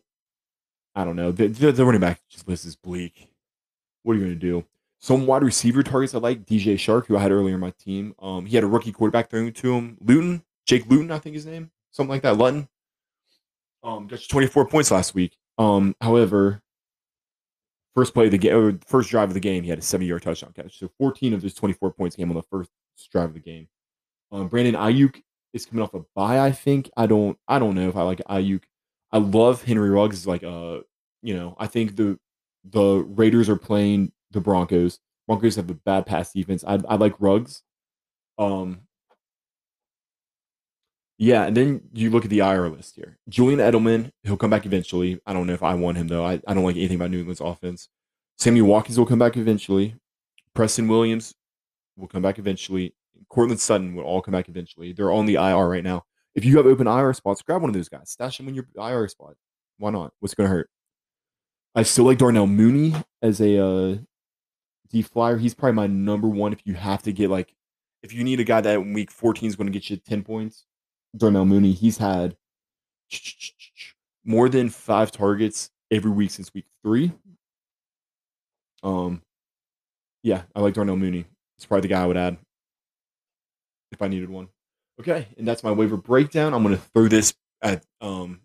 I 0.95 1.03
don't 1.03 1.15
know. 1.15 1.31
The, 1.31 1.47
the, 1.47 1.71
the 1.71 1.85
running 1.85 2.01
back 2.01 2.21
just 2.29 2.47
list 2.47 2.65
is 2.65 2.75
bleak. 2.75 3.29
What 4.03 4.13
are 4.13 4.19
you 4.19 4.25
gonna 4.25 4.35
do? 4.35 4.65
Some 4.99 5.25
wide 5.25 5.43
receiver 5.43 5.83
targets 5.83 6.15
I 6.15 6.19
like, 6.19 6.45
DJ 6.45 6.75
Chark, 6.75 7.07
who 7.07 7.17
I 7.17 7.21
had 7.21 7.31
earlier 7.31 7.55
in 7.55 7.59
my 7.59 7.73
team. 7.79 8.15
Um, 8.19 8.45
he 8.45 8.55
had 8.55 8.63
a 8.63 8.67
rookie 8.67 8.91
quarterback 8.93 9.29
throwing 9.29 9.51
to 9.51 9.73
him. 9.73 9.97
Luton, 9.99 10.43
Jake 10.65 10.89
Luton, 10.89 11.11
I 11.11 11.19
think 11.19 11.35
his 11.35 11.45
name. 11.45 11.71
Something 11.91 12.11
like 12.11 12.21
that. 12.21 12.37
Luton. 12.37 12.69
Um, 13.83 14.07
got 14.07 14.21
you 14.21 14.27
24 14.29 14.67
points 14.67 14.91
last 14.91 15.13
week. 15.13 15.37
Um, 15.57 15.93
however, 15.99 16.61
first 17.93 18.13
play 18.13 18.25
of 18.25 18.31
the 18.31 18.37
game, 18.37 18.79
first 18.87 19.09
drive 19.09 19.29
of 19.29 19.33
the 19.33 19.39
game, 19.39 19.63
he 19.63 19.69
had 19.69 19.79
a 19.79 19.81
70 19.81 20.07
yard 20.07 20.21
touchdown 20.21 20.53
catch. 20.55 20.79
So 20.79 20.89
14 20.97 21.33
of 21.33 21.41
his 21.41 21.53
24 21.53 21.91
points 21.91 22.15
came 22.15 22.29
on 22.29 22.35
the 22.35 22.43
first 22.43 22.71
drive 23.11 23.29
of 23.29 23.33
the 23.33 23.39
game. 23.39 23.67
Um, 24.31 24.47
Brandon 24.47 24.75
Aiyuk 24.75 25.21
is 25.53 25.65
coming 25.65 25.83
off 25.83 25.93
a 25.93 26.03
bye. 26.15 26.39
I 26.39 26.51
think 26.51 26.89
I 26.97 27.05
don't. 27.05 27.37
I 27.47 27.59
don't 27.59 27.75
know 27.75 27.87
if 27.89 27.95
I 27.95 28.01
like 28.03 28.19
Aiyuk. 28.29 28.63
I 29.13 29.19
love 29.19 29.63
Henry 29.63 29.89
Ruggs. 29.91 30.27
Like 30.27 30.43
uh, 30.43 30.79
you 31.21 31.35
know, 31.35 31.55
I 31.59 31.67
think 31.67 31.95
the 31.95 32.19
the 32.65 33.05
Raiders 33.07 33.47
are 33.47 33.55
playing 33.55 34.11
the 34.31 34.41
Broncos. 34.41 34.99
Broncos 35.27 35.55
have 35.55 35.69
a 35.69 35.75
bad 35.75 36.05
pass 36.05 36.33
defense. 36.33 36.63
I 36.67 36.79
I 36.89 36.95
like 36.95 37.15
Ruggs. 37.19 37.61
Um. 38.37 38.81
Yeah, 41.19 41.43
and 41.45 41.55
then 41.55 41.81
you 41.93 42.09
look 42.09 42.25
at 42.25 42.31
the 42.31 42.39
IR 42.39 42.69
list 42.69 42.95
here. 42.95 43.17
Julian 43.29 43.59
Edelman, 43.59 44.09
he'll 44.23 44.35
come 44.35 44.49
back 44.49 44.65
eventually. 44.65 45.21
I 45.27 45.31
don't 45.31 45.45
know 45.47 45.53
if 45.53 45.63
I 45.63 45.75
want 45.75 45.97
him 45.97 46.07
though. 46.07 46.25
I, 46.25 46.41
I 46.47 46.53
don't 46.53 46.63
like 46.63 46.75
anything 46.75 46.95
about 46.95 47.11
New 47.11 47.19
England's 47.19 47.39
offense. 47.39 47.87
Sammy 48.37 48.61
Watkins 48.61 48.97
will 48.97 49.05
come 49.05 49.19
back 49.19 49.37
eventually. 49.37 49.95
Preston 50.55 50.87
Williams 50.87 51.35
will 51.95 52.07
come 52.07 52.23
back 52.23 52.39
eventually. 52.39 52.95
Courtland 53.29 53.61
Sutton 53.61 53.95
will 53.95 54.03
all 54.03 54.21
come 54.21 54.33
back 54.33 54.49
eventually. 54.49 54.91
They're 54.91 55.11
on 55.11 55.25
the 55.27 55.35
IR 55.35 55.67
right 55.69 55.83
now. 55.83 56.03
If 56.35 56.45
you 56.45 56.57
have 56.57 56.65
open 56.65 56.87
IR 56.87 57.13
spots, 57.13 57.41
grab 57.41 57.61
one 57.61 57.69
of 57.69 57.75
those 57.75 57.89
guys. 57.89 58.09
Stash 58.09 58.37
them 58.37 58.47
in 58.47 58.55
your 58.55 58.65
IR 58.75 59.07
spot. 59.07 59.35
Why 59.77 59.91
not? 59.91 60.13
What's 60.19 60.33
going 60.33 60.49
to 60.49 60.55
hurt? 60.55 60.69
I 61.75 61.83
still 61.83 62.05
like 62.05 62.17
Darnell 62.17 62.47
Mooney 62.47 62.95
as 63.21 63.39
a 63.41 63.63
uh, 63.63 63.97
D 64.89 65.01
flyer. 65.01 65.37
He's 65.37 65.53
probably 65.53 65.75
my 65.75 65.87
number 65.87 66.27
one. 66.27 66.53
If 66.53 66.61
you 66.65 66.73
have 66.75 67.03
to 67.03 67.11
get 67.11 67.29
like, 67.29 67.53
if 68.01 68.13
you 68.13 68.23
need 68.23 68.39
a 68.39 68.43
guy 68.43 68.61
that 68.61 68.79
in 68.79 68.93
week 68.93 69.11
14 69.11 69.47
is 69.47 69.55
going 69.55 69.67
to 69.67 69.73
get 69.73 69.89
you 69.89 69.97
10 69.97 70.23
points, 70.23 70.65
Darnell 71.15 71.45
Mooney, 71.45 71.71
he's 71.71 71.97
had 71.97 72.35
more 74.23 74.49
than 74.49 74.69
five 74.69 75.11
targets 75.11 75.69
every 75.91 76.11
week 76.11 76.31
since 76.31 76.53
week 76.53 76.65
three. 76.83 77.11
Um, 78.81 79.21
yeah, 80.23 80.43
I 80.55 80.61
like 80.61 80.73
Darnell 80.73 80.97
Mooney. 80.97 81.25
It's 81.57 81.65
probably 81.65 81.81
the 81.81 81.87
guy 81.93 82.03
I 82.03 82.05
would 82.05 82.17
add 82.17 82.37
if 83.91 84.01
I 84.01 84.07
needed 84.07 84.29
one. 84.29 84.49
Okay, 84.99 85.27
and 85.37 85.47
that's 85.47 85.63
my 85.63 85.71
waiver 85.71 85.97
breakdown. 85.97 86.53
I'm 86.53 86.63
gonna 86.63 86.77
throw 86.77 87.07
this 87.07 87.33
at 87.61 87.83
um, 88.01 88.41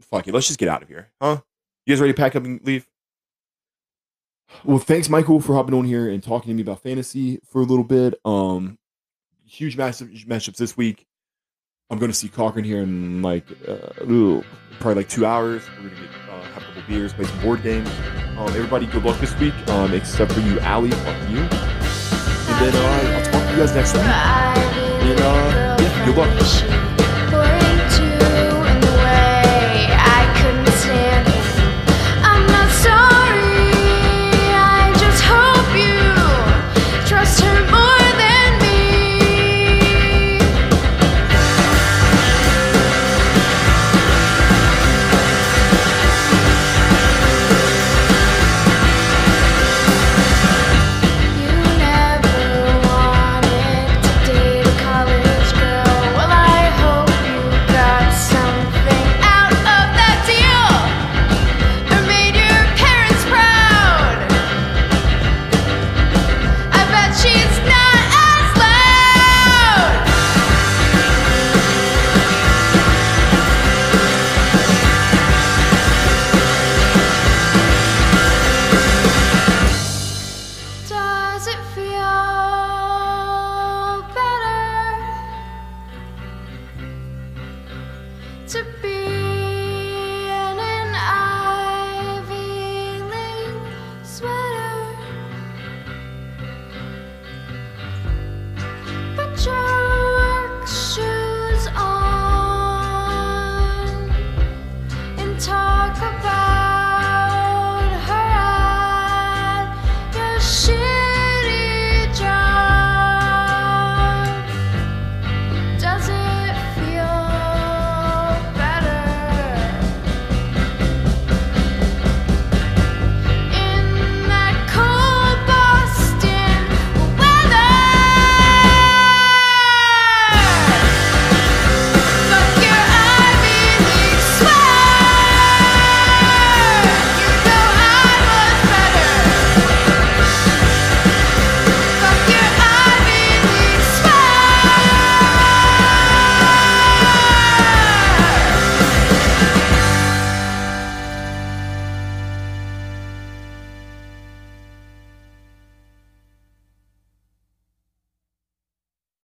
fuck 0.00 0.28
it. 0.28 0.34
Let's 0.34 0.46
just 0.46 0.58
get 0.58 0.68
out 0.68 0.82
of 0.82 0.88
here, 0.88 1.08
huh? 1.20 1.38
You 1.86 1.94
guys 1.94 2.00
ready 2.00 2.12
to 2.12 2.16
pack 2.16 2.36
up 2.36 2.44
and 2.44 2.60
leave? 2.64 2.86
Well, 4.64 4.78
thanks, 4.78 5.08
Michael, 5.08 5.40
for 5.40 5.54
hopping 5.54 5.74
on 5.74 5.84
here 5.84 6.08
and 6.08 6.22
talking 6.22 6.48
to 6.48 6.54
me 6.54 6.62
about 6.62 6.82
fantasy 6.82 7.40
for 7.44 7.62
a 7.62 7.64
little 7.64 7.84
bit. 7.84 8.14
Um, 8.24 8.78
huge 9.44 9.76
massive 9.76 10.08
matchups 10.08 10.56
this 10.56 10.76
week. 10.76 11.06
I'm 11.90 11.98
going 11.98 12.10
to 12.10 12.16
see 12.16 12.28
Cochran 12.28 12.64
here 12.64 12.80
in 12.80 13.20
like 13.22 13.46
uh, 13.66 14.04
ooh, 14.04 14.44
probably 14.78 15.02
like 15.02 15.08
two 15.08 15.26
hours. 15.26 15.62
We're 15.76 15.88
going 15.88 15.96
to 15.96 16.02
get 16.02 16.10
uh, 16.30 16.42
have 16.42 16.62
a 16.62 16.66
couple 16.66 16.82
beers, 16.88 17.12
play 17.12 17.24
some 17.24 17.40
board 17.42 17.62
games. 17.62 17.88
Um, 18.38 18.48
everybody, 18.48 18.86
good 18.86 19.04
luck 19.04 19.20
this 19.20 19.36
week. 19.38 19.54
Um, 19.68 19.92
except 19.92 20.32
for 20.32 20.40
you, 20.40 20.58
Allie. 20.60 20.90
Fuck 20.90 21.30
you. 21.30 21.38
And 21.38 22.60
then 22.60 22.74
uh, 22.74 23.18
I'll 23.18 23.32
talk 23.32 23.44
to 23.44 23.50
you 23.50 23.56
guys 23.58 23.74
next 23.74 23.94
week. 23.94 24.02
And 24.04 25.20
uh, 25.20 25.61
yeah. 26.04 26.06
Good 26.06 26.16
luck. 26.16 26.81